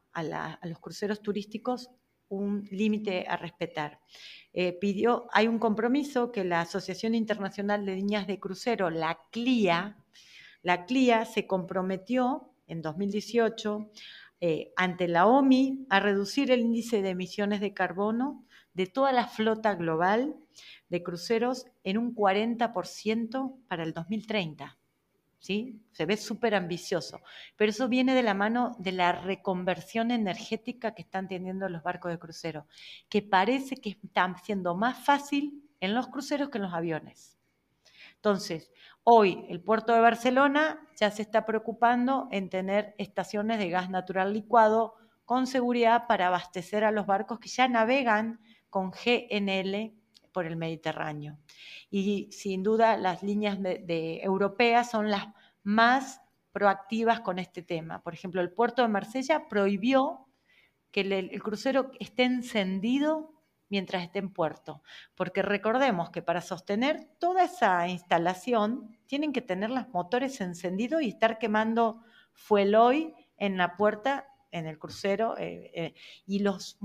los 0.63 0.79
cruceros 0.79 1.21
turísticos 1.21 1.91
un 2.27 2.67
límite 2.71 3.25
a 3.27 3.37
respetar. 3.37 3.99
Eh, 4.59 4.73
pidió, 4.73 5.27
hay 5.33 5.47
un 5.47 5.59
compromiso 5.59 6.31
que 6.31 6.43
la 6.43 6.61
Asociación 6.61 7.13
Internacional 7.13 7.85
de 7.85 7.93
Líneas 7.93 8.25
de 8.25 8.39
Crucero, 8.39 8.89
la 8.89 9.19
CLIA, 9.29 10.03
la 10.63 10.85
CLIA 10.87 11.25
se 11.25 11.45
comprometió 11.45 12.49
en 12.65 12.81
2018 12.81 13.91
eh, 14.41 14.73
ante 14.75 15.07
la 15.07 15.27
OMI 15.27 15.85
a 15.91 15.99
reducir 15.99 16.49
el 16.49 16.61
índice 16.61 17.03
de 17.03 17.09
emisiones 17.09 17.61
de 17.61 17.75
carbono 17.75 18.47
de 18.73 18.87
toda 18.87 19.11
la 19.11 19.27
flota 19.27 19.75
global 19.75 20.35
de 20.89 21.03
cruceros 21.03 21.67
en 21.83 21.99
un 21.99 22.15
40% 22.15 23.59
para 23.67 23.83
el 23.83 23.93
2030. 23.93 24.75
¿Sí? 25.39 25.79
Se 25.91 26.05
ve 26.05 26.17
súper 26.17 26.55
ambicioso, 26.55 27.21
pero 27.55 27.69
eso 27.69 27.87
viene 27.87 28.15
de 28.15 28.23
la 28.23 28.33
mano 28.33 28.75
de 28.79 28.91
la 28.91 29.11
reconversión 29.11 30.11
energética 30.11 30.95
que 30.95 31.03
están 31.03 31.27
teniendo 31.27 31.69
los 31.69 31.83
barcos 31.83 32.11
de 32.11 32.19
crucero, 32.19 32.65
que 33.07 33.21
parece 33.21 33.77
que 33.77 33.91
están 33.91 34.35
siendo 34.43 34.75
más 34.75 35.05
fácil 35.05 35.63
en 35.79 35.93
los 35.93 36.07
cruceros 36.07 36.49
que 36.49 36.57
en 36.57 36.63
los 36.63 36.73
aviones. 36.73 37.37
Entonces, 38.15 38.71
Hoy 39.09 39.45
el 39.47 39.61
puerto 39.61 39.93
de 39.93 40.01
Barcelona 40.01 40.85
ya 40.99 41.11
se 41.11 41.21
está 41.21 41.45
preocupando 41.45 42.27
en 42.29 42.49
tener 42.49 42.93
estaciones 42.97 43.57
de 43.57 43.69
gas 43.69 43.89
natural 43.89 44.33
licuado 44.33 44.95
con 45.23 45.47
seguridad 45.47 46.07
para 46.07 46.27
abastecer 46.27 46.83
a 46.83 46.91
los 46.91 47.05
barcos 47.05 47.39
que 47.39 47.47
ya 47.47 47.69
navegan 47.69 48.41
con 48.69 48.91
GNL 48.91 49.93
por 50.37 50.45
el 50.45 50.55
Mediterráneo. 50.55 51.39
Y 51.89 52.29
sin 52.31 52.61
duda 52.61 52.95
las 52.95 53.23
líneas 53.23 53.59
de, 53.59 54.19
europeas 54.21 54.91
son 54.91 55.09
las 55.09 55.29
más 55.63 56.21
proactivas 56.51 57.21
con 57.21 57.39
este 57.39 57.63
tema. 57.63 58.03
Por 58.03 58.13
ejemplo, 58.13 58.39
el 58.39 58.51
puerto 58.51 58.83
de 58.83 58.87
Marsella 58.87 59.47
prohibió 59.49 60.27
que 60.91 61.01
el 61.01 61.41
crucero 61.41 61.89
esté 61.99 62.25
encendido 62.25 63.33
mientras 63.67 64.03
esté 64.03 64.19
en 64.19 64.31
puerto. 64.31 64.83
Porque 65.15 65.41
recordemos 65.41 66.11
que 66.11 66.21
para 66.21 66.41
sostener 66.41 67.09
toda 67.17 67.45
esa 67.45 67.87
instalación 67.87 68.95
tienen 69.07 69.33
que 69.33 69.41
tener 69.41 69.71
los 69.71 69.89
motores 69.89 70.39
encendidos 70.39 71.01
y 71.01 71.09
estar 71.09 71.39
quemando 71.39 72.03
fuel 72.31 72.75
hoy 72.75 73.15
en 73.37 73.57
la 73.57 73.75
puerta 73.75 74.27
en 74.57 74.67
el 74.67 74.77
crucero 74.77 75.37
eh, 75.37 75.71
eh, 75.73 75.93
y 76.25 76.39
los 76.39 76.77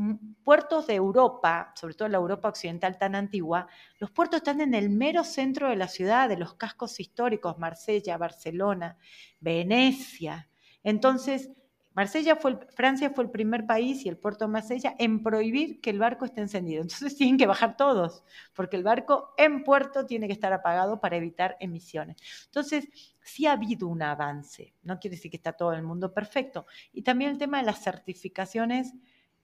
puertos 0.45 0.87
de 0.87 0.95
Europa, 0.95 1.73
sobre 1.75 1.95
todo 1.95 2.09
la 2.09 2.19
Europa 2.19 2.49
occidental 2.49 2.99
tan 2.99 3.15
antigua, 3.15 3.67
los 3.99 4.11
puertos 4.11 4.39
están 4.39 4.61
en 4.61 4.75
el 4.75 4.91
mero 4.91 5.25
centro 5.25 5.69
de 5.69 5.77
la 5.77 5.89
ciudad, 5.89 6.29
de 6.29 6.37
los 6.37 6.55
cascos 6.55 7.01
históricos, 7.01 7.59
Marsella, 7.59 8.19
Barcelona, 8.19 8.97
Venecia. 9.41 10.49
Entonces, 10.83 11.51
Marsella 11.95 12.37
fue 12.37 12.59
Francia 12.75 13.11
fue 13.11 13.25
el 13.25 13.31
primer 13.31 13.67
país 13.67 14.05
y 14.05 14.09
el 14.09 14.17
puerto 14.17 14.47
de 14.47 14.53
Marsella 14.53 14.95
en 14.99 15.23
prohibir 15.23 15.81
que 15.81 15.91
el 15.91 15.99
barco 15.99 16.25
esté 16.25 16.41
encendido. 16.41 16.83
Entonces 16.83 17.17
tienen 17.19 17.39
que 17.39 17.47
bajar 17.47 17.77
todos, 17.77 18.25
porque 18.55 18.77
el 18.77 18.83
barco 18.83 19.35
en 19.37 19.65
puerto 19.65 20.07
tiene 20.07 20.27
que 20.27 20.33
estar 20.33 20.53
apagado 20.53 21.01
para 21.01 21.17
evitar 21.17 21.57
emisiones. 21.61 22.17
Entonces, 22.47 22.89
sí 23.21 23.47
ha 23.47 23.53
habido 23.53 23.89
un 23.89 24.03
avance. 24.03 24.75
No 24.83 24.99
quiere 24.99 25.17
decir 25.17 25.31
que 25.31 25.37
está 25.37 25.53
todo 25.53 25.73
el 25.73 25.83
mundo 25.83 26.13
perfecto. 26.13 26.67
Y 26.93 27.03
también 27.03 27.31
el 27.33 27.39
tema 27.39 27.59
de 27.59 27.65
las 27.65 27.83
certificaciones. 27.83 28.93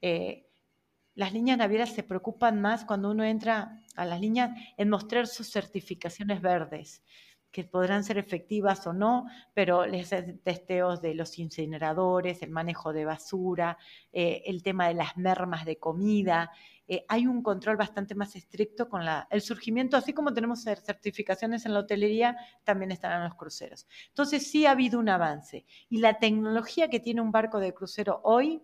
Eh, 0.01 0.45
las 1.15 1.33
líneas 1.33 1.57
navieras 1.57 1.89
se 1.89 2.03
preocupan 2.03 2.61
más 2.61 2.85
cuando 2.85 3.11
uno 3.11 3.25
entra 3.25 3.83
a 3.95 4.05
las 4.05 4.21
líneas 4.21 4.51
en 4.77 4.89
mostrar 4.89 5.27
sus 5.27 5.51
certificaciones 5.51 6.41
verdes 6.41 7.03
que 7.51 7.63
podrán 7.63 8.03
ser 8.03 8.17
efectivas 8.17 8.85
o 8.85 8.93
no, 8.93 9.25
pero 9.53 9.85
les 9.85 10.09
testeos 10.43 11.01
de 11.01 11.15
los 11.15 11.39
incineradores, 11.39 12.41
el 12.41 12.51
manejo 12.51 12.93
de 12.93 13.05
basura, 13.05 13.77
eh, 14.11 14.43
el 14.45 14.61
tema 14.61 14.87
de 14.87 14.93
las 14.93 15.17
mermas 15.17 15.65
de 15.65 15.77
comida. 15.77 16.51
Eh, 16.87 17.05
hay 17.07 17.27
un 17.27 17.41
control 17.41 17.77
bastante 17.77 18.15
más 18.15 18.35
estricto 18.35 18.89
con 18.89 19.03
el 19.29 19.41
surgimiento, 19.41 19.97
así 19.97 20.13
como 20.13 20.33
tenemos 20.33 20.63
certificaciones 20.63 21.65
en 21.65 21.73
la 21.73 21.79
hotelería, 21.79 22.37
también 22.63 22.91
están 22.91 23.13
en 23.13 23.23
los 23.23 23.35
cruceros. 23.35 23.87
Entonces 24.09 24.49
sí 24.49 24.65
ha 24.65 24.71
habido 24.71 24.99
un 24.99 25.09
avance. 25.09 25.65
Y 25.89 25.99
la 25.99 26.19
tecnología 26.19 26.89
que 26.89 26.99
tiene 26.99 27.21
un 27.21 27.31
barco 27.31 27.59
de 27.59 27.73
crucero 27.73 28.21
hoy 28.23 28.61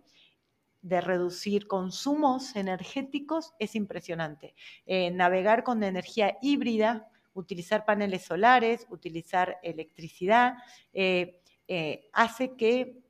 de 0.86 1.00
reducir 1.00 1.66
consumos 1.66 2.54
energéticos 2.54 3.54
es 3.58 3.74
impresionante. 3.74 4.54
Eh, 4.86 5.10
navegar 5.10 5.64
con 5.64 5.82
energía 5.82 6.36
híbrida, 6.40 7.10
utilizar 7.36 7.84
paneles 7.84 8.24
solares, 8.24 8.86
utilizar 8.90 9.58
electricidad, 9.62 10.54
eh, 10.92 11.42
eh, 11.68 12.08
hace 12.12 12.56
que 12.56 13.02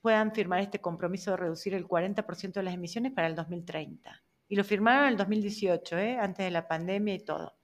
puedan 0.00 0.32
firmar 0.32 0.60
este 0.60 0.80
compromiso 0.80 1.30
de 1.30 1.36
reducir 1.36 1.74
el 1.74 1.86
40% 1.86 2.52
de 2.54 2.62
las 2.62 2.74
emisiones 2.74 3.12
para 3.12 3.28
el 3.28 3.36
2030. 3.36 4.22
Y 4.48 4.56
lo 4.56 4.64
firmaron 4.64 5.04
en 5.04 5.10
el 5.10 5.16
2018, 5.16 5.98
¿eh? 5.98 6.18
antes 6.18 6.44
de 6.44 6.50
la 6.50 6.66
pandemia 6.66 7.14
y 7.14 7.20
todo. 7.20 7.54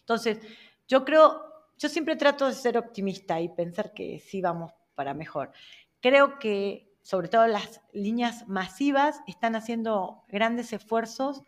Entonces, 0.00 0.38
yo 0.86 1.04
creo, 1.04 1.40
yo 1.78 1.88
siempre 1.88 2.16
trato 2.16 2.46
de 2.46 2.52
ser 2.52 2.76
optimista 2.78 3.40
y 3.40 3.48
pensar 3.48 3.92
que 3.92 4.20
sí 4.20 4.40
vamos 4.40 4.72
para 4.94 5.14
mejor. 5.14 5.52
Creo 6.00 6.38
que 6.38 6.92
sobre 7.02 7.28
todo 7.28 7.46
las 7.46 7.80
líneas 7.92 8.46
masivas 8.48 9.20
están 9.26 9.56
haciendo 9.56 10.24
grandes 10.28 10.72
esfuerzos 10.72 11.42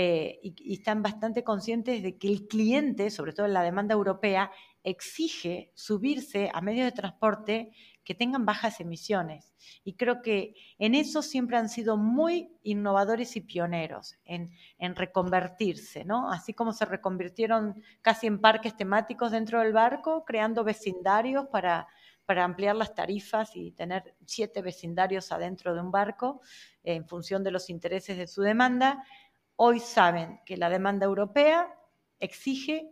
eh, 0.00 0.38
y, 0.44 0.74
están 0.74 1.02
bastante 1.02 1.42
conscientes 1.42 2.04
de 2.04 2.16
que 2.18 2.28
el 2.28 2.46
cliente, 2.46 3.10
sobre 3.10 3.32
todo 3.32 3.46
en 3.46 3.52
la 3.52 3.64
demanda 3.64 3.94
europea, 3.94 4.52
exige 4.84 5.72
subirse 5.74 6.52
a 6.54 6.60
medios 6.60 6.84
de 6.84 6.92
transporte 6.92 7.72
que 8.04 8.14
tengan 8.14 8.46
bajas 8.46 8.78
emisiones. 8.78 9.52
Y 9.82 9.94
creo 9.94 10.22
que 10.22 10.54
en 10.78 10.94
eso 10.94 11.20
siempre 11.20 11.56
han 11.56 11.68
sido 11.68 11.96
muy 11.96 12.48
innovadores 12.62 13.34
y 13.34 13.40
pioneros, 13.40 14.14
en, 14.24 14.52
reconvertirse, 14.78 16.04
¿no? 16.04 16.30
Así 16.30 16.54
como 16.54 16.72
se 16.72 16.84
reconvirtieron 16.84 17.82
casi 18.00 18.28
en 18.28 18.40
parques 18.40 18.76
temáticos 18.76 19.32
dentro 19.32 19.58
del 19.58 19.72
barco, 19.72 20.24
creando 20.24 20.62
vecindarios 20.62 21.48
para, 21.48 21.88
para 22.24 22.44
ampliar 22.44 22.76
las 22.76 22.94
tarifas 22.94 23.56
y 23.56 23.72
tener 23.72 24.14
siete 24.24 24.62
vecindarios 24.62 25.32
adentro 25.32 25.74
de 25.74 25.80
un 25.80 25.90
barco 25.90 26.40
en 26.84 27.04
función 27.08 27.42
de 27.42 27.50
los 27.50 27.68
intereses 27.68 28.16
de 28.16 28.28
su 28.28 28.42
demanda 28.42 29.04
hoy 29.60 29.80
saben 29.80 30.40
que 30.46 30.56
la 30.56 30.70
demanda 30.70 31.04
europea 31.04 31.68
exige 32.20 32.90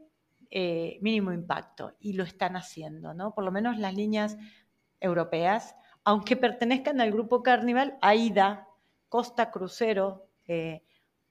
eh, 0.50 0.98
mínimo 1.00 1.32
impacto 1.32 1.96
y 2.00 2.14
lo 2.14 2.24
están 2.24 2.56
haciendo, 2.56 3.14
¿no? 3.14 3.34
Por 3.34 3.44
lo 3.44 3.52
menos 3.52 3.78
las 3.78 3.94
líneas 3.94 4.36
europeas, 5.00 5.76
aunque 6.04 6.36
pertenezcan 6.36 7.00
al 7.00 7.12
grupo 7.12 7.42
Carnival, 7.42 7.96
AIDA, 8.02 8.66
Costa 9.08 9.50
Crucero, 9.50 10.28
eh, 10.48 10.82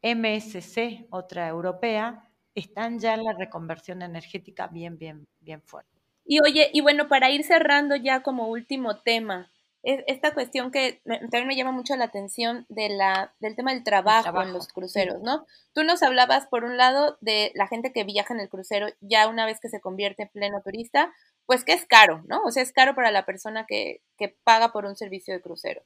MSC, 0.02 1.08
otra 1.10 1.50
europea, 1.50 2.30
están 2.54 3.00
ya 3.00 3.16
en 3.16 3.26
la 3.26 3.34
reconversión 3.34 4.02
energética 4.02 4.68
bien, 4.68 4.98
bien, 4.98 5.28
bien 5.42 5.62
fuerte. 5.62 6.02
Y 6.24 6.40
oye, 6.40 6.70
y 6.74 6.80
bueno, 6.80 7.10
para 7.10 7.30
ir 7.30 7.44
cerrando 7.44 7.98
ya 7.98 8.24
como 8.24 8.48
último 8.48 9.02
tema, 9.02 9.52
esta 9.86 10.34
cuestión 10.34 10.72
que 10.72 11.02
también 11.06 11.48
me 11.48 11.56
llama 11.56 11.72
mucho 11.72 11.96
la 11.96 12.06
atención 12.06 12.66
de 12.70 12.90
la, 12.90 13.34
del 13.40 13.56
tema 13.56 13.74
del 13.74 13.84
trabajo, 13.84 14.42
en 14.42 14.52
los 14.52 14.68
cruceros, 14.68 15.22
¿no? 15.22 15.46
Tú 15.74 15.84
nos 15.84 16.02
hablabas, 16.02 16.48
por 16.48 16.64
un 16.64 16.78
lado, 16.78 17.18
de 17.22 17.52
la 17.56 17.68
gente 17.68 17.94
que 17.94 18.04
viaja 18.04 18.34
en 18.34 18.40
el 18.40 18.50
crucero 18.50 18.88
ya 19.02 19.28
una 19.28 19.46
vez 19.46 19.60
que 19.60 19.70
se 19.70 19.80
convierte 19.80 20.24
en 20.24 20.30
pleno 20.30 20.62
turista, 20.62 21.14
pues 21.46 21.64
que 21.64 21.74
es 21.74 21.86
caro, 21.86 22.24
¿no? 22.28 22.42
O 22.44 22.52
sea, 22.52 22.64
es 22.64 22.72
caro 22.72 22.96
para 22.96 23.12
la 23.12 23.26
persona 23.26 23.66
que, 23.68 24.02
que 24.18 24.36
paga 24.44 24.72
por 24.72 24.86
un 24.86 24.96
servicio 24.96 25.34
de 25.34 25.42
crucero. 25.42 25.84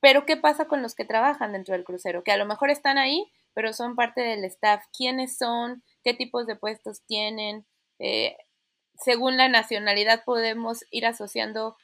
Pero 0.00 0.26
¿qué 0.26 0.36
pasa 0.36 0.66
con 0.66 0.82
los 0.82 0.94
que 0.94 1.04
trabajan 1.04 1.52
dentro 1.52 1.74
del 1.74 1.84
crucero? 1.84 2.22
Que 2.22 2.32
a 2.32 2.36
lo 2.36 2.46
mejor 2.46 2.70
están 2.70 2.98
ahí, 2.98 3.32
pero 3.54 3.72
son 3.72 3.96
parte 3.96 4.20
del 4.20 4.44
staff. 4.44 4.84
¿Quiénes 4.96 5.36
son? 5.36 5.82
¿Qué 6.04 6.14
tipos 6.14 6.46
de 6.46 6.54
puestos 6.54 7.02
tienen? 7.06 7.66
Eh, 7.98 8.36
según 8.98 9.36
la 9.36 9.48
nacionalidad 9.48 10.24
podemos 10.24 10.84
ir 10.90 11.06
asociando 11.06 11.76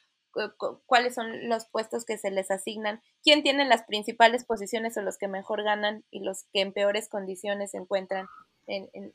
cuáles 0.87 1.15
son 1.15 1.49
los 1.49 1.67
puestos 1.67 2.05
que 2.05 2.19
se 2.19 2.31
les 2.31 2.51
asignan, 2.51 3.01
quién 3.23 3.43
tiene 3.43 3.65
las 3.65 3.85
principales 3.85 4.45
posiciones 4.45 4.97
o 4.97 5.03
los 5.03 5.19
que 5.19 5.29
mejor 5.29 5.63
ganan 5.63 6.05
y 6.11 6.21
los 6.21 6.45
que 6.53 6.61
en 6.61 6.73
peores 6.73 7.09
condiciones 7.09 7.73
se 7.73 7.79
encuentran 7.79 8.27
en, 8.67 9.13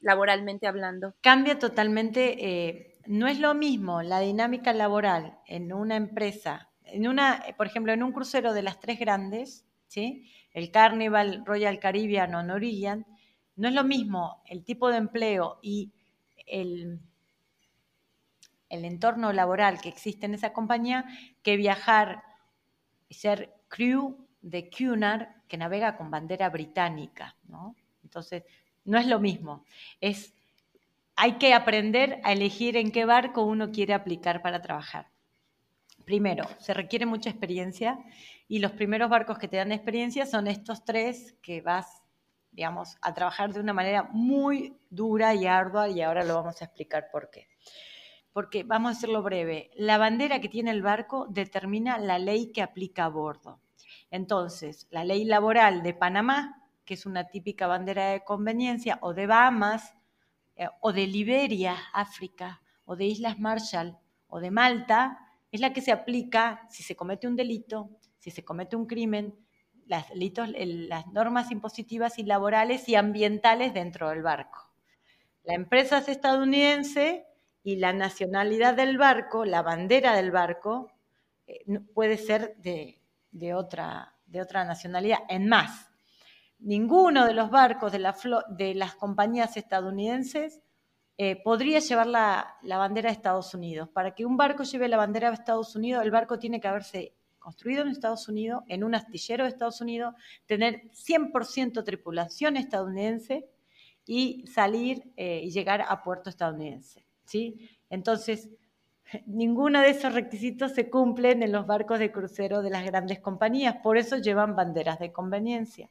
laboralmente 0.00 0.66
hablando. 0.66 1.14
Cambia 1.20 1.58
totalmente, 1.58 2.46
eh, 2.46 2.98
no 3.06 3.28
es 3.28 3.40
lo 3.40 3.54
mismo 3.54 4.02
la 4.02 4.20
dinámica 4.20 4.72
laboral 4.72 5.38
en 5.46 5.72
una 5.72 5.96
empresa, 5.96 6.70
en 6.84 7.08
una, 7.08 7.44
por 7.56 7.66
ejemplo, 7.66 7.92
en 7.92 8.02
un 8.02 8.12
crucero 8.12 8.52
de 8.52 8.62
las 8.62 8.80
tres 8.80 8.98
grandes, 8.98 9.64
¿sí? 9.88 10.30
el 10.52 10.70
Carnival, 10.70 11.42
Royal 11.44 11.78
Caribbean 11.78 12.34
o 12.34 12.42
Norwegian, 12.42 13.06
no 13.56 13.68
es 13.68 13.74
lo 13.74 13.84
mismo 13.84 14.42
el 14.46 14.64
tipo 14.64 14.90
de 14.90 14.98
empleo 14.98 15.58
y 15.62 15.92
el 16.46 17.00
el 18.68 18.84
entorno 18.84 19.32
laboral 19.32 19.80
que 19.80 19.88
existe 19.88 20.26
en 20.26 20.34
esa 20.34 20.52
compañía 20.52 21.04
que 21.42 21.56
viajar 21.56 22.22
y 23.08 23.14
ser 23.14 23.52
crew 23.68 24.16
de 24.42 24.70
Cunard 24.70 25.28
que 25.48 25.56
navega 25.56 25.96
con 25.96 26.10
bandera 26.10 26.48
británica, 26.50 27.36
¿no? 27.48 27.76
Entonces, 28.02 28.44
no 28.84 28.98
es 28.98 29.06
lo 29.06 29.20
mismo. 29.20 29.64
Es, 30.00 30.32
hay 31.14 31.34
que 31.34 31.54
aprender 31.54 32.20
a 32.24 32.32
elegir 32.32 32.76
en 32.76 32.90
qué 32.90 33.04
barco 33.04 33.42
uno 33.42 33.70
quiere 33.70 33.94
aplicar 33.94 34.42
para 34.42 34.62
trabajar. 34.62 35.08
Primero, 36.04 36.44
se 36.58 36.74
requiere 36.74 37.06
mucha 37.06 37.30
experiencia 37.30 37.98
y 38.48 38.60
los 38.60 38.72
primeros 38.72 39.10
barcos 39.10 39.38
que 39.38 39.48
te 39.48 39.56
dan 39.56 39.72
experiencia 39.72 40.26
son 40.26 40.46
estos 40.46 40.84
tres 40.84 41.34
que 41.42 41.60
vas, 41.60 42.02
digamos, 42.52 42.96
a 43.00 43.12
trabajar 43.12 43.52
de 43.52 43.60
una 43.60 43.72
manera 43.72 44.04
muy 44.12 44.76
dura 44.88 45.34
y 45.34 45.46
ardua 45.46 45.88
y 45.88 46.00
ahora 46.02 46.24
lo 46.24 46.34
vamos 46.36 46.62
a 46.62 46.66
explicar 46.66 47.08
por 47.10 47.30
qué 47.30 47.48
porque 48.36 48.64
vamos 48.64 48.90
a 48.90 48.98
hacerlo 48.98 49.22
breve, 49.22 49.70
la 49.76 49.96
bandera 49.96 50.42
que 50.42 50.50
tiene 50.50 50.70
el 50.70 50.82
barco 50.82 51.26
determina 51.30 51.96
la 51.96 52.18
ley 52.18 52.52
que 52.52 52.60
aplica 52.60 53.06
a 53.06 53.08
bordo. 53.08 53.62
Entonces, 54.10 54.86
la 54.90 55.04
ley 55.04 55.24
laboral 55.24 55.82
de 55.82 55.94
Panamá, 55.94 56.62
que 56.84 56.92
es 56.92 57.06
una 57.06 57.28
típica 57.28 57.66
bandera 57.66 58.10
de 58.10 58.24
conveniencia, 58.24 58.98
o 59.00 59.14
de 59.14 59.26
Bahamas, 59.26 59.94
eh, 60.54 60.68
o 60.80 60.92
de 60.92 61.06
Liberia, 61.06 61.78
África, 61.94 62.60
o 62.84 62.94
de 62.94 63.06
Islas 63.06 63.38
Marshall, 63.38 63.96
o 64.26 64.38
de 64.38 64.50
Malta, 64.50 65.18
es 65.50 65.62
la 65.62 65.72
que 65.72 65.80
se 65.80 65.92
aplica 65.92 66.66
si 66.68 66.82
se 66.82 66.94
comete 66.94 67.26
un 67.26 67.36
delito, 67.36 67.88
si 68.18 68.30
se 68.30 68.44
comete 68.44 68.76
un 68.76 68.84
crimen, 68.84 69.34
las, 69.86 70.08
las 70.14 71.06
normas 71.06 71.50
impositivas 71.50 72.18
y 72.18 72.24
laborales 72.24 72.86
y 72.86 72.96
ambientales 72.96 73.72
dentro 73.72 74.10
del 74.10 74.20
barco. 74.20 74.74
La 75.42 75.54
empresa 75.54 75.96
es 75.96 76.08
estadounidense 76.08 77.24
y 77.66 77.74
la 77.74 77.92
nacionalidad 77.92 78.74
del 78.74 78.96
barco, 78.96 79.44
la 79.44 79.60
bandera 79.60 80.14
del 80.14 80.30
barco, 80.30 80.92
eh, 81.48 81.64
puede 81.94 82.16
ser 82.16 82.54
de, 82.58 83.02
otra, 83.56 84.14
nacionalidad. 84.52 85.18
En 85.28 85.48
más, 85.48 85.90
ninguno 86.60 87.26
de 87.26 87.34
los 87.34 87.50
barcos 87.50 87.90
de, 87.90 88.74
las 88.76 88.94
compañías 88.94 89.56
estadounidenses 89.56 90.60
eh, 91.18 91.42
podría 91.42 91.80
llevar 91.80 92.06
la, 92.06 92.54
la, 92.62 92.78
bandera 92.78 93.08
de 93.08 93.14
Estados 93.14 93.52
Unidos. 93.52 93.88
Para 93.88 94.14
que 94.14 94.24
un 94.24 94.36
barco 94.36 94.62
lleve 94.62 94.86
la 94.86 94.98
bandera 94.98 95.30
de 95.30 95.34
Estados 95.34 95.74
Unidos, 95.74 96.04
el 96.04 96.12
barco 96.12 96.38
tiene 96.38 96.60
que 96.60 96.68
haberse 96.68 97.16
construido 97.40 97.82
en 97.82 97.88
Estados 97.88 98.28
Unidos, 98.28 98.62
en 98.68 98.84
un 98.84 98.94
astillero 98.94 99.42
de 99.42 99.50
Estados 99.50 99.80
Unidos, 99.80 100.14
tener 100.46 100.82
100% 100.92 101.82
tripulación 101.82 102.56
estadounidense 102.56 103.44
y 104.04 104.46
salir 104.46 105.12
eh, 105.16 105.40
y 105.42 105.50
llegar 105.50 105.84
a 105.88 106.04
puerto 106.04 106.30
estadounidense. 106.30 107.05
¿Sí? 107.26 107.68
Entonces, 107.90 108.48
ninguno 109.26 109.80
de 109.80 109.90
esos 109.90 110.14
requisitos 110.14 110.72
se 110.72 110.90
cumplen 110.90 111.42
en 111.42 111.52
los 111.52 111.66
barcos 111.66 111.98
de 111.98 112.12
crucero 112.12 112.62
de 112.62 112.70
las 112.70 112.84
grandes 112.84 113.20
compañías, 113.20 113.76
por 113.82 113.98
eso 113.98 114.16
llevan 114.16 114.56
banderas 114.56 114.98
de 114.98 115.12
conveniencia. 115.12 115.90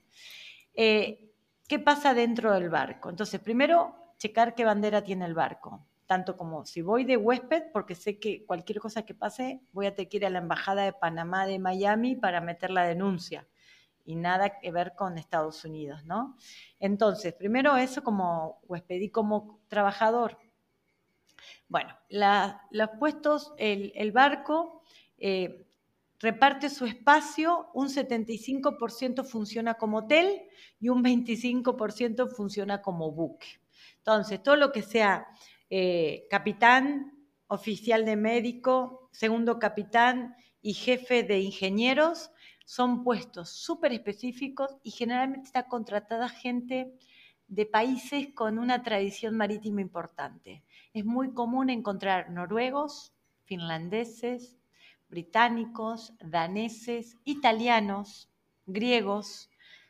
Eh, 0.74 1.32
¿Qué 1.68 1.80
pasa 1.80 2.14
dentro 2.14 2.54
del 2.54 2.70
barco? 2.70 3.10
Entonces, 3.10 3.40
primero, 3.40 3.96
checar 4.18 4.54
qué 4.54 4.66
bandera 4.66 5.04
tiene 5.04 5.26
el 5.26 5.34
barco, 5.34 5.88
tanto 6.06 6.38
como 6.38 6.66
si 6.66 6.82
voy 6.82 7.06
de 7.06 7.18
huésped, 7.18 7.72
porque 7.74 7.96
sé 7.96 8.20
que 8.20 8.46
cualquier 8.46 8.80
cosa 8.80 9.04
que 9.04 9.16
pase, 9.16 9.62
voy 9.72 9.88
a 9.88 9.96
tener 9.96 10.10
que 10.10 10.18
ir 10.18 10.26
a 10.26 10.30
la 10.30 10.40
Embajada 10.40 10.84
de 10.84 10.94
Panamá 10.94 11.48
de 11.48 11.58
Miami 11.58 12.16
para 12.16 12.40
meter 12.40 12.70
la 12.70 12.84
denuncia 12.84 13.48
y 14.06 14.16
nada 14.16 14.60
que 14.60 14.72
ver 14.72 14.94
con 14.96 15.18
Estados 15.18 15.66
Unidos, 15.66 16.06
¿no? 16.06 16.38
Entonces, 16.80 17.34
primero 17.34 17.76
eso 17.76 18.04
como 18.04 18.60
huésped 18.68 19.02
y 19.02 19.10
como 19.10 19.60
trabajador, 19.68 20.38
bueno, 21.68 21.98
los 22.10 22.90
puestos, 23.00 23.54
el, 23.58 24.12
barco 24.12 24.82
eh, 25.18 25.66
reparte 26.20 26.70
su 26.70 26.86
espacio, 26.86 27.70
un 27.74 27.90
75% 27.90 29.26
funciona 29.26 29.76
como 29.76 30.00
hotel 30.00 30.44
y 30.80 30.90
un 30.90 31.04
25% 31.04 32.30
funciona 32.30 32.82
como 32.82 33.12
buque. 33.12 33.60
Entonces, 33.98 34.42
todo 34.44 34.56
lo 34.56 34.72
que 34.72 34.84
sea 34.84 35.28
eh, 35.70 36.28
capitán, 36.30 37.12
oficial 37.48 38.06
de 38.06 38.16
médico, 38.16 39.10
segundo 39.12 39.60
capitán 39.60 40.36
y 40.62 40.74
jefe 40.74 41.24
de 41.24 41.40
ingenieros 41.40 42.32
son 42.66 43.04
puestos 43.04 43.52
súper 43.52 43.94
específicos 43.94 44.78
y 44.84 44.92
generalmente 44.92 45.46
está 45.46 45.68
contratada 45.68 46.28
gente 46.28 46.96
de 47.48 47.66
países 47.68 48.30
con 48.34 48.58
una 48.58 48.82
tradición 48.82 49.38
marítima 49.38 49.82
importante 49.82 50.64
es 50.96 51.04
muy 51.04 51.34
común 51.34 51.70
encontrar 51.70 52.32
noruegos, 52.32 53.14
finlandeses, 53.44 54.58
británicos, 55.10 56.14
daneses, 56.22 57.18
italianos, 57.26 58.30
griegos, 58.66 59.50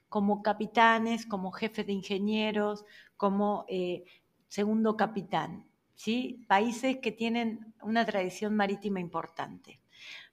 como 0.10 0.42
capitanes, 0.42 1.28
como 1.28 1.52
jefes 1.52 1.86
de 1.86 1.94
ingenieros, 1.94 2.86
como 3.18 3.66
eh, 3.70 4.04
segundo 4.48 4.98
capitán. 4.98 5.68
¿sí? 5.94 6.44
Países 6.48 6.98
que 6.98 7.12
tienen 7.12 7.76
una 7.84 8.04
tradición 8.04 8.56
marítima 8.56 9.00
importante. 9.00 9.80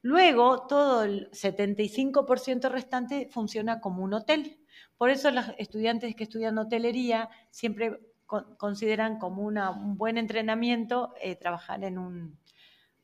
Luego, 0.01 0.67
todo 0.67 1.05
el 1.05 1.31
75% 1.33 2.71
restante 2.71 3.29
funciona 3.31 3.79
como 3.79 4.03
un 4.03 4.15
hotel. 4.15 4.59
Por 4.97 5.11
eso 5.11 5.31
los 5.31 5.45
estudiantes 5.59 6.15
que 6.17 6.25
estudian 6.25 6.57
hotelería 6.57 7.29
siempre 7.51 8.01
consideran 8.27 9.19
como 9.19 9.43
un 9.43 9.97
buen 9.97 10.19
entrenamiento 10.19 11.15
eh, 11.21 11.37
trabajar 11.37 11.85
en 11.85 11.99
un, 11.99 12.39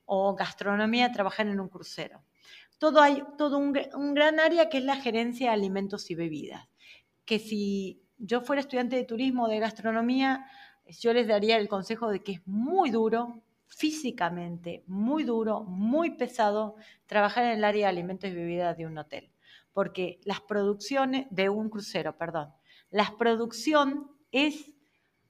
o 0.05 0.35
gastronomía, 0.35 1.13
trabajar 1.13 1.47
en 1.47 1.61
un 1.61 1.69
crucero. 1.69 2.23
Todo 2.79 3.01
hay 3.01 3.23
todo 3.37 3.59
un, 3.59 3.79
un, 3.95 4.15
gran 4.15 4.41
área 4.41 4.69
que 4.69 4.79
es 4.79 4.85
la 4.85 4.97
gerencia 4.97 5.49
de 5.49 5.55
alimentos 5.55 6.11
y 6.11 6.15
bebidas, 6.15 6.69
que 7.25 7.39
si 7.39 8.03
yo 8.17 8.41
fuera 8.41 8.61
estudiante 8.61 8.97
de 8.97 9.05
turismo 9.05 9.45
o 9.45 9.49
de 9.49 9.59
gastronomía, 9.59 10.47
yo 10.87 11.13
les 11.13 11.27
daría 11.27 11.59
el 11.59 11.69
consejo 11.69 12.09
de 12.09 12.23
que 12.23 12.33
es 12.33 12.47
muy 12.47 12.91
duro, 12.91 13.43
físicamente, 13.67 14.83
muy 14.87 15.25
duro, 15.25 15.63
muy 15.63 16.11
pesado 16.11 16.77
trabajar 17.07 17.45
en 17.45 17.51
el 17.59 17.65
área 17.65 17.87
de 17.87 17.91
alimentos 17.91 18.31
y 18.31 18.35
bebidas 18.35 18.77
de 18.77 18.87
un 18.87 18.97
hotel, 18.97 19.31
porque 19.73 20.21
las 20.25 20.41
producciones, 20.41 21.27
de 21.31 21.49
un 21.49 21.69
crucero, 21.69 22.17
perdón, 22.17 22.53
la 22.91 23.15
producción 23.19 24.11
es 24.33 24.75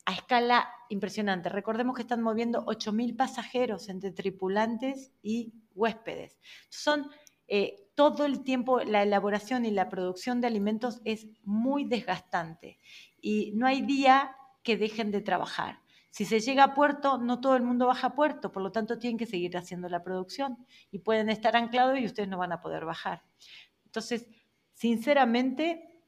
a 0.09 0.13
escala 0.15 0.71
impresionante. 0.89 1.51
Recordemos 1.51 1.95
que 1.95 2.01
están 2.01 2.23
moviendo 2.23 2.65
8.000 2.65 3.15
pasajeros 3.15 3.91
entre 3.91 4.11
tripulantes 4.11 5.13
y 5.21 5.53
huéspedes. 5.75 6.39
Son 6.71 7.11
eh, 7.47 7.91
todo 7.95 8.25
el 8.25 8.43
tiempo 8.43 8.81
la 8.81 9.03
elaboración 9.03 9.67
y 9.67 9.71
la 9.71 9.91
producción 9.91 10.41
de 10.41 10.47
alimentos 10.47 11.03
es 11.05 11.27
muy 11.45 11.85
desgastante 11.85 12.79
y 13.21 13.53
no 13.55 13.67
hay 13.67 13.83
día 13.83 14.35
que 14.63 14.79
dejen 14.79 15.11
de 15.11 15.21
trabajar. 15.21 15.83
Si 16.09 16.25
se 16.25 16.41
llega 16.41 16.65
a 16.65 16.75
puerto, 16.75 17.19
no 17.19 17.43
todo 17.43 17.57
el 17.57 17.63
mundo 17.63 17.87
baja 17.87 18.07
a 18.07 18.15
puerto, 18.15 18.51
por 18.51 18.63
lo 18.63 18.73
tanto 18.73 18.99
tienen 18.99 19.19
que 19.19 19.27
seguir 19.27 19.59
haciendo 19.59 19.91
la 19.91 20.03
producción 20.03 20.57
y 20.91 21.01
pueden 21.01 21.29
estar 21.29 21.55
anclados 21.55 21.99
y 21.99 22.07
ustedes 22.07 22.31
no 22.31 22.39
van 22.39 22.53
a 22.53 22.63
poder 22.63 22.87
bajar. 22.87 23.25
Entonces, 23.85 24.27
sinceramente, 24.73 26.03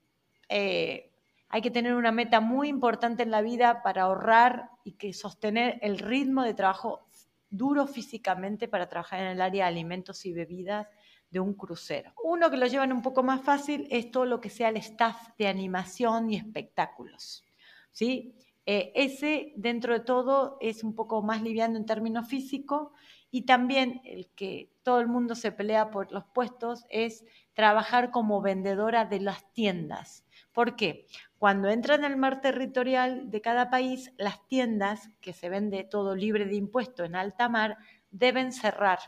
eh, 0.48 1.09
hay 1.50 1.62
que 1.62 1.70
tener 1.70 1.94
una 1.94 2.12
meta 2.12 2.40
muy 2.40 2.68
importante 2.68 3.24
en 3.24 3.32
la 3.32 3.42
vida 3.42 3.82
para 3.82 4.02
ahorrar 4.02 4.70
y 4.84 4.92
que 4.92 5.12
sostener 5.12 5.78
el 5.82 5.98
ritmo 5.98 6.44
de 6.44 6.54
trabajo 6.54 7.06
duro 7.50 7.88
físicamente 7.88 8.68
para 8.68 8.88
trabajar 8.88 9.20
en 9.20 9.26
el 9.26 9.40
área 9.40 9.64
de 9.64 9.70
alimentos 9.70 10.24
y 10.24 10.32
bebidas 10.32 10.86
de 11.28 11.40
un 11.40 11.54
crucero. 11.54 12.12
Uno 12.22 12.50
que 12.50 12.56
lo 12.56 12.66
llevan 12.66 12.92
un 12.92 13.02
poco 13.02 13.24
más 13.24 13.42
fácil 13.42 13.88
es 13.90 14.12
todo 14.12 14.24
lo 14.26 14.40
que 14.40 14.48
sea 14.48 14.68
el 14.68 14.76
staff 14.76 15.30
de 15.36 15.48
animación 15.48 16.30
y 16.30 16.36
espectáculos. 16.36 17.44
¿sí? 17.90 18.36
Eh, 18.64 18.92
ese, 18.94 19.52
dentro 19.56 19.92
de 19.92 20.00
todo, 20.00 20.56
es 20.60 20.84
un 20.84 20.94
poco 20.94 21.20
más 21.22 21.42
liviano 21.42 21.76
en 21.76 21.86
términos 21.86 22.28
físicos 22.28 22.90
Y 23.32 23.42
también 23.42 24.00
el 24.04 24.28
que 24.34 24.72
todo 24.82 25.00
el 25.00 25.08
mundo 25.08 25.34
se 25.34 25.50
pelea 25.50 25.90
por 25.90 26.12
los 26.12 26.24
puestos 26.26 26.84
es 26.90 27.24
trabajar 27.54 28.10
como 28.10 28.40
vendedora 28.40 29.04
de 29.04 29.20
las 29.20 29.52
tiendas. 29.52 30.24
¿Por 30.52 30.74
qué? 30.74 31.06
Cuando 31.40 31.70
entra 31.70 31.94
en 31.94 32.04
el 32.04 32.18
mar 32.18 32.42
territorial 32.42 33.30
de 33.30 33.40
cada 33.40 33.70
país, 33.70 34.12
las 34.18 34.46
tiendas, 34.46 35.08
que 35.22 35.32
se 35.32 35.48
vende 35.48 35.84
todo 35.84 36.14
libre 36.14 36.44
de 36.44 36.54
impuesto 36.54 37.02
en 37.02 37.16
alta 37.16 37.48
mar, 37.48 37.78
deben 38.10 38.52
cerrar. 38.52 38.98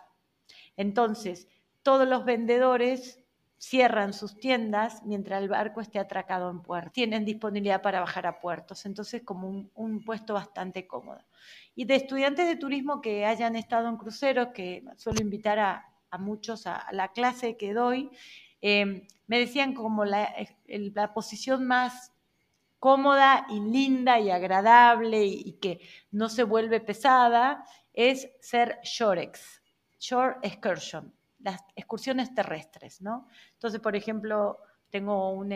Entonces, 0.78 1.46
todos 1.82 2.08
los 2.08 2.24
vendedores 2.24 3.22
cierran 3.58 4.14
sus 4.14 4.38
tiendas 4.38 5.02
mientras 5.04 5.42
el 5.42 5.50
barco 5.50 5.82
esté 5.82 5.98
atracado 5.98 6.48
en 6.48 6.62
puerto. 6.62 6.92
Tienen 6.92 7.26
disponibilidad 7.26 7.82
para 7.82 8.00
bajar 8.00 8.26
a 8.26 8.40
puertos, 8.40 8.86
entonces 8.86 9.20
como 9.22 9.68
un, 9.74 10.02
puesto 10.02 10.32
bastante 10.32 10.86
cómodo. 10.86 11.20
Y 11.74 11.84
de 11.84 11.96
estudiantes 11.96 12.46
de 12.46 12.56
turismo 12.56 13.02
que 13.02 13.26
hayan 13.26 13.56
estado 13.56 13.90
en 13.90 13.98
cruceros, 13.98 14.54
que 14.54 14.82
suelo 14.96 15.20
invitar 15.20 15.58
a, 15.58 15.86
muchos 16.18 16.66
a, 16.66 16.86
la 16.92 17.12
clase 17.12 17.58
que 17.58 17.74
doy, 17.74 18.10
eh, 18.62 19.06
me 19.26 19.38
decían 19.38 19.74
como 19.74 20.06
la, 20.06 20.32
posición 21.12 21.66
más 21.66 22.12
cómoda 22.82 23.46
y 23.48 23.60
linda 23.60 24.18
y 24.18 24.28
agradable 24.32 25.24
y, 25.24 25.52
que 25.60 25.78
no 26.10 26.28
se 26.28 26.42
vuelve 26.42 26.80
pesada 26.80 27.64
es 27.92 28.28
ser 28.40 28.80
shorex, 28.82 29.62
shore 30.00 30.38
excursion 30.42 31.14
las 31.38 31.60
excursiones 31.76 32.34
terrestres, 32.34 33.00
¿no? 33.00 33.28
Entonces, 33.52 33.80
por 33.80 33.94
ejemplo, 33.94 34.58
tengo 34.90 35.30
un, 35.30 35.54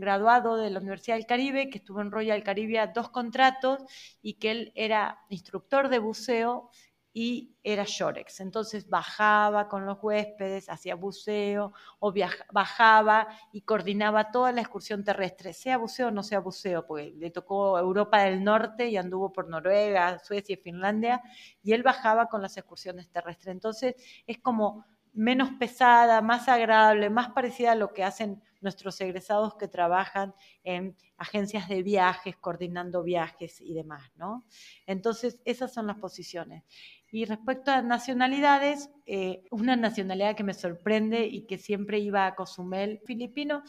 graduado 0.00 0.58
de 0.58 0.68
la 0.68 0.80
Universidad 0.80 1.16
del 1.16 1.24
Caribe 1.24 1.70
que 1.70 1.78
estuvo 1.78 2.02
en 2.02 2.10
Royal 2.10 2.42
Caribbean 2.42 2.92
dos 2.94 3.08
contratos 3.08 3.82
y 4.20 4.34
que 4.34 4.50
él 4.50 4.72
era 4.74 5.18
instructor 5.30 5.88
de 5.88 5.98
buceo 5.98 6.70
y 7.18 7.56
era 7.62 7.84
Shorex. 7.86 8.40
Entonces 8.40 8.90
bajaba 8.90 9.68
con 9.68 9.86
los 9.86 9.96
huéspedes, 10.02 10.68
hacía 10.68 10.96
buceo 10.96 11.72
o 11.98 12.12
bajaba 12.52 13.26
y 13.52 13.62
coordinaba 13.62 14.30
toda 14.30 14.52
la 14.52 14.60
excursión 14.60 15.02
terrestre, 15.02 15.54
sea 15.54 15.78
buceo 15.78 16.08
o 16.08 16.10
no 16.10 16.22
sea 16.22 16.40
buceo, 16.40 16.86
porque 16.86 17.14
le 17.16 17.30
tocó 17.30 17.78
Europa 17.78 18.20
del 18.20 18.44
Norte 18.44 18.88
y 18.88 18.98
anduvo 18.98 19.32
por 19.32 19.48
Noruega, 19.48 20.18
Suecia 20.18 20.52
y 20.52 20.62
Finlandia, 20.62 21.22
y 21.62 21.72
él 21.72 21.82
bajaba 21.82 22.26
con 22.26 22.42
las 22.42 22.58
excursiones 22.58 23.08
terrestres. 23.08 23.54
Entonces 23.54 23.94
es 24.26 24.36
como 24.36 24.84
menos 25.14 25.52
pesada, 25.58 26.20
más 26.20 26.50
agradable, 26.50 27.08
más 27.08 27.30
parecida 27.30 27.72
a 27.72 27.76
lo 27.76 27.94
que 27.94 28.04
hacen 28.04 28.42
nuestros 28.66 29.00
egresados 29.00 29.54
que 29.54 29.68
trabajan 29.68 30.34
en 30.64 30.96
agencias 31.16 31.68
de 31.68 31.84
viajes, 31.84 32.36
coordinando 32.36 33.04
viajes 33.04 33.60
y 33.60 33.74
demás, 33.74 34.10
¿no? 34.16 34.44
Entonces, 34.88 35.38
esas 35.44 35.72
son 35.72 35.86
las 35.86 35.98
posiciones. 35.98 36.64
Y 37.12 37.24
respecto 37.26 37.70
a 37.70 37.80
nacionalidades, 37.80 38.90
eh, 39.06 39.44
una 39.52 39.76
nacionalidad 39.76 40.34
que 40.34 40.42
me 40.42 40.52
sorprende 40.52 41.26
y 41.26 41.42
que 41.46 41.58
siempre 41.58 42.00
iba 42.00 42.26
a 42.26 42.34
Cozumel, 42.34 43.00
filipino. 43.06 43.62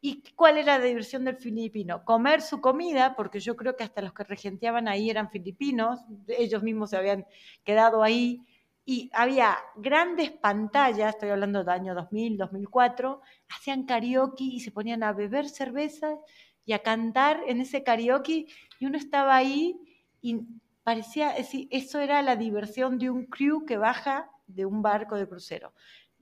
¿Y 0.00 0.22
cuál 0.36 0.58
era 0.58 0.78
la 0.78 0.84
diversión 0.84 1.24
del 1.24 1.36
filipino? 1.36 2.04
Comer 2.04 2.40
su 2.40 2.60
comida, 2.60 3.16
porque 3.16 3.40
yo 3.40 3.56
creo 3.56 3.74
que 3.74 3.82
hasta 3.82 4.02
los 4.02 4.12
que 4.12 4.22
regenteaban 4.22 4.86
ahí 4.86 5.10
eran 5.10 5.30
filipinos, 5.30 5.98
ellos 6.28 6.62
mismos 6.62 6.90
se 6.90 6.96
habían 6.96 7.26
quedado 7.64 8.04
ahí 8.04 8.40
y 8.84 9.10
había 9.14 9.56
grandes 9.76 10.30
pantallas, 10.30 11.14
estoy 11.14 11.30
hablando 11.30 11.60
del 11.60 11.70
año 11.70 11.94
2000, 11.94 12.36
2004, 12.36 13.20
hacían 13.48 13.84
karaoke 13.84 14.44
y 14.44 14.60
se 14.60 14.70
ponían 14.70 15.02
a 15.02 15.12
beber 15.12 15.48
cerveza 15.48 16.18
y 16.66 16.72
a 16.72 16.80
cantar 16.80 17.40
en 17.46 17.60
ese 17.60 17.82
karaoke 17.82 18.46
y 18.78 18.86
uno 18.86 18.98
estaba 18.98 19.36
ahí 19.36 19.78
y 20.20 20.40
parecía, 20.82 21.32
decir, 21.32 21.66
eso 21.70 22.00
era 22.00 22.20
la 22.22 22.36
diversión 22.36 22.98
de 22.98 23.10
un 23.10 23.24
crew 23.26 23.64
que 23.64 23.78
baja 23.78 24.30
de 24.46 24.66
un 24.66 24.82
barco 24.82 25.16
de 25.16 25.28
crucero. 25.28 25.72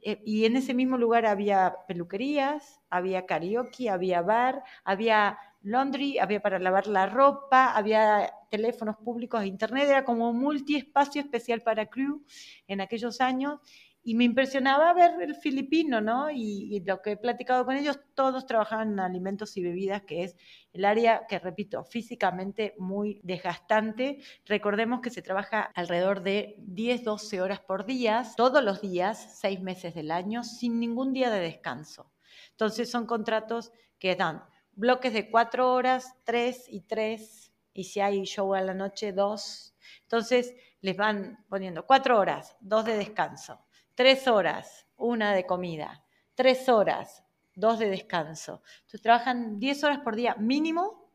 Eh, 0.01 0.23
y 0.25 0.45
en 0.45 0.57
ese 0.57 0.75
mismo 0.75 0.99
lugar 0.99 1.27
había 1.27 1.75
peluquerías, 1.87 2.81
había 2.91 3.27
karaoke, 3.27 3.91
había 3.91 4.23
bar, 4.23 4.63
había 4.85 5.39
laundry, 5.63 6.19
había 6.19 6.41
para 6.41 6.59
lavar 6.59 6.87
la 6.87 7.07
ropa, 7.07 7.73
había 7.73 8.33
teléfonos 8.51 8.97
públicos 8.97 9.43
e 9.43 9.47
internet, 9.47 9.89
era 9.89 10.05
como 10.05 10.33
multiespacio 10.33 11.23
especial 11.23 11.63
para 11.63 11.87
crew 11.87 12.25
en 12.67 12.81
aquellos 12.81 13.21
años. 13.21 13.61
Y 14.05 14.17
me 14.17 14.25
impresionaba 14.25 14.93
ver 14.95 15.23
el 15.23 15.37
filipino, 15.37 16.01
¿no? 16.01 16.29
Y, 16.29 16.83
lo 16.85 17.01
que 17.01 17.13
he 17.13 17.17
platicado 17.17 17.65
con 17.65 17.77
ellos, 17.77 18.01
todos 18.15 18.47
trabajaban 18.47 18.95
en 18.95 18.99
alimentos 18.99 19.57
y 19.57 19.63
bebidas, 19.63 20.03
que 20.03 20.25
es 20.25 20.37
el 20.73 20.85
área 20.85 21.25
que, 21.29 21.39
repito, 21.39 21.85
físicamente 21.85 22.75
muy 22.79 23.21
desgastante. 23.23 24.19
Recordemos 24.45 25.03
que 25.03 25.11
se 25.11 25.23
trabaja 25.23 25.63
alrededor 25.77 26.23
de 26.25 26.57
10, 26.59 27.05
12 27.05 27.41
horas 27.41 27.61
por 27.61 27.87
día, 27.87 28.25
todos 28.37 28.65
los 28.65 28.81
días, 28.81 29.39
seis 29.41 29.61
meses 29.61 29.95
del 29.95 30.11
año, 30.11 30.43
sin 30.43 30.81
ningún 30.81 31.13
día 31.13 31.31
de 31.31 31.39
descanso. 31.39 32.11
Entonces 32.51 32.91
son 32.91 33.07
contratos 33.07 33.73
que 34.01 34.17
dan 34.17 34.43
bloques 34.75 35.13
de 35.13 35.31
cuatro 35.31 35.73
horas, 35.73 36.15
tres 36.25 36.67
y 36.69 36.83
tres, 36.83 37.53
y 37.73 37.85
si 37.85 38.01
hay 38.01 38.23
show 38.25 38.55
a 38.55 38.61
la 38.61 38.75
noche, 38.75 39.13
dos. 39.13 39.75
Entonces 40.03 40.55
les 40.81 40.97
van 40.97 41.45
poniendo 41.49 41.87
cuatro 41.87 42.19
horas, 42.19 42.57
dos 42.61 42.85
de 42.85 42.97
descanso, 42.97 43.65
tres 43.95 44.29
horas, 44.29 44.87
una 44.97 45.35
de 45.35 45.47
comida, 45.47 46.05
tres 46.35 46.69
horas, 46.69 47.25
dos 47.55 47.79
de 47.79 47.89
descanso. 47.89 48.63
Entonces 48.77 49.03
trabajan 49.03 49.59
diez 49.59 49.83
horas 49.85 50.01
por 50.01 50.17
día 50.17 50.35
mínimo 50.37 51.11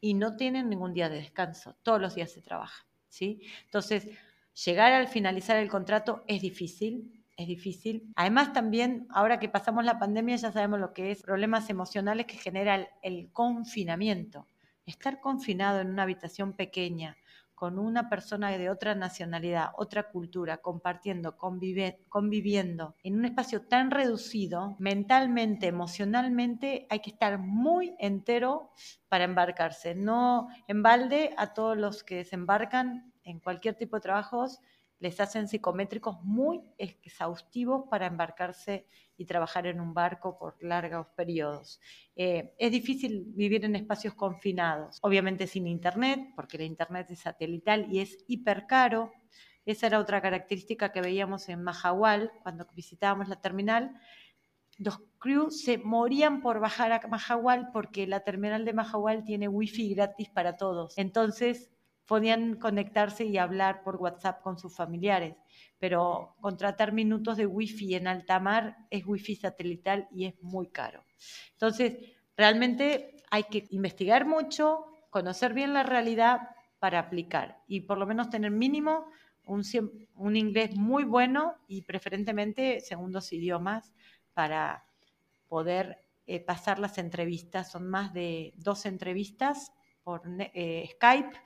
y 0.00 0.14
no 0.14 0.36
tienen 0.36 0.68
ningún 0.68 0.94
día 0.94 1.08
de 1.08 1.16
descanso. 1.16 1.76
Todos 1.82 2.00
los 2.00 2.14
días 2.14 2.30
se 2.30 2.42
trabaja. 2.42 2.86
¿sí? 3.08 3.40
Entonces, 3.64 4.08
llegar 4.64 4.92
al 4.92 5.08
finalizar 5.08 5.56
el 5.56 5.68
contrato 5.68 6.24
es 6.26 6.42
difícil, 6.42 7.17
es 7.38 7.46
difícil. 7.46 8.12
Además 8.16 8.52
también, 8.52 9.06
ahora 9.10 9.38
que 9.38 9.48
pasamos 9.48 9.84
la 9.84 9.98
pandemia, 9.98 10.36
ya 10.36 10.52
sabemos 10.52 10.80
lo 10.80 10.92
que 10.92 11.12
es 11.12 11.22
problemas 11.22 11.70
emocionales 11.70 12.26
que 12.26 12.36
genera 12.36 12.88
el, 13.00 13.30
confinamiento. 13.32 14.48
Estar 14.84 15.20
confinado 15.20 15.80
en 15.80 15.88
una 15.90 16.02
habitación 16.02 16.54
pequeña 16.54 17.16
con 17.54 17.78
una 17.78 18.08
persona 18.08 18.50
de 18.56 18.70
otra 18.70 18.94
nacionalidad, 18.94 19.70
otra 19.76 20.10
cultura, 20.10 20.58
compartiendo, 20.58 21.36
conviviendo 21.36 22.94
en 23.02 23.16
un 23.16 23.24
espacio 23.24 23.62
tan 23.62 23.90
reducido, 23.90 24.76
mentalmente, 24.78 25.66
emocionalmente, 25.66 26.86
hay 26.88 27.00
que 27.00 27.10
estar 27.10 27.38
muy 27.38 27.94
entero 27.98 28.70
para 29.08 29.24
embarcarse. 29.24 29.94
No 29.94 30.48
en 30.68 30.82
balde 30.82 31.34
a 31.36 31.52
todos 31.52 31.76
los 31.76 32.04
que 32.04 32.16
desembarcan 32.16 33.12
en 33.24 33.40
cualquier 33.40 33.74
tipo 33.74 33.96
de 33.96 34.02
trabajos 34.02 34.60
les 35.00 35.20
hacen 35.20 35.48
psicométricos 35.48 36.22
muy 36.22 36.62
exhaustivos 36.76 37.84
para 37.88 38.06
embarcarse 38.06 38.86
y 39.16 39.26
trabajar 39.26 39.66
en 39.66 39.80
un 39.80 39.94
barco 39.94 40.38
por 40.38 40.56
largos 40.62 41.06
periodos. 41.16 41.80
Eh, 42.16 42.54
es 42.58 42.70
difícil 42.70 43.24
vivir 43.28 43.64
en 43.64 43.76
espacios 43.76 44.14
confinados, 44.14 44.98
obviamente 45.02 45.46
sin 45.46 45.66
internet, 45.66 46.20
porque 46.34 46.58
la 46.58 46.64
internet 46.64 47.10
es 47.10 47.20
satelital 47.20 47.86
y 47.92 48.00
es 48.00 48.24
hiper 48.26 48.66
caro. 48.66 49.12
Esa 49.64 49.88
era 49.88 49.98
otra 50.00 50.22
característica 50.22 50.92
que 50.92 51.00
veíamos 51.00 51.48
en 51.48 51.62
Mahahual 51.62 52.32
cuando 52.42 52.66
visitábamos 52.74 53.28
la 53.28 53.40
terminal. 53.40 53.94
Los 54.78 55.00
crews 55.18 55.62
se 55.62 55.78
morían 55.78 56.40
por 56.40 56.60
bajar 56.60 56.92
a 56.92 57.06
Mahahual 57.06 57.70
porque 57.72 58.06
la 58.06 58.20
terminal 58.20 58.64
de 58.64 58.72
Mahahual 58.72 59.24
tiene 59.24 59.48
wifi 59.48 59.94
gratis 59.94 60.30
para 60.30 60.56
todos. 60.56 60.96
Entonces, 60.96 61.70
podían 62.08 62.56
conectarse 62.56 63.26
y 63.26 63.36
hablar 63.36 63.82
por 63.84 63.96
WhatsApp 63.96 64.40
con 64.40 64.58
sus 64.58 64.74
familiares, 64.74 65.36
pero 65.78 66.36
contratar 66.40 66.92
minutos 66.92 67.36
de 67.36 67.44
wifi 67.44 67.94
en 67.94 68.08
alta 68.08 68.40
mar 68.40 68.78
es 68.90 69.06
wifi 69.06 69.36
satelital 69.36 70.08
y 70.10 70.24
es 70.24 70.42
muy 70.42 70.68
caro. 70.68 71.04
Entonces, 71.52 71.98
realmente 72.34 73.22
hay 73.30 73.44
que 73.44 73.66
investigar 73.70 74.24
mucho, 74.24 74.86
conocer 75.10 75.52
bien 75.52 75.74
la 75.74 75.82
realidad 75.82 76.48
para 76.78 76.98
aplicar 76.98 77.62
y 77.68 77.82
por 77.82 77.98
lo 77.98 78.06
menos 78.06 78.30
tener 78.30 78.52
mínimo 78.52 79.10
un, 79.44 80.36
inglés 80.36 80.74
muy 80.76 81.04
bueno 81.04 81.56
y 81.66 81.82
preferentemente 81.82 82.80
segundos 82.80 83.34
idiomas 83.34 83.92
para 84.32 84.86
poder 85.46 86.06
eh, 86.26 86.40
pasar 86.40 86.78
las 86.78 86.96
entrevistas. 86.96 87.70
Son 87.70 87.86
más 87.86 88.14
de 88.14 88.54
dos 88.56 88.86
entrevistas 88.86 89.72
por 90.08 90.22
eh, 90.38 90.88
Skype. 90.92 91.36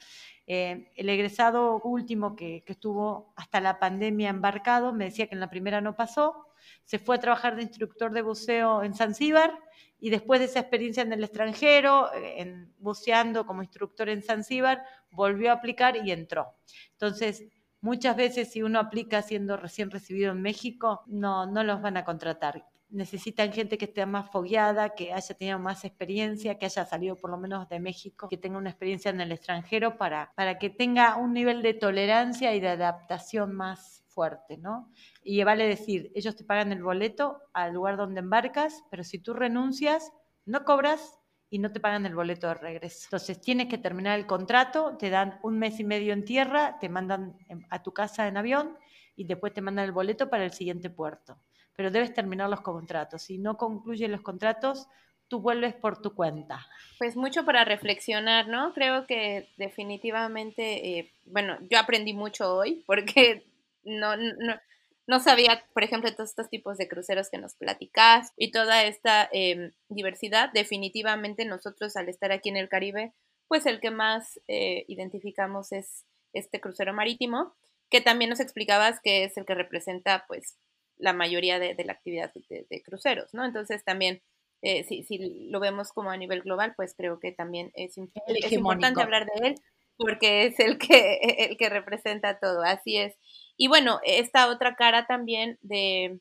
Eh, 0.47 0.93
el 0.95 1.09
egresado 1.09 1.81
último 1.83 2.37
que, 2.37 2.63
estuvo 2.65 3.33
hasta 3.35 3.61
la 3.61 3.81
pandemia 3.81 4.31
embarcado 4.31 4.93
me 4.93 5.07
decía 5.07 5.27
que 5.27 5.35
en 5.35 5.41
la 5.41 5.51
primera 5.51 5.81
no 5.81 5.97
pasó, 5.97 6.47
se 6.85 7.01
fue 7.01 7.17
a 7.17 7.19
trabajar 7.19 7.57
de 7.57 7.63
instructor 7.63 8.13
de 8.13 8.23
buceo 8.23 8.85
en 8.85 8.95
Zanzíbar 8.95 9.59
y 9.99 10.11
después 10.11 10.39
de 10.39 10.47
esa 10.47 10.61
experiencia 10.61 11.03
en 11.03 11.13
el 11.13 11.25
extranjero, 11.25 12.15
eh, 12.15 12.41
en, 12.41 12.73
buceando 12.79 13.47
como 13.47 13.65
instructor 13.65 14.09
en 14.09 14.23
Zanzíbar, 14.23 14.85
volvió 15.11 15.51
a 15.51 15.55
aplicar 15.55 15.97
y 15.97 16.13
entró. 16.13 16.55
Entonces, 16.93 17.45
muchas 17.81 18.15
veces 18.15 18.53
si 18.53 18.63
uno 18.63 18.79
aplica 18.79 19.23
siendo 19.23 19.57
recién 19.57 19.91
recibido 19.91 20.31
en 20.31 20.41
México, 20.41 21.03
no, 21.09 21.47
no 21.47 21.65
los 21.65 21.83
van 21.83 21.97
a 21.97 22.05
contratar 22.05 22.65
necesitan 22.93 23.53
gente 23.53 23.79
que 23.79 23.87
esté 23.87 24.05
más 24.07 24.31
fogueada, 24.31 24.91
que 24.91 25.13
haya 25.13 25.35
tenido 25.35 25.59
más 25.59 25.85
experiencia, 25.85 26.59
que 26.59 26.67
haya 26.67 26.85
salido 26.85 27.17
por 27.17 27.31
lo 27.31 27.39
menos 27.39 27.69
de 27.69 27.81
México, 27.81 28.29
que 28.29 28.37
tenga 28.37 28.59
una 28.59 28.71
experiencia 28.71 29.11
en 29.11 29.21
el 29.21 29.33
extranjero 29.33 29.97
para, 29.97 30.33
para 30.37 30.59
que 30.59 30.71
tenga 30.71 31.17
un 31.17 31.33
nivel 31.33 31.63
de 31.63 31.75
tolerancia 31.75 32.55
y 32.55 32.61
de 32.61 32.69
adaptación 32.69 33.55
más 33.55 34.05
fuerte, 34.09 34.59
¿no? 34.59 34.91
Y 35.23 35.43
vale 35.43 35.67
decir, 35.67 36.13
ellos 36.15 36.37
te 36.37 36.45
pagan 36.45 36.71
el 36.73 36.83
boleto 36.83 37.39
al 37.53 37.73
lugar 37.73 37.97
donde 37.97 38.21
embarcas, 38.21 38.85
pero 38.91 39.03
si 39.05 39.19
tú 39.19 39.33
renuncias, 39.33 40.13
no 40.45 40.65
cobras 40.65 41.19
y 41.49 41.59
no 41.59 41.73
te 41.73 41.81
pagan 41.81 42.07
el 42.07 42.15
boleto 42.15 42.49
de 42.49 42.55
regreso. 42.55 43.07
Entonces 43.07 43.41
tienes 43.41 43.69
que 43.69 43.79
terminar 43.79 44.19
el 44.19 44.27
contrato, 44.27 44.97
te 44.99 45.11
dan 45.11 45.39
un 45.43 45.59
mes 45.59 45.81
y 45.81 45.85
medio 45.85 46.13
en 46.13 46.25
tierra, 46.25 46.79
te 46.79 46.89
mandan 46.89 47.37
a 47.71 47.83
tu 47.83 47.93
casa 47.93 48.29
en 48.29 48.37
avión 48.37 48.77
y 49.17 49.25
después 49.25 49.53
te 49.53 49.61
mandan 49.61 49.85
el 49.85 49.93
boleto 49.93 50.31
para 50.31 50.45
el 50.45 50.53
siguiente 50.53 50.91
puerto. 50.91 51.39
Pero 51.77 51.91
debes 51.91 52.13
terminar 52.13 52.51
los 52.51 52.61
contratos. 52.61 53.23
Si 53.23 53.39
no 53.39 53.57
concluyes 53.57 54.11
los 54.11 54.21
contratos, 54.21 54.89
tú 55.33 55.41
vuelves 55.41 55.75
por 55.75 56.03
tu 56.03 56.15
cuenta. 56.15 56.67
Pues 56.99 57.17
mucho 57.17 57.47
para 57.47 57.65
reflexionar, 57.65 58.49
¿no? 58.49 58.75
Creo 58.75 59.07
que 59.07 59.49
definitivamente, 59.57 60.99
eh, 60.99 61.13
bueno, 61.25 61.57
yo 61.71 61.79
aprendí 61.79 62.13
mucho 62.13 62.55
hoy 62.55 62.85
porque 62.87 63.47
no, 63.83 64.15
no, 64.19 64.61
no, 65.07 65.21
sabía, 65.21 65.65
por 65.73 65.85
ejemplo, 65.85 66.15
todos 66.15 66.29
estos 66.29 66.51
tipos 66.51 66.77
de 66.77 66.87
cruceros 66.87 67.31
que 67.31 67.39
nos 67.39 67.55
platicas 67.55 68.35
y 68.37 68.51
toda 68.51 68.85
esta 68.85 69.27
em, 69.33 69.73
diversidad. 69.89 70.51
Definitivamente 70.53 71.47
nosotros 71.47 71.97
al 71.97 72.11
estar 72.11 72.31
aquí 72.31 72.51
en 72.51 72.59
el 72.59 72.69
Caribe, 72.69 73.15
pues 73.49 73.65
el 73.65 73.81
que 73.81 73.91
más 73.91 74.39
eh, 74.49 74.85
identificamos 74.87 75.73
es 75.73 76.05
este 76.35 76.61
crucero 76.61 76.93
marítimo, 76.93 77.55
que 77.89 78.03
también 78.03 78.29
nos 78.29 78.41
explicabas 78.41 79.01
que 79.03 79.25
es 79.25 79.39
el 79.39 79.47
que 79.47 79.55
representa 79.55 80.27
pues 80.29 80.59
la 80.99 81.13
mayoría 81.13 81.59
de, 81.59 81.75
la 81.85 81.93
actividad 81.93 82.33
de 82.49 82.83
cruceros, 82.83 83.35
¿no? 83.35 83.45
Entonces 83.45 83.85
también 83.85 84.23
eh, 84.65 84.85
si, 84.85 85.05
lo 85.51 85.59
vemos 85.59 85.93
como 85.93 86.11
a 86.11 86.17
nivel 86.17 86.43
global, 86.43 86.75
pues 86.77 86.95
creo 86.97 87.19
que 87.19 87.33
también 87.33 87.73
es, 87.75 87.99
importante 87.99 89.03
hablar 89.03 89.27
de 89.27 89.49
él 89.49 89.55
porque 89.97 90.47
es 90.47 90.61
el 90.61 90.79
que, 90.79 91.19
el 91.51 91.57
que 91.57 91.69
representa 91.69 92.39
todo, 92.39 92.63
así 92.63 92.97
es. 92.97 93.17
Y 93.57 93.67
bueno, 93.67 94.01
esta 94.05 94.49
otra 94.49 94.77
cara 94.77 95.07
también 95.07 95.59
de, 95.63 96.21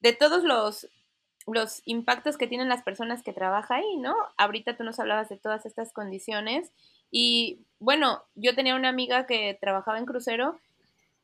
de 0.00 0.12
todos 0.12 0.44
los, 0.44 0.88
los 1.48 1.82
impactos 1.84 2.38
que 2.38 2.46
tienen 2.46 2.68
las 2.68 2.84
personas 2.84 3.24
que 3.24 3.32
trabajan 3.32 3.80
ahí, 3.80 3.96
¿no? 3.96 4.14
Ahorita 4.36 4.76
tú 4.76 4.84
nos 4.84 5.00
hablabas 5.00 5.28
de 5.28 5.36
todas 5.36 5.66
estas 5.66 5.92
condiciones 5.92 6.70
y 7.10 7.66
bueno, 7.80 8.22
yo 8.36 8.54
tenía 8.54 8.76
una 8.76 8.88
amiga 8.88 9.26
que 9.26 9.58
trabajaba 9.60 9.98
en 9.98 10.06
crucero 10.06 10.60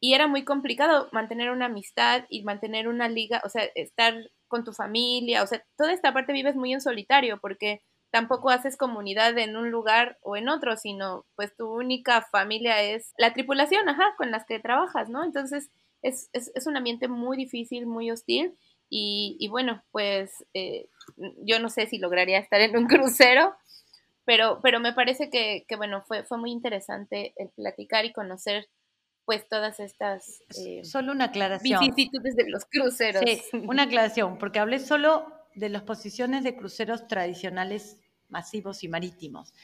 y 0.05 0.13
era 0.13 0.27
muy 0.27 0.45
complicado 0.45 1.09
mantener 1.13 1.51
una 1.51 1.65
amistad 1.65 2.27
y 2.29 2.43
mantener 2.43 2.89
una 2.89 3.09
liga, 3.09 3.41
o 3.43 3.49
sea, 3.49 3.63
estar 3.75 4.15
con 4.49 4.63
tu 4.63 4.75
familia, 4.75 5.43
o 5.43 5.47
sea, 5.47 5.65
toda 5.79 5.95
esta 5.95 6.13
parte 6.13 6.35
vives 6.35 6.57
muy 6.57 6.75
en 6.75 6.83
solitario 6.83 7.39
porque 7.41 7.81
tampoco 8.11 8.51
haces 8.51 8.77
comunidad 8.77 9.39
en 9.39 9.57
un 9.57 9.71
lugar 9.71 10.19
o 10.21 10.37
en 10.37 10.51
otro, 10.51 10.77
sino 10.77 11.25
pues 11.37 11.57
tu 11.57 11.73
única 11.73 12.21
familia 12.21 12.83
es 12.83 13.15
la 13.17 13.33
tripulación, 13.33 13.89
ajá, 13.89 14.05
con 14.19 14.31
las 14.31 14.45
que 14.45 14.59
trabajas, 14.59 15.09
¿no? 15.09 15.25
Entonces 15.25 15.71
es, 16.03 16.29
es, 16.35 16.67
un 16.67 16.77
ambiente 16.77 17.09
muy 17.09 17.39
difícil, 17.39 17.87
muy 17.87 18.11
hostil 18.11 18.59
y, 18.91 19.49
bueno, 19.49 19.83
pues 19.91 20.45
eh, 20.53 20.91
yo 21.47 21.61
no 21.61 21.71
sé 21.71 21.87
si 21.87 21.97
lograría 21.97 22.41
estar 22.41 22.61
en 22.61 22.77
un 22.77 22.87
crucero, 22.89 23.55
pero, 24.27 24.61
pero 24.63 24.81
me 24.81 24.93
parece 24.93 25.31
que, 25.31 25.65
que 25.67 25.77
bueno, 25.77 26.03
fue, 26.07 26.25
fue 26.25 26.37
muy 26.37 26.51
interesante 26.51 27.33
el 27.37 27.49
platicar 27.49 28.05
y 28.05 28.13
conocer 28.13 28.69
pues 29.25 29.49
todas 29.49 29.81
estas 29.81 30.43
eh, 30.59 30.85
solo 30.85 31.12
una 31.12 31.27
aclaración 31.27 31.81
vicisitudes 31.81 32.37
de 32.37 32.49
los 32.49 32.64
cruceros. 32.66 33.22
Sí, 33.27 33.43
una 33.68 33.85
aclaración, 33.85 34.39
porque 34.39 34.59
hablé 34.59 34.79
solo 34.79 35.27
de 35.55 35.68
las 35.68 35.83
posiciones 35.83 36.45
de 36.45 36.57
cruceros 36.57 37.07
tradicionales 37.07 37.99
masivos 38.29 38.83
y 38.85 38.89
marítimos. 38.89 39.55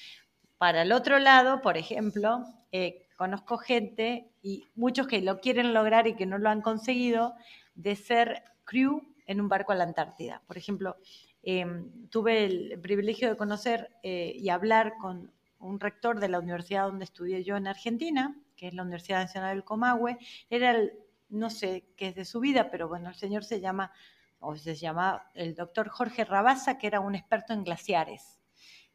Para 0.58 0.82
el 0.82 0.92
otro 0.92 1.18
lado, 1.18 1.61
por 1.62 1.76
ejemplo, 1.76 2.44
eh, 2.72 3.06
conozco 3.16 3.58
gente 3.58 4.30
y 4.42 4.68
muchos 4.74 5.06
que 5.06 5.20
lo 5.20 5.40
quieren 5.40 5.74
lograr 5.74 6.06
y 6.06 6.14
que 6.14 6.26
no 6.26 6.38
lo 6.38 6.48
han 6.48 6.62
conseguido, 6.62 7.34
de 7.74 7.96
ser 7.96 8.44
crew 8.64 9.02
en 9.26 9.40
un 9.40 9.48
barco 9.48 9.72
a 9.72 9.74
la 9.74 9.84
Antártida. 9.84 10.42
Por 10.46 10.56
ejemplo, 10.56 10.96
em, 11.42 12.08
tuve 12.08 12.44
el 12.44 12.80
privilegio 12.80 13.28
de 13.28 13.36
conocer 13.36 13.90
eh, 14.02 14.32
y 14.34 14.48
hablar 14.50 14.94
con 15.00 15.32
un 15.58 15.80
rector 15.80 16.20
de 16.20 16.28
la 16.28 16.38
universidad 16.38 16.86
donde 16.86 17.04
estudié 17.04 17.44
yo 17.44 17.56
en 17.56 17.66
Argentina, 17.66 18.36
que 18.61 18.68
es 18.68 18.74
la 18.74 18.82
Universidad 18.82 19.20
Nacional 19.20 19.56
del 19.56 19.64
Comahue, 19.64 20.18
era 20.50 20.72
el, 20.72 20.92
no 21.30 21.48
sé 21.48 21.94
qué 21.96 22.08
es 22.08 22.14
de 22.14 22.26
su 22.26 22.40
vida, 22.40 22.70
pero 22.70 22.88
bueno, 22.88 23.08
el 23.08 23.14
señor 23.14 23.42
se 23.42 23.58
llama, 23.58 23.90
o 24.38 24.54
se 24.54 24.74
llama 24.74 25.30
el 25.32 25.54
doctor 25.54 25.88
Jorge 25.88 26.26
Rabasa, 26.26 26.76
que 26.76 26.86
era 26.86 27.00
un 27.00 27.14
experto 27.14 27.54
en 27.54 27.64
glaciares. 27.64 28.38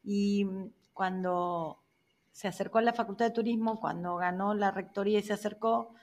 Y 0.03 0.45
cuando 0.93 1.83
se 2.31 2.47
acercó 2.47 2.77
a 2.77 2.83
la 2.83 2.93
Facultad 2.93 3.25
de 3.25 3.31
Turismo, 3.31 3.79
cuando 3.79 4.17
ganó 4.17 4.53
la 4.53 4.69
rectoría 4.69 5.17
y 5.17 5.23
se 5.23 5.33
acercó, 5.33 5.95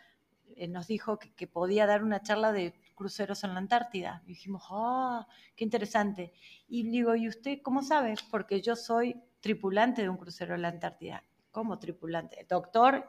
eh, 0.57 0.67
nos 0.67 0.89
dijo 0.89 1.21
que, 1.21 1.47
podía 1.47 1.87
dar 1.87 2.03
una 2.03 2.21
charla 2.21 2.51
de 2.51 2.75
cruceros 2.97 3.45
en 3.45 3.53
la 3.55 3.61
Antártida. 3.61 4.23
Y 4.25 4.31
dijimos, 4.31 4.65
¡ah, 4.73 5.29
qué 5.55 5.63
interesante! 5.63 6.35
Y 6.67 6.91
digo, 6.91 7.15
¿y 7.15 7.29
usted 7.29 7.61
cómo 7.63 7.81
sabe? 7.83 8.17
Porque 8.29 8.61
yo 8.61 8.75
soy 8.75 9.23
tripulante 9.39 10.03
de 10.03 10.09
un 10.09 10.17
crucero 10.17 10.57
en 10.57 10.63
la 10.63 10.69
Antártida 10.69 11.23
como 11.53 11.79
tripulante, 11.79 12.45
doctor, 12.49 13.07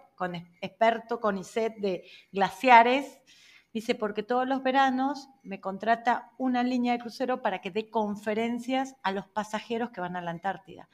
experto 0.62 1.20
con 1.20 1.38
ICET 1.38 1.78
de 1.78 2.06
glaciares. 2.32 3.22
Dice, 3.74 3.96
porque 3.96 4.22
todos 4.22 4.48
los 4.48 4.62
veranos 4.62 5.30
me 5.42 5.60
contrata 5.60 6.32
una 6.38 6.62
línea 6.62 6.94
de 6.94 7.00
crucero 7.00 7.42
para 7.42 7.60
que 7.60 7.72
dé 7.72 7.90
conferencias 7.90 8.96
a 9.02 9.12
los 9.12 9.28
pasajeros 9.28 9.90
que 9.90 10.02
van 10.02 10.16
a 10.16 10.22
la 10.22 10.30
Antártida, 10.30 10.88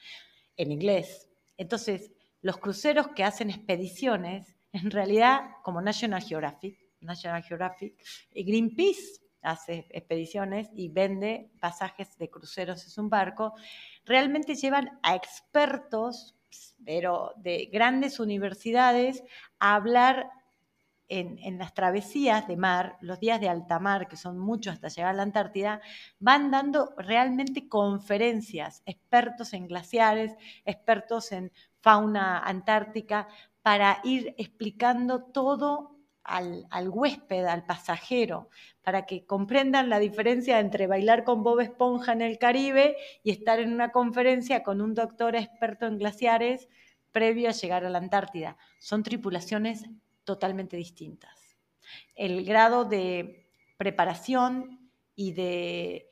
en 0.56 0.72
inglés. 0.72 1.28
Entonces, 1.58 2.14
los 2.42 2.58
cruceros 2.58 3.10
que 3.10 3.26
hacen 3.26 3.50
expediciones, 3.50 4.56
en 4.72 4.92
realidad, 4.92 5.42
como 5.62 5.82
National 5.82 6.24
Geographic, 6.24 6.80
National 7.02 7.44
Geographic, 7.44 8.02
y 8.34 8.44
Greenpeace 8.44 9.20
hace 9.42 9.88
expediciones 9.90 10.70
y 10.74 10.88
vende 10.88 11.52
pasajes 11.60 12.18
de 12.18 12.30
cruceros, 12.30 12.86
es 12.86 12.98
un 12.98 13.10
barco, 13.10 13.56
realmente 14.06 14.56
llevan 14.56 15.00
a 15.04 15.16
expertos 15.16 16.39
pero 16.86 17.34
de 17.38 17.70
grandes 17.72 18.20
universidades, 18.20 19.24
a 19.60 19.76
hablar 19.76 20.32
en, 21.10 21.58
las 21.58 21.74
travesías 21.74 22.48
de 22.48 22.56
mar, 22.56 22.98
los 23.02 23.20
días 23.20 23.42
de 23.42 23.50
alta 23.50 23.80
mar, 23.80 24.08
que 24.08 24.16
son 24.16 24.38
muchos 24.38 24.74
hasta 24.74 24.90
llegar 24.90 25.12
a 25.12 25.18
la 25.18 25.24
Antártida, 25.24 25.82
van 26.20 26.52
dando 26.52 26.94
realmente 26.98 27.68
conferencias, 27.68 28.84
expertos 28.86 29.54
en 29.54 29.68
glaciares, 29.68 30.36
expertos 30.66 31.32
en 31.32 31.52
fauna 31.82 32.40
antártica, 32.40 33.28
para 33.62 34.00
ir 34.04 34.36
explicando 34.38 35.24
todo 35.24 35.99
al, 36.30 36.90
huésped, 36.90 37.46
al 37.46 37.66
pasajero, 37.66 38.50
para 38.84 39.06
que 39.06 39.26
comprendan 39.26 39.90
la 39.90 40.00
diferencia 40.00 40.60
entre 40.60 40.88
bailar 40.88 41.24
con 41.24 41.44
Bob 41.44 41.60
Esponja 41.60 42.14
en 42.14 42.22
el 42.22 42.38
Caribe 42.38 42.96
y 43.24 43.32
estar 43.32 43.60
en 43.60 43.74
una 43.74 43.92
conferencia 43.92 44.62
con 44.62 44.82
un 44.82 44.94
doctor 44.94 45.36
experto 45.36 45.88
en 45.88 45.98
glaciares 45.98 46.68
previo 47.12 47.50
a 47.50 47.54
llegar 47.54 47.84
a 47.84 47.90
la 47.90 47.98
Antártida. 47.98 48.58
Son 48.78 49.02
tripulaciones 49.02 49.86
totalmente 50.24 50.78
distintas. 50.78 51.58
El 52.16 52.46
grado 52.46 52.86
de 52.86 53.50
preparación 53.78 54.92
y 55.16 55.34
de, 55.34 56.10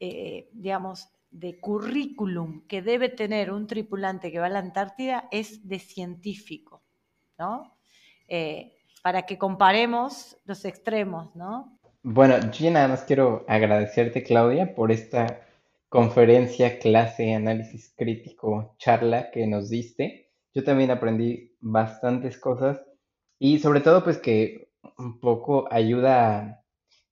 eh, 0.00 0.48
digamos, 0.52 1.08
de 1.30 1.60
currículum 1.60 2.66
que 2.66 2.82
debe 2.82 3.08
tener 3.08 3.52
un 3.52 3.68
tripulante 3.68 4.32
que 4.32 4.40
va 4.40 4.46
a 4.46 4.50
la 4.50 4.58
Antártida 4.58 5.28
es 5.30 5.66
de 5.68 5.78
científico, 5.78 6.82
¿no? 7.38 7.78
Eh, 8.26 8.81
para 9.02 9.22
que 9.22 9.38
comparemos 9.38 10.36
los 10.44 10.64
extremos, 10.64 11.34
¿no? 11.36 11.78
Bueno, 12.02 12.36
yo 12.50 12.70
nada 12.70 12.88
más 12.88 13.04
quiero 13.04 13.44
agradecerte, 13.46 14.22
Claudia, 14.22 14.74
por 14.74 14.90
esta 14.90 15.46
conferencia, 15.88 16.78
clase, 16.78 17.34
análisis 17.34 17.92
crítico, 17.96 18.74
charla 18.78 19.30
que 19.30 19.46
nos 19.46 19.68
diste. 19.68 20.30
Yo 20.54 20.64
también 20.64 20.90
aprendí 20.90 21.54
bastantes 21.60 22.38
cosas 22.38 22.80
y 23.38 23.58
sobre 23.58 23.80
todo 23.80 24.02
pues 24.02 24.18
que 24.18 24.70
un 24.98 25.20
poco 25.20 25.68
ayuda, 25.70 26.64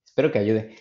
espero 0.03 0.31
que 0.31 0.39
ayude 0.39 0.75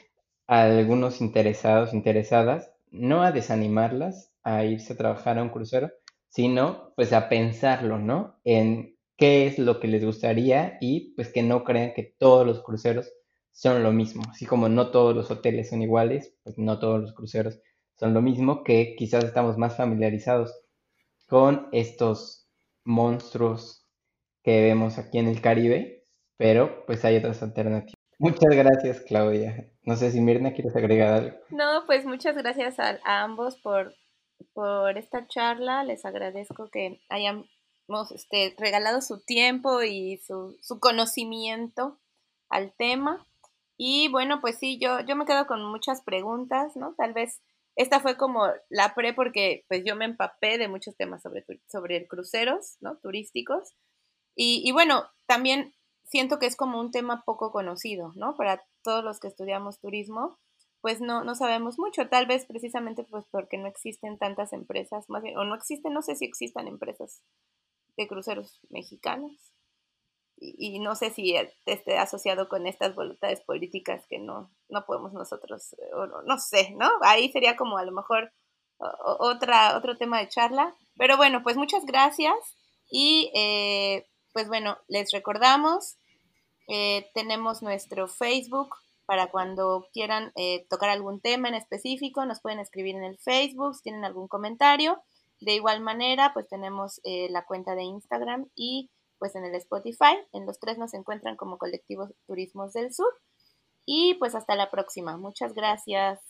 a 0.46 0.62
algunos 0.62 1.20
interesados, 1.20 1.92
interesadas, 1.94 2.72
no 2.90 3.22
a 3.22 3.32
desanimarlas 3.32 4.32
a 4.42 4.64
irse 4.64 4.94
a 4.94 4.96
trabajar 4.96 5.38
a 5.38 5.42
un 5.42 5.50
crucero, 5.50 5.90
sino 6.28 6.92
pues 6.96 7.12
a 7.12 7.28
pensarlo, 7.28 7.98
¿no? 7.98 8.40
En 8.44 8.96
qué 9.20 9.46
es 9.46 9.58
lo 9.58 9.78
que 9.80 9.86
les 9.86 10.02
gustaría 10.02 10.78
y 10.80 11.14
pues 11.14 11.30
que 11.30 11.42
no 11.42 11.62
crean 11.62 11.92
que 11.92 12.14
todos 12.18 12.46
los 12.46 12.62
cruceros 12.62 13.12
son 13.50 13.82
lo 13.82 13.92
mismo. 13.92 14.22
Así 14.30 14.46
como 14.46 14.70
no 14.70 14.90
todos 14.90 15.14
los 15.14 15.30
hoteles 15.30 15.68
son 15.68 15.82
iguales, 15.82 16.34
pues 16.42 16.56
no 16.56 16.78
todos 16.78 17.02
los 17.02 17.12
cruceros 17.12 17.60
son 17.96 18.14
lo 18.14 18.22
mismo, 18.22 18.64
que 18.64 18.96
quizás 18.96 19.24
estamos 19.24 19.58
más 19.58 19.76
familiarizados 19.76 20.58
con 21.28 21.68
estos 21.70 22.48
monstruos 22.82 23.86
que 24.42 24.62
vemos 24.62 24.96
aquí 24.96 25.18
en 25.18 25.28
el 25.28 25.42
Caribe, 25.42 26.06
pero 26.38 26.86
pues 26.86 27.04
hay 27.04 27.18
otras 27.18 27.42
alternativas. 27.42 28.00
Muchas 28.18 28.56
gracias, 28.56 29.00
Claudia. 29.02 29.70
No 29.82 29.96
sé 29.96 30.12
si 30.12 30.20
Mirna 30.22 30.54
quieres 30.54 30.74
agregar 30.74 31.12
algo. 31.12 31.36
No, 31.50 31.84
pues 31.84 32.06
muchas 32.06 32.36
gracias 32.36 32.78
a, 32.80 32.98
a 33.04 33.22
ambos 33.22 33.58
por, 33.60 33.92
por 34.54 34.96
esta 34.96 35.26
charla. 35.26 35.84
Les 35.84 36.06
agradezco 36.06 36.70
que 36.70 37.00
hayan 37.10 37.44
este, 38.10 38.54
regalado 38.58 39.00
su 39.00 39.20
tiempo 39.20 39.82
y 39.82 40.18
su, 40.18 40.56
su 40.60 40.80
conocimiento 40.80 41.98
al 42.48 42.72
tema. 42.72 43.26
Y 43.76 44.08
bueno, 44.08 44.40
pues 44.40 44.58
sí, 44.58 44.78
yo, 44.78 45.00
yo 45.00 45.16
me 45.16 45.24
quedo 45.24 45.46
con 45.46 45.64
muchas 45.64 46.02
preguntas, 46.02 46.76
¿no? 46.76 46.94
Tal 46.96 47.12
vez 47.12 47.40
esta 47.76 48.00
fue 48.00 48.16
como 48.16 48.46
la 48.68 48.94
pre 48.94 49.14
porque 49.14 49.64
pues 49.68 49.82
yo 49.84 49.96
me 49.96 50.04
empapé 50.04 50.58
de 50.58 50.68
muchos 50.68 50.96
temas 50.96 51.22
sobre, 51.22 51.44
sobre 51.66 52.06
cruceros, 52.06 52.76
¿no? 52.80 52.98
Turísticos. 52.98 53.74
Y, 54.34 54.62
y, 54.64 54.72
bueno, 54.72 55.04
también 55.26 55.74
siento 56.04 56.38
que 56.38 56.46
es 56.46 56.56
como 56.56 56.80
un 56.80 56.90
tema 56.90 57.22
poco 57.24 57.52
conocido, 57.52 58.12
¿no? 58.16 58.36
Para 58.36 58.64
todos 58.82 59.04
los 59.04 59.20
que 59.20 59.28
estudiamos 59.28 59.80
turismo, 59.80 60.38
pues 60.80 61.00
no, 61.00 61.24
no 61.24 61.34
sabemos 61.34 61.78
mucho, 61.78 62.08
tal 62.08 62.26
vez 62.26 62.46
precisamente 62.46 63.04
pues 63.04 63.24
porque 63.30 63.58
no 63.58 63.66
existen 63.66 64.18
tantas 64.18 64.52
empresas, 64.52 65.08
más 65.08 65.22
bien, 65.22 65.36
o 65.36 65.44
no 65.44 65.54
existen, 65.54 65.92
no 65.92 66.02
sé 66.02 66.16
si 66.16 66.24
existan 66.24 66.68
empresas 66.68 67.22
de 67.96 68.08
cruceros 68.08 68.60
mexicanos. 68.70 69.32
Y, 70.42 70.78
no 70.78 70.94
sé 70.94 71.10
si 71.10 71.34
esté 71.66 71.98
asociado 71.98 72.48
con 72.48 72.66
estas 72.66 72.94
voluntades 72.94 73.42
políticas 73.42 74.06
que 74.08 74.18
no, 74.18 74.50
no 74.70 74.86
podemos 74.86 75.12
nosotros, 75.12 75.76
o 75.92 76.06
no, 76.06 76.38
sé, 76.38 76.74
¿no? 76.78 76.88
Ahí 77.02 77.30
sería 77.30 77.56
como 77.56 77.76
a 77.76 77.84
lo 77.84 77.92
mejor 77.92 78.32
otra, 78.78 79.76
otro 79.76 79.98
tema 79.98 80.18
de 80.18 80.28
charla. 80.28 80.74
Pero 80.96 81.18
bueno, 81.18 81.42
pues 81.42 81.58
muchas 81.58 81.84
gracias 81.84 82.34
y 82.90 83.30
eh, 83.34 84.06
pues 84.32 84.48
bueno, 84.48 84.78
les 84.88 85.12
recordamos, 85.12 85.96
eh, 86.68 87.10
tenemos 87.14 87.62
nuestro 87.62 88.08
Facebook 88.08 88.74
para 89.06 89.30
cuando 89.30 89.88
quieran 89.92 90.32
eh, 90.36 90.66
tocar 90.68 90.90
algún 90.90 91.20
tema 91.20 91.48
en 91.48 91.54
específico, 91.54 92.24
nos 92.26 92.40
pueden 92.40 92.60
escribir 92.60 92.94
en 92.96 93.04
el 93.04 93.18
Facebook 93.18 93.74
si 93.74 93.82
tienen 93.82 94.04
algún 94.04 94.28
comentario. 94.28 95.02
De 95.40 95.54
igual 95.54 95.80
manera, 95.80 96.32
pues 96.34 96.48
tenemos 96.48 97.00
eh, 97.04 97.28
la 97.30 97.44
cuenta 97.44 97.74
de 97.74 97.82
Instagram 97.82 98.48
y 98.54 98.90
pues 99.18 99.34
en 99.36 99.44
el 99.44 99.54
Spotify. 99.54 100.16
En 100.32 100.46
los 100.46 100.58
tres 100.58 100.78
nos 100.78 100.94
encuentran 100.94 101.36
como 101.36 101.58
colectivos 101.58 102.10
Turismos 102.26 102.72
del 102.72 102.92
Sur. 102.92 103.12
Y 103.86 104.14
pues 104.14 104.34
hasta 104.34 104.54
la 104.54 104.70
próxima. 104.70 105.16
Muchas 105.16 105.54
gracias. 105.54 106.29